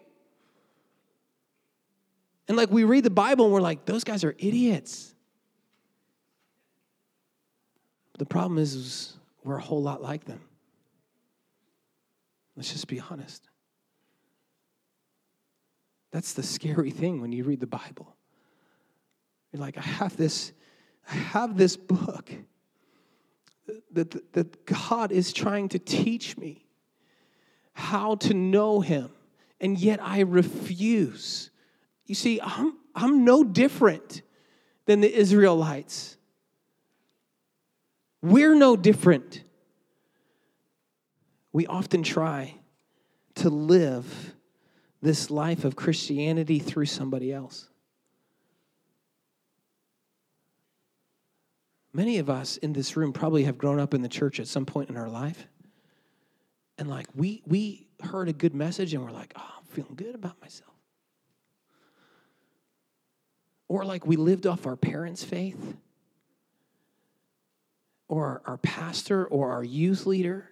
And 2.48 2.58
like 2.58 2.70
we 2.72 2.84
read 2.84 3.04
the 3.04 3.10
Bible 3.10 3.46
and 3.46 3.54
we're 3.54 3.62
like, 3.62 3.86
those 3.86 4.04
guys 4.04 4.24
are 4.24 4.36
idiots. 4.38 5.14
The 8.18 8.26
problem 8.26 8.58
is, 8.58 8.76
is 8.76 9.18
we're 9.44 9.58
a 9.58 9.62
whole 9.62 9.82
lot 9.82 10.02
like 10.02 10.26
them. 10.26 10.42
Let's 12.56 12.72
just 12.72 12.88
be 12.88 13.00
honest. 13.10 13.50
That's 16.12 16.34
the 16.34 16.44
scary 16.44 16.92
thing 16.92 17.22
when 17.22 17.32
you 17.32 17.44
read 17.44 17.62
the 17.62 17.68
Bible. 17.68 18.16
You're 19.52 19.62
like, 19.62 19.78
I 19.78 19.82
have 19.82 20.18
this, 20.18 20.52
I 21.10 21.16
have 21.16 21.58
this 21.58 21.78
book 21.78 22.32
that, 23.92 24.34
that 24.34 24.66
God 24.66 25.12
is 25.12 25.34
trying 25.34 25.70
to 25.70 25.80
teach 25.80 26.38
me 26.38 26.66
how 27.74 28.16
to 28.16 28.34
know 28.34 28.82
Him, 28.82 29.12
and 29.60 29.78
yet 29.78 30.00
I 30.02 30.22
refuse 30.22 31.51
you 32.12 32.16
see, 32.16 32.41
I'm, 32.41 32.74
I'm 32.93 33.24
no 33.24 33.41
different 33.41 34.22
than 34.86 34.99
the 34.99 35.09
Israelites. 35.09 36.18
We're 38.22 38.53
no 38.53 38.76
different. 38.76 39.45
We 41.53 41.68
often 41.68 42.03
try 42.03 42.55
to 43.36 43.49
live 43.49 44.34
this 45.01 45.32
life 45.32 45.64
of 45.64 45.78
Christianity 45.78 46.59
through 46.59 46.88
somebody 46.88 47.32
else. 47.32 47.70
Many 51.93 52.18
of 52.18 52.30
us 52.30 52.57
in 52.57 52.74
this 52.74 52.97
room 52.97 53.14
probably 53.14 53.45
have 53.45 53.57
grown 53.57 53.80
up 53.80 53.93
in 53.93 54.01
the 54.01 54.09
church 54.09 54.41
at 54.41 54.47
some 54.47 54.66
point 54.66 54.89
in 54.89 54.97
our 54.97 55.07
life. 55.07 55.47
And 56.78 56.89
like 56.89 57.07
we 57.16 57.41
we 57.47 57.88
heard 58.03 58.28
a 58.28 58.34
good 58.34 58.53
message 58.53 58.93
and 58.93 59.01
we're 59.01 59.12
like, 59.12 59.32
"Oh, 59.38 59.49
I'm 59.59 59.66
feeling 59.68 59.95
good 59.95 60.16
about 60.16 60.41
myself." 60.41 60.71
Or 63.72 63.86
like 63.86 64.06
we 64.06 64.18
lived 64.18 64.48
off 64.48 64.68
our 64.68 64.76
parents' 64.76 65.24
faith 65.24 65.78
or 68.10 68.42
our 68.46 68.58
pastor 68.58 69.26
or 69.26 69.54
our 69.54 69.64
youth 69.64 70.06
leader. 70.06 70.50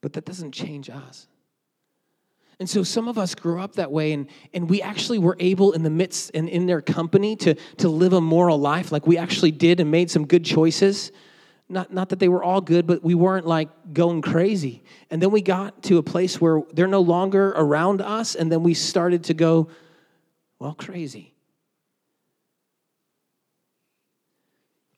But 0.00 0.14
that 0.14 0.24
doesn't 0.24 0.50
change 0.50 0.90
us. 0.90 1.28
And 2.58 2.68
so 2.68 2.82
some 2.82 3.06
of 3.06 3.18
us 3.18 3.36
grew 3.36 3.60
up 3.60 3.76
that 3.76 3.92
way, 3.92 4.10
and, 4.14 4.26
and 4.52 4.68
we 4.68 4.82
actually 4.82 5.20
were 5.20 5.36
able 5.38 5.70
in 5.70 5.84
the 5.84 5.90
midst 5.90 6.32
and 6.34 6.48
in 6.48 6.66
their 6.66 6.82
company 6.82 7.36
to, 7.36 7.54
to 7.76 7.88
live 7.88 8.12
a 8.12 8.20
moral 8.20 8.58
life. 8.58 8.90
Like 8.90 9.06
we 9.06 9.16
actually 9.16 9.52
did 9.52 9.78
and 9.78 9.92
made 9.92 10.10
some 10.10 10.26
good 10.26 10.44
choices. 10.44 11.12
Not, 11.68 11.92
not 11.92 12.08
that 12.08 12.18
they 12.18 12.28
were 12.28 12.42
all 12.42 12.60
good, 12.60 12.84
but 12.84 13.04
we 13.04 13.14
weren't 13.14 13.46
like 13.46 13.68
going 13.92 14.22
crazy. 14.22 14.82
And 15.08 15.22
then 15.22 15.30
we 15.30 15.40
got 15.40 15.84
to 15.84 15.98
a 15.98 16.02
place 16.02 16.40
where 16.40 16.62
they're 16.72 16.88
no 16.88 17.00
longer 17.00 17.50
around 17.50 18.00
us, 18.00 18.34
and 18.34 18.50
then 18.50 18.64
we 18.64 18.74
started 18.74 19.22
to 19.24 19.34
go, 19.34 19.68
well, 20.58 20.74
crazy. 20.74 21.34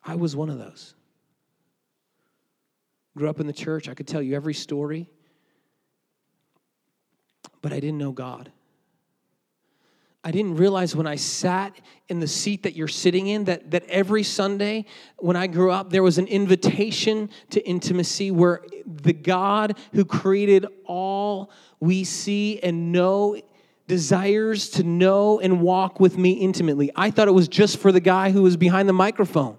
I 0.04 0.14
was 0.14 0.36
one 0.36 0.50
of 0.50 0.59
those. 0.59 0.94
Grew 3.16 3.28
up 3.28 3.40
in 3.40 3.46
the 3.46 3.52
church, 3.52 3.88
I 3.88 3.94
could 3.94 4.07
tell 4.07 4.22
you 4.22 4.36
every 4.36 4.54
story 4.54 5.09
but 7.66 7.72
I 7.72 7.80
didn't 7.80 7.98
know 7.98 8.12
God. 8.12 8.52
I 10.22 10.30
didn't 10.30 10.54
realize 10.54 10.94
when 10.94 11.09
I 11.09 11.16
sat 11.16 11.76
in 12.09 12.20
the 12.20 12.28
seat 12.28 12.62
that 12.62 12.76
you're 12.76 12.86
sitting 12.86 13.26
in 13.26 13.44
that, 13.46 13.72
that 13.72 13.82
every 13.88 14.22
Sunday 14.22 14.86
when 15.18 15.34
I 15.34 15.48
grew 15.48 15.72
up, 15.72 15.90
there 15.90 16.04
was 16.04 16.18
an 16.18 16.28
invitation 16.28 17.28
to 17.50 17.61
intimacy 17.66 18.30
where 18.30 18.62
the 18.84 19.12
God 19.12 19.78
who 19.94 20.04
created 20.04 20.66
all 20.84 21.50
we 21.80 22.04
see 22.04 22.61
and 22.61 22.92
know 22.92 23.36
desires 23.87 24.70
to 24.70 24.82
know 24.82 25.39
and 25.41 25.61
walk 25.61 26.01
with 26.01 26.18
me 26.18 26.32
intimately. 26.32 26.91
I 26.97 27.11
thought 27.11 27.28
it 27.28 27.32
was 27.32 27.49
just 27.49 27.78
for 27.78 27.93
the 27.93 28.01
guy 28.01 28.30
who 28.30 28.43
was 28.43 28.57
behind 28.57 28.89
the 28.89 28.93
microphone. 28.93 29.57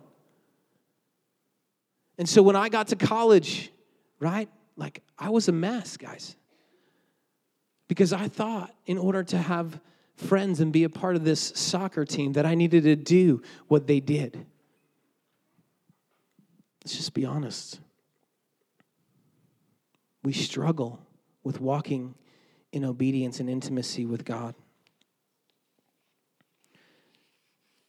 And 2.17 2.27
so 2.27 2.41
when 2.41 2.55
I 2.55 2.69
got 2.69 2.87
to 2.89 2.95
college, 2.95 3.71
right, 4.19 4.49
like 4.75 5.03
I 5.17 5.29
was 5.29 5.47
a 5.47 5.51
mess, 5.51 5.97
guys. 5.97 6.35
Because 7.87 8.11
I 8.11 8.27
thought 8.27 8.73
in 8.85 8.97
order 8.97 9.23
to 9.23 9.37
have 9.37 9.79
friends 10.15 10.59
and 10.59 10.73
be 10.73 10.83
a 10.83 10.89
part 10.89 11.15
of 11.15 11.23
this 11.23 11.53
soccer 11.55 12.03
team 12.03 12.33
that 12.33 12.45
I 12.45 12.55
needed 12.55 12.83
to 12.83 12.95
do 12.95 13.41
what 13.67 13.87
they 13.87 13.99
did. 13.99 14.45
Let's 16.83 16.97
just 16.97 17.13
be 17.13 17.25
honest. 17.25 17.79
We 20.23 20.33
struggle 20.33 20.99
with 21.43 21.61
walking 21.61 22.15
in 22.71 22.85
obedience 22.85 23.39
and 23.39 23.49
intimacy 23.49 24.05
with 24.05 24.25
God. 24.25 24.55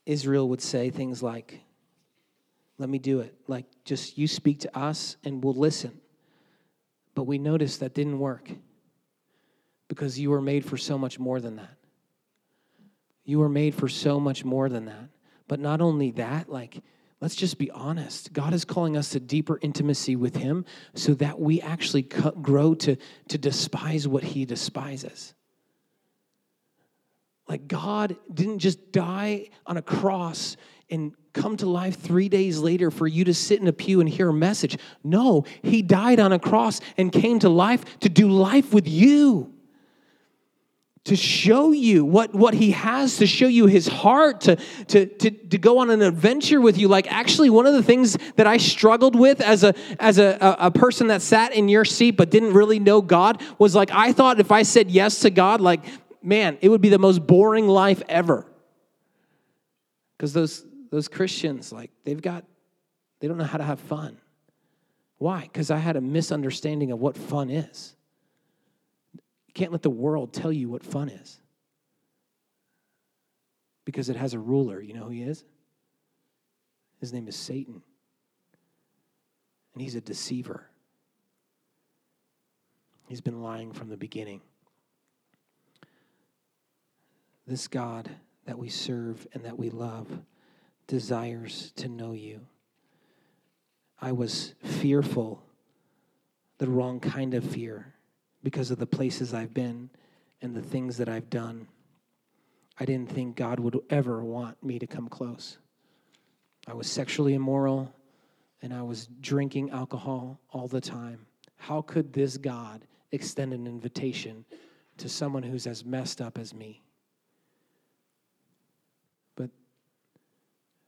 Israel 0.07 0.49
would 0.49 0.63
say 0.63 0.91
things 0.91 1.23
like, 1.23 1.61
Let 2.79 2.89
me 2.89 2.99
do 2.99 3.21
it. 3.21 3.35
Like, 3.47 3.67
just 3.85 4.17
you 4.17 4.27
speak 4.27 4.61
to 4.61 4.79
us 4.79 5.17
and 5.25 5.43
we'll 5.45 5.55
listen. 5.55 6.01
But 7.15 7.25
we 7.25 7.39
noticed 7.39 7.81
that 7.81 7.95
didn't 7.95 8.19
work 8.19 8.51
because 9.89 10.19
you 10.19 10.31
were 10.31 10.41
made 10.41 10.65
for 10.65 10.77
so 10.77 10.97
much 10.97 11.19
more 11.19 11.41
than 11.41 11.57
that. 11.57 11.77
You 13.25 13.41
were 13.41 13.49
made 13.49 13.75
for 13.75 13.89
so 13.89 14.21
much 14.21 14.45
more 14.45 14.69
than 14.69 14.87
that. 14.87 15.09
But 15.49 15.61
not 15.61 15.81
only 15.81 16.13
that, 16.13 16.49
like, 16.49 16.83
let's 17.21 17.35
just 17.35 17.59
be 17.59 17.71
honest. 17.71 18.33
God 18.33 18.53
is 18.55 18.65
calling 18.65 18.97
us 18.97 19.11
to 19.11 19.21
deeper 19.21 19.59
intimacy 19.61 20.17
with 20.17 20.37
Him 20.37 20.65
so 20.95 21.15
that 21.15 21.41
we 21.41 21.61
actually 21.61 22.03
grow 22.03 22.75
to, 22.75 22.97
to 23.29 23.39
despise 23.39 24.07
what 24.07 24.23
He 24.23 24.45
despises. 24.45 25.35
Like, 27.49 27.67
God 27.67 28.17
didn't 28.33 28.59
just 28.59 28.93
die 28.93 29.49
on 29.67 29.79
a 29.79 29.83
cross 29.83 30.57
and 30.91 31.15
come 31.33 31.57
to 31.57 31.67
life 31.67 31.99
three 31.99 32.29
days 32.29 32.59
later 32.59 32.91
for 32.91 33.07
you 33.07 33.25
to 33.25 33.35
sit 33.35 33.61
in 33.61 33.69
a 33.69 33.73
pew 33.73 34.01
and 34.01 34.09
hear 34.09 34.29
a 34.29 34.35
message. 34.35 34.77
No, 35.03 35.45
He 35.63 35.83
died 35.83 36.21
on 36.21 36.33
a 36.33 36.39
cross 36.39 36.81
and 36.97 37.11
came 37.11 37.39
to 37.41 37.49
life 37.49 37.99
to 38.01 38.09
do 38.09 38.31
life 38.31 38.73
with 38.73 38.87
you 38.87 39.58
to 41.09 41.17
show 41.17 41.73
you 41.73 42.05
what, 42.05 42.35
what 42.35 42.53
he 42.53 42.71
has, 42.73 43.17
to 43.17 43.27
show 43.27 43.47
you 43.47 43.67
his 43.67 43.89
heart, 43.89 44.43
to, 44.43 44.57
to, 44.89 45.07
to, 45.07 45.31
to 45.31 45.59
go 45.59 45.79
on 45.79 45.89
an 45.89 46.03
adventure 46.03 46.61
with 46.61 46.77
you. 46.77 46.87
Like, 46.87 47.11
actually, 47.11 47.49
one 47.49 47.67
of 47.67 47.73
the 47.73 47.83
things 47.83 48.17
that 48.37 48.47
I 48.47 48.59
struggled 48.59 49.17
with 49.17 49.41
as, 49.41 49.65
a, 49.65 49.75
as 49.99 50.19
a, 50.19 50.37
a 50.59 50.71
person 50.71 51.07
that 51.07 51.23
sat 51.23 51.55
in 51.55 51.69
your 51.69 51.87
seat 51.87 52.13
but 52.13 52.31
didn't 52.31 52.53
really 52.53 52.79
know 52.79 53.01
God 53.01 53.43
was 53.59 53.75
like, 53.75 53.91
I 53.91 54.13
thought 54.13 54.39
if 54.39 54.53
I 54.53 54.63
said 54.63 54.91
yes 54.91 55.21
to 55.21 55.31
God, 55.31 55.63
like, 55.63 55.83
man, 56.23 56.59
it 56.61 56.69
would 56.69 56.83
be 56.83 56.91
the 56.91 56.99
most 56.99 57.27
boring 57.27 57.67
life 57.67 58.03
ever. 58.09 58.47
Because 60.17 60.35
those, 60.35 60.65
those 60.91 61.09
Christians, 61.09 61.73
like, 61.73 61.91
they've 62.05 62.21
got, 62.21 62.45
they 63.21 63.29
don't 63.29 63.39
know 63.39 63.45
how 63.45 63.59
to 63.59 63.65
have 63.65 63.81
fun. 63.81 64.19
Why? 65.17 65.43
Because 65.43 65.71
I 65.71 65.79
had 65.79 65.97
a 65.97 66.01
misunderstanding 66.01 66.93
of 66.93 67.01
what 67.01 67.17
fun 67.17 67.49
is 67.51 67.95
can't 69.59 69.73
let 69.73 69.83
the 69.83 69.91
world 69.91 70.33
tell 70.33 70.53
you 70.53 70.69
what 70.69 70.85
fun 70.85 71.09
is 71.09 71.41
because 73.85 74.09
it 74.09 74.15
has 74.15 74.33
a 74.33 74.39
ruler. 74.39 74.81
You 74.81 74.95
know 74.95 75.05
who 75.05 75.11
he 75.11 75.23
is? 75.23 75.45
His 77.01 77.13
name 77.13 77.27
is 77.27 77.35
Satan. 77.35 77.83
And 79.75 79.83
he's 79.83 79.97
a 79.97 80.01
deceiver. 80.01 80.69
He's 83.09 83.21
been 83.21 83.43
lying 83.43 83.73
from 83.73 83.89
the 83.89 83.97
beginning. 83.97 84.43
This 87.45 87.67
God 87.67 88.09
that 88.47 88.59
we 88.59 88.69
serve 88.69 89.27
and 89.33 89.45
that 89.45 89.59
we 89.59 89.71
love 89.71 90.07
desires 90.87 91.73
to 91.77 91.89
know 91.89 92.13
you. 92.13 92.43
I 94.01 94.13
was 94.13 94.55
fearful, 94.63 95.43
the 96.59 96.69
wrong 96.69 97.01
kind 97.01 97.35
of 97.35 97.43
fear 97.43 97.95
because 98.43 98.71
of 98.71 98.79
the 98.79 98.87
places 98.87 99.35
I've 99.35 99.55
been 99.55 99.91
and 100.41 100.55
the 100.55 100.63
things 100.63 100.97
that 100.99 101.09
I've 101.09 101.31
done. 101.31 101.67
I 102.79 102.85
didn't 102.85 103.11
think 103.11 103.37
God 103.37 103.59
would 103.59 103.79
ever 103.91 104.25
want 104.25 104.63
me 104.63 104.79
to 104.79 104.87
come 104.87 105.09
close. 105.09 105.59
I 106.67 106.75
was 106.75 106.87
sexually 106.87 107.35
immoral 107.35 107.93
and 108.63 108.73
I 108.73 108.83
was 108.83 109.09
drinking 109.21 109.71
alcohol 109.71 110.41
all 110.51 110.69
the 110.69 110.81
time. 110.81 111.27
How 111.57 111.83
could 111.83 112.13
this 112.13 112.37
God 112.37 112.85
extend 113.11 113.53
an 113.53 113.67
invitation 113.67 114.45
to 114.99 115.09
someone 115.09 115.43
who's 115.43 115.67
as 115.67 115.85
messed 115.85 116.21
up 116.21 116.39
as 116.39 116.55
me? 116.55 116.83
But 119.35 119.51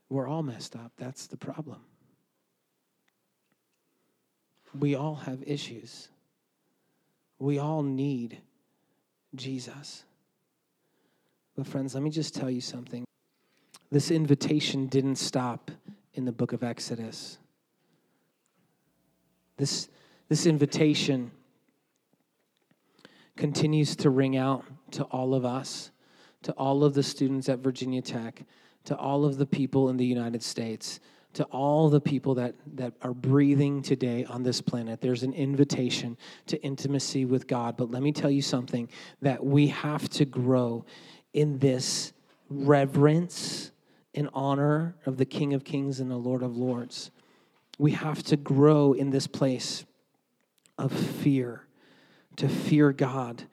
we're 0.09 0.29
all 0.29 0.43
messed 0.43 0.77
up. 0.77 0.93
That's 0.97 1.27
the 1.27 1.37
problem. 1.37 1.81
We 4.79 4.95
all 4.95 5.17
have 5.17 5.43
issues. 5.45 6.09
We 7.41 7.59
all 7.59 7.83
need 7.83 8.39
Jesus. 9.35 10.05
But, 11.57 11.67
friends, 11.67 11.95
let 11.95 12.03
me 12.03 12.11
just 12.11 12.35
tell 12.35 12.51
you 12.51 12.61
something. 12.61 13.05
This 13.91 14.11
invitation 14.11 14.87
didn't 14.87 15.17
stop 15.17 15.71
in 16.15 16.27
the 16.27 16.33
book 16.33 16.53
of 16.53 16.63
Exodus. 16.63 17.39
This, 19.57 19.89
this 20.29 20.47
invitation 20.47 21.33
continues 23.37 23.97
to 23.97 24.11
ring 24.11 24.37
out 24.37 24.65
to 24.93 25.05
all 25.05 25.35
of 25.35 25.45
us, 25.45 25.91
to 26.43 26.53
all 26.53 26.85
of 26.85 26.93
the 26.95 27.03
students 27.03 27.49
at 27.49 27.61
Virginia 27.61 28.03
Tech, 28.03 28.45
to 28.85 28.97
all 28.97 29.25
of 29.25 29.39
the 29.39 29.47
people 29.47 29.89
in 29.89 29.97
the 29.97 30.05
United 30.05 30.43
States 30.43 31.01
to 31.35 31.45
all 31.45 31.89
the 31.89 32.01
people 32.01 32.35
that, 32.35 32.55
that 32.75 32.93
are 33.03 33.15
breathing 33.15 33.83
today 33.83 34.25
on 34.25 34.43
this 34.43 34.61
planet. 34.61 35.01
There's 35.01 35.23
an 35.23 35.33
invitation 35.33 36.17
to 36.47 36.61
intimacy 36.63 37.25
with 37.25 37.47
God. 37.47 37.77
But 37.77 37.91
let 37.91 38.03
me 38.03 38.13
tell 38.13 38.31
you 38.31 38.43
something 38.43 38.89
that 39.23 39.45
we 39.45 39.69
have 39.69 40.09
to 40.11 40.25
grow 40.25 40.85
in 41.33 41.59
this 41.59 42.13
reverence 42.49 43.71
and 44.15 44.29
honor 44.35 44.97
of 45.07 45.17
the 45.17 45.25
King 45.25 45.55
of 45.55 45.65
Kings 45.65 46.01
and 46.01 46.11
the 46.11 46.17
Lord 46.17 46.43
of 46.43 46.57
Lords. 46.57 47.13
We 47.79 47.93
have 47.93 48.23
to 48.25 48.37
grow 48.37 48.93
in 48.93 49.11
this 49.11 49.27
place 49.27 49.85
of 50.77 50.93
fear, 50.93 51.67
to 52.37 52.49
fear 52.49 52.93
God, 52.93 53.45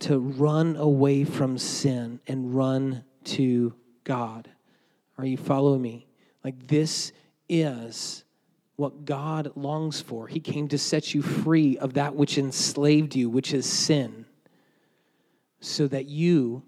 to 0.00 0.18
run 0.18 0.76
away 0.76 1.24
from 1.24 1.58
sin 1.58 2.20
and 2.28 2.54
run 2.54 3.04
to 3.24 3.74
God. 4.04 4.48
Are 5.18 5.26
you 5.26 5.36
following 5.36 5.82
me? 5.82 6.06
Like, 6.46 6.68
this 6.68 7.10
is 7.48 8.22
what 8.76 9.04
God 9.04 9.50
longs 9.56 10.00
for. 10.00 10.28
He 10.28 10.38
came 10.38 10.68
to 10.68 10.78
set 10.78 11.12
you 11.12 11.20
free 11.20 11.76
of 11.76 11.94
that 11.94 12.14
which 12.14 12.38
enslaved 12.38 13.16
you, 13.16 13.28
which 13.28 13.52
is 13.52 13.66
sin, 13.66 14.26
so 15.58 15.88
that 15.88 16.06
you 16.06 16.62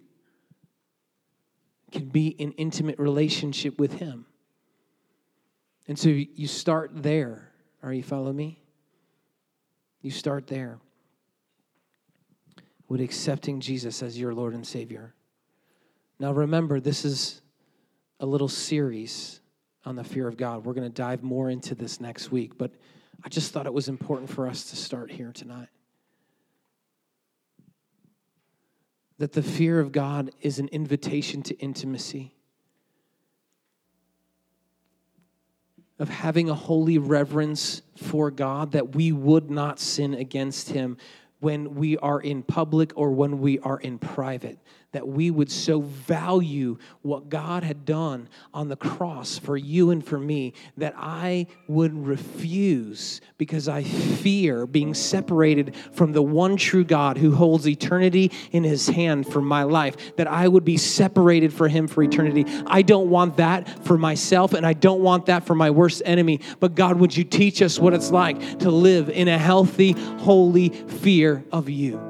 can 1.93 2.07
be 2.09 2.26
in 2.26 2.51
intimate 2.55 2.99
relationship 2.99 3.79
with 3.79 3.93
Him. 3.93 4.26
And 5.87 5.97
so 5.97 6.09
you 6.09 6.49
start 6.49 6.91
there. 6.93 7.53
Are 7.81 7.93
you 7.93 8.03
following 8.03 8.35
me? 8.35 8.61
You 10.03 10.11
start 10.11 10.49
there 10.49 10.81
with 12.89 13.01
accepting 13.01 13.61
Jesus 13.61 14.03
as 14.03 14.18
your 14.18 14.35
Lord 14.35 14.55
and 14.55 14.66
Savior. 14.66 15.14
Now, 16.18 16.33
remember, 16.33 16.81
this 16.81 17.05
is 17.05 17.43
a 18.18 18.26
little 18.26 18.49
series 18.49 19.41
on 19.89 19.97
the 19.97 20.05
fear 20.05 20.28
of 20.28 20.36
God. 20.36 20.64
We're 20.64 20.74
going 20.74 20.86
to 20.86 20.95
dive 20.95 21.22
more 21.22 21.49
into 21.49 21.74
this 21.74 21.99
next 21.99 22.30
week, 22.30 22.59
but 22.59 22.70
I 23.24 23.30
just 23.30 23.53
thought 23.53 23.64
it 23.64 23.72
was 23.72 23.89
important 23.89 24.28
for 24.30 24.47
us 24.47 24.64
to 24.70 24.76
start 24.76 25.11
here 25.11 25.32
tonight. 25.32 25.68
That 29.16 29.32
the 29.32 29.43
fear 29.43 29.80
of 29.80 29.91
God 29.91 30.30
is 30.43 30.59
an 30.59 30.68
invitation 30.68 31.43
to 31.45 31.59
intimacy, 31.59 32.34
of 35.99 36.11
having 36.11 36.51
a 36.51 36.55
holy 36.55 36.99
reverence 36.99 37.80
for 37.97 38.30
God, 38.30 38.72
that 38.72 38.95
we 38.95 39.11
would 39.11 39.51
not 39.51 39.80
sin 39.80 40.12
against 40.12 40.68
Him 40.68 40.99
when 41.41 41.74
we 41.76 41.97
are 41.97 42.20
in 42.20 42.43
public 42.43 42.93
or 42.95 43.11
when 43.11 43.41
we 43.41 43.59
are 43.61 43.80
in 43.80 43.99
private 43.99 44.59
that 44.93 45.07
we 45.07 45.30
would 45.30 45.51
so 45.51 45.80
value 45.80 46.78
what 47.03 47.28
God 47.28 47.62
had 47.62 47.84
done 47.84 48.28
on 48.55 48.68
the 48.68 48.76
cross 48.76 49.39
for 49.39 49.57
you 49.57 49.91
and 49.91 50.05
for 50.05 50.18
me 50.18 50.55
that 50.78 50.95
I 50.97 51.47
would 51.66 51.95
refuse 52.07 53.20
because 53.36 53.68
I 53.68 53.82
fear 53.82 54.66
being 54.66 54.95
separated 54.95 55.76
from 55.93 56.12
the 56.12 56.22
one 56.22 56.57
true 56.57 56.84
God 56.84 57.18
who 57.18 57.34
holds 57.34 57.68
eternity 57.68 58.32
in 58.51 58.64
his 58.64 58.89
hand 58.89 59.30
for 59.30 59.43
my 59.43 59.64
life, 59.64 60.16
that 60.16 60.26
I 60.26 60.49
would 60.49 60.64
be 60.64 60.78
separated 60.78 61.53
for 61.53 61.68
him 61.68 61.86
for 61.86 62.03
eternity. 62.03 62.47
I 62.66 62.80
don't 62.80 63.11
want 63.11 63.36
that 63.36 63.84
for 63.84 63.99
myself 63.99 64.55
and 64.55 64.66
I 64.66 64.72
don't 64.72 65.03
want 65.03 65.26
that 65.26 65.45
for 65.45 65.55
my 65.55 65.70
worst 65.70 66.01
enemy. 66.07 66.41
But 66.61 66.74
God, 66.74 66.99
would 66.99 67.14
you 67.14 67.24
teach 67.24 67.61
us 67.61 67.78
what 67.78 67.93
it's 67.93 68.11
like 68.11 68.61
to 68.61 68.70
live 68.70 69.11
in 69.11 69.28
a 69.28 69.36
healthy, 69.36 69.93
holy 69.93 70.70
fear 70.70 71.45
of 71.53 71.68
you? 71.68 72.07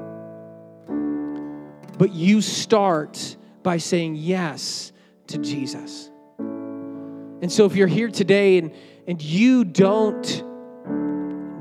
But 1.99 2.13
you 2.13 2.41
start 2.41 3.35
by 3.61 3.75
saying 3.75 4.15
yes 4.15 4.93
to 5.27 5.37
Jesus. 5.37 6.09
And 6.39 7.51
so 7.51 7.65
if 7.65 7.75
you're 7.75 7.87
here 7.87 8.07
today 8.07 8.57
and, 8.57 8.71
and 9.05 9.21
you 9.21 9.65
don't 9.65 10.45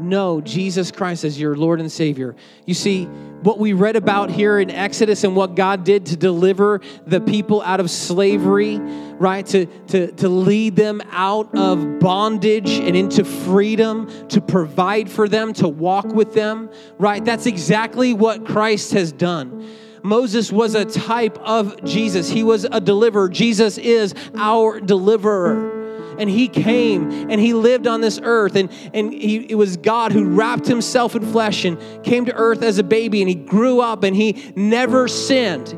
know 0.01 0.41
Jesus 0.41 0.93
Christ 0.93 1.25
as 1.25 1.41
your 1.41 1.57
Lord 1.57 1.81
and 1.81 1.91
Savior, 1.91 2.37
you 2.67 2.75
see, 2.75 3.07
what 3.43 3.59
we 3.59 3.73
read 3.73 3.97
about 3.97 4.31
here 4.31 4.61
in 4.61 4.71
Exodus 4.71 5.25
and 5.25 5.35
what 5.35 5.57
God 5.57 5.83
did 5.85 6.07
to 6.07 6.17
deliver 6.17 6.81
the 7.07 7.21
people 7.21 7.61
out 7.63 7.81
of 7.81 7.91
slavery, 7.91 8.79
right? 8.79 9.45
To, 9.47 9.67
to, 9.67 10.13
to 10.13 10.29
lead 10.29 10.77
them 10.77 11.01
out 11.11 11.53
of 11.57 11.99
bondage 11.99 12.71
and 12.71 12.97
into 12.97 13.25
freedom, 13.25 14.29
to 14.29 14.41
provide 14.41 15.11
for 15.11 15.29
them, 15.29 15.53
to 15.55 15.69
walk 15.69 16.07
with 16.07 16.35
them, 16.35 16.71
right? 16.99 17.25
That's 17.25 17.47
exactly 17.47 18.13
what 18.13 18.47
Christ 18.47 18.93
has 18.93 19.13
done. 19.13 19.69
Moses 20.03 20.53
was 20.53 20.75
a 20.75 20.85
type 20.85 21.39
of 21.39 21.85
Jesus. 21.85 22.29
He 22.29 22.43
was 22.43 22.65
a 22.65 22.81
deliverer. 22.81 23.29
Jesus 23.29 23.79
is 23.79 24.15
our 24.37 24.81
deliverer. 24.81 25.77
And 26.19 26.29
he 26.29 26.49
came 26.49 27.31
and 27.31 27.41
he 27.41 27.55
lived 27.55 27.87
on 27.87 28.01
this 28.01 28.19
earth, 28.23 28.57
and, 28.57 28.71
and 28.93 29.13
he, 29.13 29.37
it 29.37 29.55
was 29.55 29.77
God 29.77 30.11
who 30.11 30.25
wrapped 30.25 30.67
himself 30.67 31.15
in 31.15 31.25
flesh 31.25 31.65
and 31.65 31.79
came 32.03 32.25
to 32.25 32.35
earth 32.35 32.63
as 32.63 32.79
a 32.79 32.83
baby, 32.83 33.23
and 33.23 33.29
he 33.29 33.37
grew 33.37 33.81
up 33.81 34.03
and 34.03 34.17
he 34.17 34.53
never 34.57 35.07
sinned. 35.07 35.69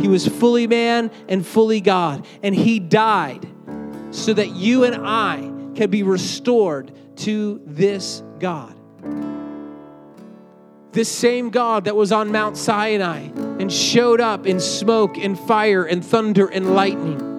He 0.00 0.08
was 0.08 0.26
fully 0.26 0.66
man 0.66 1.10
and 1.28 1.46
fully 1.46 1.82
God, 1.82 2.26
and 2.42 2.54
he 2.54 2.80
died 2.80 3.46
so 4.10 4.32
that 4.32 4.50
you 4.50 4.84
and 4.84 5.06
I 5.06 5.36
can 5.74 5.90
be 5.90 6.02
restored 6.02 6.92
to 7.16 7.60
this 7.66 8.22
God. 8.38 8.74
This 10.92 11.08
same 11.08 11.50
God 11.50 11.84
that 11.84 11.94
was 11.94 12.10
on 12.10 12.32
Mount 12.32 12.56
Sinai 12.56 13.28
and 13.60 13.72
showed 13.72 14.20
up 14.20 14.46
in 14.46 14.58
smoke 14.58 15.16
and 15.16 15.38
fire 15.38 15.84
and 15.84 16.04
thunder 16.04 16.46
and 16.46 16.74
lightning 16.74 17.30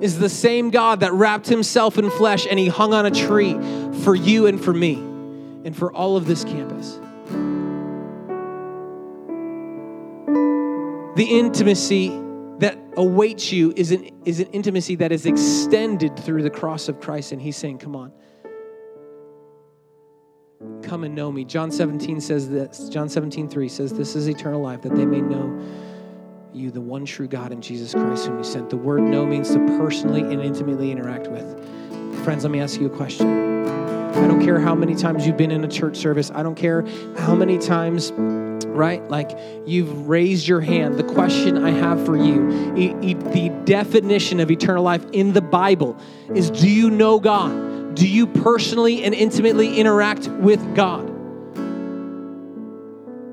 is 0.00 0.18
the 0.18 0.28
same 0.28 0.70
God 0.70 1.00
that 1.00 1.12
wrapped 1.12 1.46
himself 1.46 1.96
in 1.96 2.10
flesh 2.10 2.46
and 2.50 2.58
he 2.58 2.66
hung 2.66 2.92
on 2.92 3.06
a 3.06 3.10
tree 3.10 3.54
for 4.02 4.14
you 4.14 4.46
and 4.46 4.62
for 4.62 4.74
me 4.74 4.94
and 4.94 5.76
for 5.76 5.92
all 5.92 6.16
of 6.16 6.26
this 6.26 6.42
campus. 6.44 6.98
The 11.16 11.26
intimacy 11.30 12.08
that 12.58 12.76
awaits 12.96 13.52
you 13.52 13.72
is 13.76 13.92
an, 13.92 14.10
is 14.24 14.40
an 14.40 14.48
intimacy 14.48 14.96
that 14.96 15.12
is 15.12 15.26
extended 15.26 16.18
through 16.18 16.42
the 16.42 16.50
cross 16.50 16.88
of 16.88 17.00
Christ. 17.00 17.30
And 17.30 17.40
he's 17.40 17.56
saying, 17.56 17.78
Come 17.78 17.94
on, 17.94 18.12
come 20.82 21.04
and 21.04 21.14
know 21.14 21.30
me. 21.32 21.44
John 21.44 21.70
17 21.70 22.20
says 22.20 22.48
this. 22.48 22.88
John 22.88 23.08
17, 23.08 23.48
3 23.48 23.68
says, 23.68 23.92
This 23.92 24.16
is 24.16 24.28
eternal 24.28 24.60
life, 24.60 24.82
that 24.82 24.94
they 24.94 25.06
may 25.06 25.20
know 25.20 25.58
you, 26.52 26.70
the 26.70 26.80
one 26.80 27.04
true 27.04 27.26
God, 27.26 27.52
and 27.52 27.62
Jesus 27.62 27.92
Christ, 27.92 28.26
whom 28.26 28.38
you 28.38 28.44
sent. 28.44 28.70
The 28.70 28.76
word 28.76 29.02
know 29.02 29.26
means 29.26 29.50
to 29.50 29.58
personally 29.78 30.20
and 30.20 30.40
intimately 30.40 30.90
interact 30.90 31.28
with. 31.28 31.44
Friends, 32.24 32.44
let 32.44 32.50
me 32.50 32.60
ask 32.60 32.80
you 32.80 32.86
a 32.86 32.96
question. 32.96 33.66
I 34.14 34.28
don't 34.28 34.42
care 34.44 34.60
how 34.60 34.74
many 34.74 34.94
times 34.94 35.26
you've 35.26 35.36
been 35.36 35.50
in 35.50 35.64
a 35.64 35.68
church 35.68 35.96
service, 35.96 36.30
I 36.32 36.42
don't 36.42 36.54
care 36.54 36.86
how 37.18 37.34
many 37.34 37.58
times 37.58 38.12
right? 38.74 39.06
Like 39.08 39.38
you've 39.66 40.08
raised 40.08 40.48
your 40.48 40.60
hand. 40.60 40.98
The 40.98 41.04
question 41.04 41.64
I 41.64 41.70
have 41.70 42.04
for 42.04 42.16
you, 42.16 42.74
e- 42.76 42.94
e- 43.00 43.14
the 43.14 43.50
definition 43.64 44.40
of 44.40 44.50
eternal 44.50 44.82
life 44.82 45.04
in 45.12 45.32
the 45.32 45.40
Bible 45.40 45.96
is 46.34 46.50
do 46.50 46.68
you 46.68 46.90
know 46.90 47.20
God? 47.20 47.73
Do 47.94 48.08
you 48.08 48.26
personally 48.26 49.04
and 49.04 49.14
intimately 49.14 49.76
interact 49.76 50.28
with 50.28 50.74
God? 50.74 51.10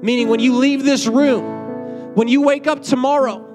Meaning, 0.03 0.29
when 0.29 0.39
you 0.39 0.55
leave 0.55 0.83
this 0.83 1.07
room, 1.07 2.15
when 2.15 2.27
you 2.27 2.41
wake 2.41 2.67
up 2.67 2.81
tomorrow, 2.81 3.47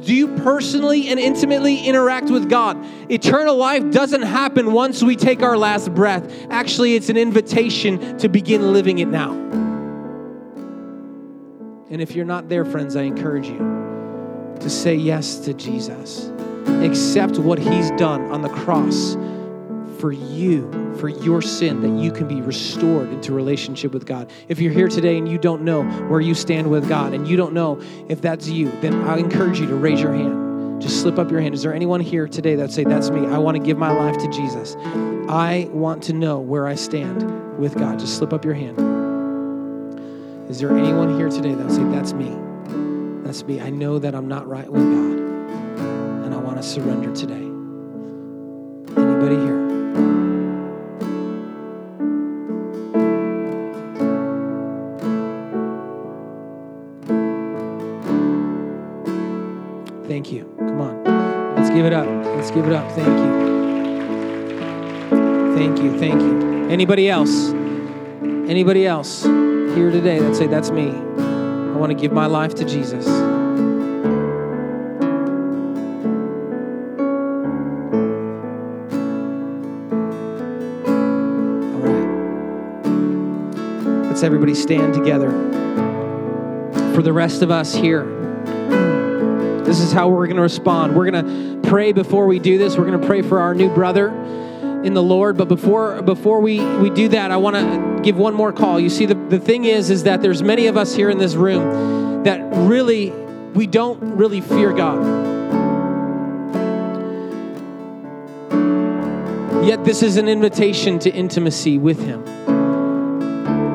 do 0.00 0.14
you 0.14 0.28
personally 0.38 1.08
and 1.08 1.20
intimately 1.20 1.78
interact 1.78 2.30
with 2.30 2.48
God? 2.48 2.82
Eternal 3.10 3.56
life 3.56 3.90
doesn't 3.90 4.22
happen 4.22 4.72
once 4.72 5.02
we 5.02 5.14
take 5.14 5.42
our 5.42 5.58
last 5.58 5.94
breath. 5.94 6.46
Actually, 6.50 6.94
it's 6.94 7.10
an 7.10 7.18
invitation 7.18 8.16
to 8.18 8.28
begin 8.28 8.72
living 8.72 8.98
it 8.98 9.08
now. 9.08 9.32
And 11.90 12.00
if 12.00 12.14
you're 12.14 12.24
not 12.24 12.48
there, 12.48 12.64
friends, 12.64 12.96
I 12.96 13.02
encourage 13.02 13.48
you 13.48 13.58
to 14.60 14.70
say 14.70 14.94
yes 14.94 15.36
to 15.40 15.52
Jesus. 15.52 16.30
Accept 16.82 17.38
what 17.38 17.58
he's 17.58 17.90
done 17.92 18.30
on 18.30 18.42
the 18.42 18.48
cross 18.48 19.16
for 20.00 20.12
you, 20.12 20.94
for 20.98 21.08
your 21.08 21.42
sin, 21.42 21.80
that 21.82 22.02
you 22.02 22.10
can 22.10 22.26
be 22.26 22.40
restored 22.40 23.10
into 23.10 23.32
relationship 23.32 23.92
with 23.92 24.06
God. 24.06 24.30
If 24.48 24.58
you're 24.58 24.72
here 24.72 24.88
today 24.88 25.18
and 25.18 25.28
you 25.28 25.38
don't 25.38 25.62
know 25.62 25.82
where 25.82 26.20
you 26.20 26.34
stand 26.34 26.70
with 26.70 26.88
God 26.88 27.12
and 27.12 27.28
you 27.28 27.36
don't 27.36 27.52
know 27.52 27.80
if 28.08 28.20
that's 28.20 28.48
you, 28.48 28.70
then 28.80 28.94
I 29.02 29.18
encourage 29.18 29.60
you 29.60 29.66
to 29.66 29.74
raise 29.74 30.00
your 30.00 30.12
hand. 30.12 30.80
Just 30.80 31.02
slip 31.02 31.18
up 31.18 31.30
your 31.30 31.40
hand. 31.40 31.54
Is 31.54 31.62
there 31.62 31.74
anyone 31.74 32.00
here 32.00 32.26
today 32.26 32.54
that 32.56 32.72
say, 32.72 32.84
That's 32.84 33.10
me? 33.10 33.26
I 33.26 33.36
want 33.36 33.56
to 33.56 33.62
give 33.62 33.76
my 33.76 33.92
life 33.92 34.16
to 34.18 34.28
Jesus. 34.30 34.76
I 35.28 35.68
want 35.70 36.02
to 36.04 36.14
know 36.14 36.38
where 36.38 36.66
I 36.66 36.74
stand 36.74 37.58
with 37.58 37.74
God. 37.74 37.98
Just 37.98 38.16
slip 38.16 38.32
up 38.32 38.44
your 38.44 38.54
hand. 38.54 38.78
Is 40.48 40.58
there 40.58 40.76
anyone 40.76 41.16
here 41.16 41.28
today 41.28 41.54
that 41.54 41.70
say, 41.70 41.84
That's 41.84 42.14
me? 42.14 42.34
That's 43.22 43.44
me. 43.44 43.60
I 43.60 43.68
know 43.68 43.98
that 43.98 44.14
I'm 44.14 44.26
not 44.26 44.48
right 44.48 44.70
with 44.70 44.82
God, 44.82 45.18
and 46.24 46.34
I 46.34 46.38
want 46.38 46.56
to 46.56 46.62
surrender 46.62 47.14
today. 47.14 47.34
Anybody 48.96 49.36
here? 49.36 49.69
Give 61.80 61.86
it 61.86 61.94
up. 61.94 62.06
Let's 62.36 62.50
give 62.50 62.66
it 62.66 62.74
up. 62.74 62.92
Thank 62.92 63.08
you. 63.08 63.40
Thank 65.56 65.78
you. 65.82 65.98
Thank 65.98 66.20
you. 66.20 66.68
Anybody 66.68 67.08
else? 67.08 67.48
Anybody 68.50 68.86
else 68.86 69.24
here 69.24 69.90
today 69.90 70.18
that 70.18 70.36
say, 70.36 70.46
That's 70.46 70.70
me? 70.70 70.90
I 70.90 71.76
want 71.76 71.88
to 71.88 71.94
give 71.94 72.12
my 72.12 72.26
life 72.26 72.54
to 72.56 72.66
Jesus. 72.66 73.08
All 73.08 73.22
right. 81.80 82.08
Let's 84.06 84.22
everybody 84.22 84.54
stand 84.54 84.92
together. 84.92 85.30
For 86.94 87.00
the 87.00 87.14
rest 87.14 87.40
of 87.40 87.50
us 87.50 87.74
here, 87.74 88.19
This 89.70 89.78
is 89.78 89.92
how 89.92 90.08
we're 90.08 90.26
going 90.26 90.34
to 90.34 90.42
respond. 90.42 90.96
We're 90.96 91.08
going 91.08 91.62
to 91.62 91.68
pray 91.68 91.92
before 91.92 92.26
we 92.26 92.40
do 92.40 92.58
this. 92.58 92.76
We're 92.76 92.86
going 92.86 93.00
to 93.00 93.06
pray 93.06 93.22
for 93.22 93.38
our 93.38 93.54
new 93.54 93.72
brother 93.72 94.08
in 94.82 94.94
the 94.94 95.02
Lord. 95.02 95.36
But 95.36 95.46
before 95.46 96.02
before 96.02 96.40
we, 96.40 96.58
we 96.78 96.90
do 96.90 97.06
that, 97.10 97.30
I 97.30 97.36
want 97.36 97.54
to 97.54 98.00
give 98.02 98.16
one 98.16 98.34
more 98.34 98.52
call. 98.52 98.80
You 98.80 98.90
see, 98.90 99.06
the, 99.06 99.14
the 99.14 99.38
thing 99.38 99.66
is, 99.66 99.88
is 99.88 100.02
that 100.02 100.22
there's 100.22 100.42
many 100.42 100.66
of 100.66 100.76
us 100.76 100.92
here 100.92 101.08
in 101.08 101.18
this 101.18 101.36
room 101.36 102.24
that 102.24 102.40
really, 102.66 103.10
we 103.54 103.68
don't 103.68 104.16
really 104.16 104.40
fear 104.40 104.72
God. 104.72 105.04
Yet 109.64 109.84
this 109.84 110.02
is 110.02 110.16
an 110.16 110.26
invitation 110.26 110.98
to 110.98 111.10
intimacy 111.12 111.78
with 111.78 112.00
Him. 112.00 112.24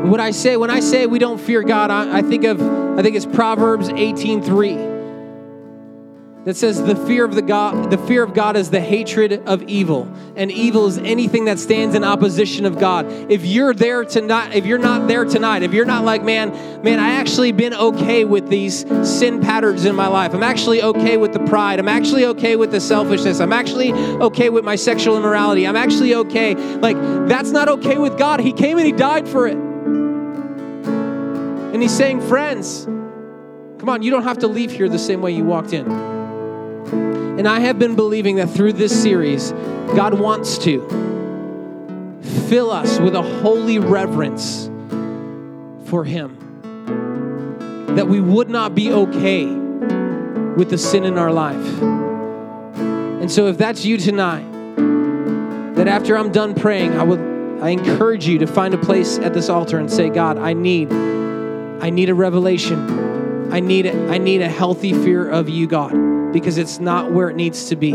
What 0.09 0.19
I 0.19 0.31
say 0.31 0.57
when 0.57 0.69
I 0.69 0.81
say 0.81 1.05
we 1.05 1.19
don't 1.19 1.39
fear 1.39 1.63
God, 1.63 1.89
I, 1.89 2.17
I 2.17 2.21
think 2.21 2.43
of 2.43 2.61
I 2.99 3.01
think 3.01 3.15
it's 3.15 3.25
Proverbs 3.25 3.87
18:3 3.87 4.94
that 6.45 6.55
says 6.55 6.81
the 6.81 6.95
fear 6.95 7.25
of 7.25 7.33
the 7.33 7.41
God 7.41 7.89
the 7.89 7.97
fear 7.97 8.23
of 8.23 8.33
God 8.33 8.55
is 8.55 8.69
the 8.69 8.79
hatred 8.79 9.41
of 9.47 9.63
evil 9.63 10.07
and 10.35 10.51
evil 10.51 10.85
is 10.85 10.99
anything 10.99 11.45
that 11.45 11.59
stands 11.59 11.95
in 11.95 12.03
opposition 12.03 12.65
of 12.65 12.79
God. 12.79 13.07
If 13.31 13.43
you're 13.45 13.73
there 13.73 14.05
tonight 14.05 14.53
if 14.55 14.65
you're 14.65 14.77
not 14.77 15.07
there 15.07 15.25
tonight, 15.25 15.63
if 15.63 15.73
you're 15.73 15.85
not 15.85 16.05
like 16.05 16.23
man, 16.23 16.51
man, 16.83 16.99
I 16.99 17.13
actually 17.13 17.51
been 17.51 17.73
okay 17.73 18.25
with 18.25 18.47
these 18.47 18.85
sin 19.03 19.41
patterns 19.41 19.85
in 19.85 19.95
my 19.95 20.07
life. 20.07 20.33
I'm 20.33 20.43
actually 20.43 20.83
okay 20.83 21.17
with 21.17 21.33
the 21.33 21.39
pride. 21.39 21.79
I'm 21.79 21.87
actually 21.87 22.25
okay 22.27 22.55
with 22.55 22.71
the 22.71 22.79
selfishness. 22.79 23.39
I'm 23.39 23.53
actually 23.53 23.91
okay 23.93 24.49
with 24.49 24.63
my 24.63 24.75
sexual 24.75 25.17
immorality. 25.17 25.67
I'm 25.67 25.75
actually 25.75 26.13
okay. 26.13 26.53
Like 26.55 26.97
that's 27.27 27.49
not 27.49 27.67
okay 27.69 27.97
with 27.97 28.17
God. 28.19 28.39
He 28.39 28.53
came 28.53 28.77
and 28.77 28.85
he 28.85 28.93
died 28.93 29.27
for 29.27 29.47
it. 29.47 29.57
And 31.73 31.81
he's 31.81 31.95
saying, 31.95 32.21
"Friends, 32.21 32.85
come 32.85 33.89
on, 33.89 34.03
you 34.03 34.11
don't 34.11 34.23
have 34.23 34.37
to 34.39 34.47
leave 34.47 34.71
here 34.71 34.87
the 34.87 34.99
same 34.99 35.21
way 35.21 35.31
you 35.31 35.43
walked 35.43 35.73
in." 35.73 36.14
And 36.91 37.47
I 37.47 37.59
have 37.59 37.77
been 37.77 37.95
believing 37.95 38.37
that 38.37 38.49
through 38.49 38.73
this 38.73 39.01
series, 39.01 39.51
God 39.95 40.13
wants 40.13 40.57
to 40.59 40.81
fill 42.47 42.71
us 42.71 42.99
with 42.99 43.15
a 43.15 43.21
holy 43.21 43.77
reverence 43.79 44.69
for 45.85 46.03
Him. 46.05 46.37
That 47.95 48.07
we 48.07 48.19
would 48.19 48.49
not 48.49 48.73
be 48.73 48.91
okay 48.91 49.45
with 49.45 50.69
the 50.69 50.77
sin 50.77 51.03
in 51.03 51.17
our 51.17 51.31
life. 51.31 51.81
And 51.81 53.31
so, 53.31 53.47
if 53.47 53.57
that's 53.57 53.85
you 53.85 53.97
tonight, 53.97 54.45
that 55.75 55.87
after 55.87 56.17
I'm 56.17 56.31
done 56.31 56.55
praying, 56.55 56.97
I 56.97 57.03
would 57.03 57.19
I 57.61 57.69
encourage 57.69 58.27
you 58.27 58.39
to 58.39 58.47
find 58.47 58.73
a 58.73 58.77
place 58.77 59.17
at 59.19 59.33
this 59.33 59.49
altar 59.49 59.77
and 59.77 59.91
say, 59.91 60.09
God, 60.09 60.37
I 60.37 60.53
need, 60.53 60.91
I 60.91 61.89
need 61.89 62.09
a 62.09 62.13
revelation. 62.13 63.51
I 63.51 63.59
need, 63.59 63.85
a, 63.85 64.07
I 64.09 64.17
need 64.17 64.41
a 64.41 64.49
healthy 64.49 64.93
fear 64.93 65.29
of 65.29 65.47
you, 65.47 65.67
God 65.67 66.14
because 66.35 66.57
it's 66.57 66.79
not 66.79 67.13
where 67.13 67.29
it 67.29 67.35
needs 67.37 67.69
to 67.69 67.77
be. 67.77 67.93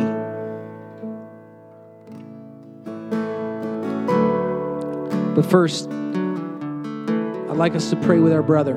But 5.35 5.45
first, 5.45 5.91
I'd 5.91 7.59
like 7.59 7.75
us 7.75 7.91
to 7.91 7.97
pray 7.97 8.19
with 8.19 8.33
our 8.33 8.43
brother 8.43 8.77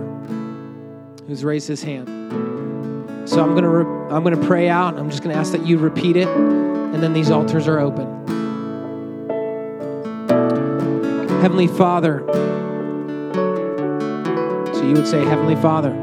who's 1.27 1.45
raised 1.45 1.69
his 1.69 1.81
hand. 1.81 2.09
So 3.29 3.41
I'm 3.41 3.51
going 3.51 3.63
to 3.63 3.69
re- 3.69 4.13
I'm 4.13 4.21
going 4.21 4.37
to 4.37 4.45
pray 4.45 4.67
out. 4.67 4.97
I'm 4.97 5.09
just 5.09 5.23
going 5.23 5.33
to 5.33 5.39
ask 5.39 5.53
that 5.53 5.65
you 5.65 5.77
repeat 5.77 6.17
it 6.17 6.27
and 6.27 7.01
then 7.01 7.13
these 7.13 7.31
altars 7.31 7.65
are 7.65 7.79
open. 7.79 8.05
Heavenly 11.41 11.67
Father. 11.67 12.25
So 14.73 14.83
you 14.83 14.91
would 14.95 15.07
say 15.07 15.23
Heavenly 15.23 15.55
Father. 15.55 15.93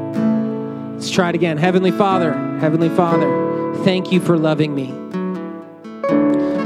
Let's 0.95 1.11
try 1.11 1.29
it 1.29 1.35
again. 1.35 1.59
Heavenly 1.59 1.91
Father, 1.91 2.33
Heavenly 2.59 2.89
Father. 2.89 3.39
Thank 3.85 4.12
you 4.12 4.20
for 4.20 4.37
loving 4.37 4.74
me 4.74 4.89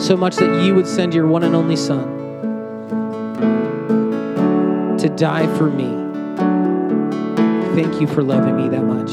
so 0.00 0.16
much 0.16 0.36
that 0.36 0.64
you 0.64 0.74
would 0.74 0.86
send 0.86 1.14
your 1.14 1.26
one 1.26 1.44
and 1.44 1.54
only 1.54 1.76
Son 1.76 2.14
to 4.98 5.08
die 5.10 5.46
for 5.56 5.70
me. 5.70 5.86
Thank 7.74 8.00
you 8.00 8.06
for 8.06 8.22
loving 8.22 8.56
me 8.56 8.68
that 8.68 8.82
much. 8.82 9.12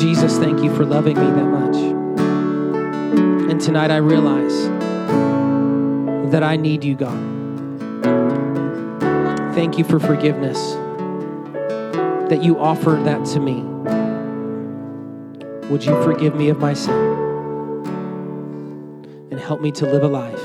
Jesus, 0.00 0.38
thank 0.38 0.62
you 0.62 0.74
for 0.76 0.84
loving 0.84 1.16
me 1.18 1.26
that 1.26 1.44
much. 1.44 1.76
And 3.50 3.60
tonight 3.60 3.90
I 3.90 3.96
realize 3.96 4.68
that 6.30 6.42
I 6.42 6.56
need 6.56 6.84
you, 6.84 6.94
God. 6.94 7.18
Thank 9.54 9.76
you 9.76 9.84
for 9.84 9.98
forgiveness, 9.98 10.74
that 12.30 12.42
you 12.42 12.58
offered 12.58 13.04
that 13.04 13.24
to 13.26 13.40
me. 13.40 13.75
Would 15.70 15.84
you 15.84 16.00
forgive 16.04 16.36
me 16.36 16.48
of 16.48 16.60
my 16.60 16.74
sin 16.74 16.94
and 19.32 19.40
help 19.40 19.60
me 19.60 19.72
to 19.72 19.84
live 19.84 20.04
a 20.04 20.06
life 20.06 20.40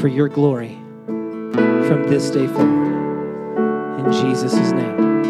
for 0.00 0.08
your 0.08 0.28
glory 0.28 0.76
from 1.06 2.06
this 2.08 2.28
day 2.30 2.48
forward? 2.48 4.00
In 4.00 4.10
Jesus' 4.10 4.72
name, 4.72 5.22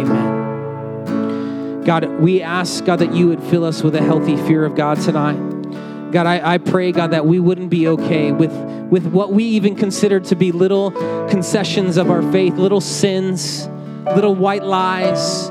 amen. 0.00 1.82
God, 1.82 2.08
we 2.18 2.40
ask, 2.40 2.82
God, 2.86 3.00
that 3.00 3.12
you 3.12 3.28
would 3.28 3.42
fill 3.42 3.66
us 3.66 3.82
with 3.82 3.94
a 3.94 4.02
healthy 4.02 4.38
fear 4.38 4.64
of 4.64 4.74
God 4.74 4.98
tonight. 4.98 5.36
God, 6.12 6.26
I, 6.26 6.54
I 6.54 6.56
pray, 6.56 6.92
God, 6.92 7.10
that 7.10 7.26
we 7.26 7.38
wouldn't 7.38 7.68
be 7.68 7.88
okay 7.88 8.32
with, 8.32 8.52
with 8.90 9.04
what 9.08 9.34
we 9.34 9.44
even 9.44 9.76
consider 9.76 10.18
to 10.20 10.34
be 10.34 10.50
little 10.50 10.92
concessions 11.28 11.98
of 11.98 12.10
our 12.10 12.22
faith, 12.32 12.54
little 12.54 12.80
sins, 12.80 13.68
little 14.14 14.34
white 14.34 14.64
lies 14.64 15.50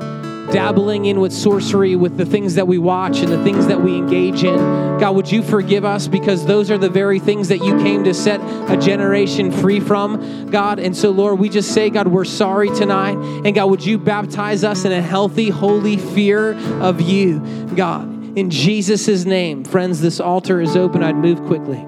dabbling 0.52 1.06
in 1.06 1.20
with 1.20 1.34
sorcery, 1.34 1.96
with 1.96 2.18
the 2.18 2.26
things 2.26 2.56
that 2.56 2.68
we 2.68 2.78
watch 2.78 3.20
and 3.20 3.32
the 3.32 3.44
things 3.44 3.68
that 3.68 3.82
we 3.82 3.96
engage 3.96 4.44
in. 4.44 4.58
God, 5.00 5.16
would 5.16 5.32
you 5.32 5.42
forgive 5.42 5.86
us 5.86 6.08
because 6.08 6.46
those 6.46 6.70
are 6.70 6.78
the 6.78 6.90
very 6.90 7.20
things 7.20 7.48
that 7.48 7.60
you 7.60 7.78
came 7.80 8.04
to 8.04 8.14
set 8.14 8.40
a 8.70 8.78
generation 8.78 9.52
free 9.52 9.80
from, 9.80 10.50
God. 10.52 10.80
And 10.80 10.96
so, 10.96 11.10
Lord, 11.12 11.40
we 11.40 11.50
just 11.50 11.74
say, 11.74 11.90
God, 11.90 12.08
we're 12.08 12.26
sorry 12.26 12.70
tonight. 12.70 13.18
And 13.46 13.56
God, 13.56 13.66
would 13.66 13.86
you 13.86 13.98
baptize 13.98 14.64
us 14.64 14.86
in 14.86 14.92
a 14.92 15.02
healthy, 15.02 15.50
holy 15.50 15.98
fear 15.98 16.54
of 16.82 17.02
you, 17.02 17.40
God. 17.76 18.38
In 18.38 18.50
Jesus' 18.50 19.26
name, 19.26 19.64
friends, 19.64 20.02
this 20.02 20.20
altar 20.20 20.62
is 20.62 20.76
open. 20.76 21.04
I'd 21.04 21.16
move 21.16 21.44
quickly. 21.46 21.86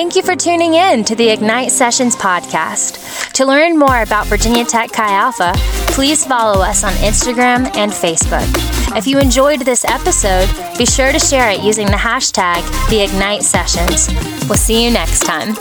Thank 0.00 0.16
you 0.16 0.22
for 0.22 0.34
tuning 0.34 0.72
in 0.72 1.04
to 1.04 1.14
the 1.14 1.28
Ignite 1.28 1.70
Sessions 1.70 2.16
podcast. 2.16 3.34
To 3.34 3.44
learn 3.44 3.78
more 3.78 4.00
about 4.00 4.28
Virginia 4.28 4.64
Tech 4.64 4.90
Chi 4.92 5.12
Alpha, 5.12 5.52
please 5.92 6.24
follow 6.24 6.62
us 6.62 6.84
on 6.84 6.92
Instagram 6.94 7.66
and 7.76 7.92
Facebook. 7.92 8.96
If 8.96 9.06
you 9.06 9.18
enjoyed 9.18 9.60
this 9.60 9.84
episode, 9.84 10.48
be 10.78 10.86
sure 10.86 11.12
to 11.12 11.18
share 11.18 11.50
it 11.50 11.60
using 11.60 11.84
the 11.84 11.92
hashtag 11.92 12.62
the 12.88 13.02
Ignite 13.02 13.42
Sessions. 13.42 14.08
We'll 14.48 14.56
see 14.56 14.82
you 14.82 14.90
next 14.90 15.20
time. 15.20 15.54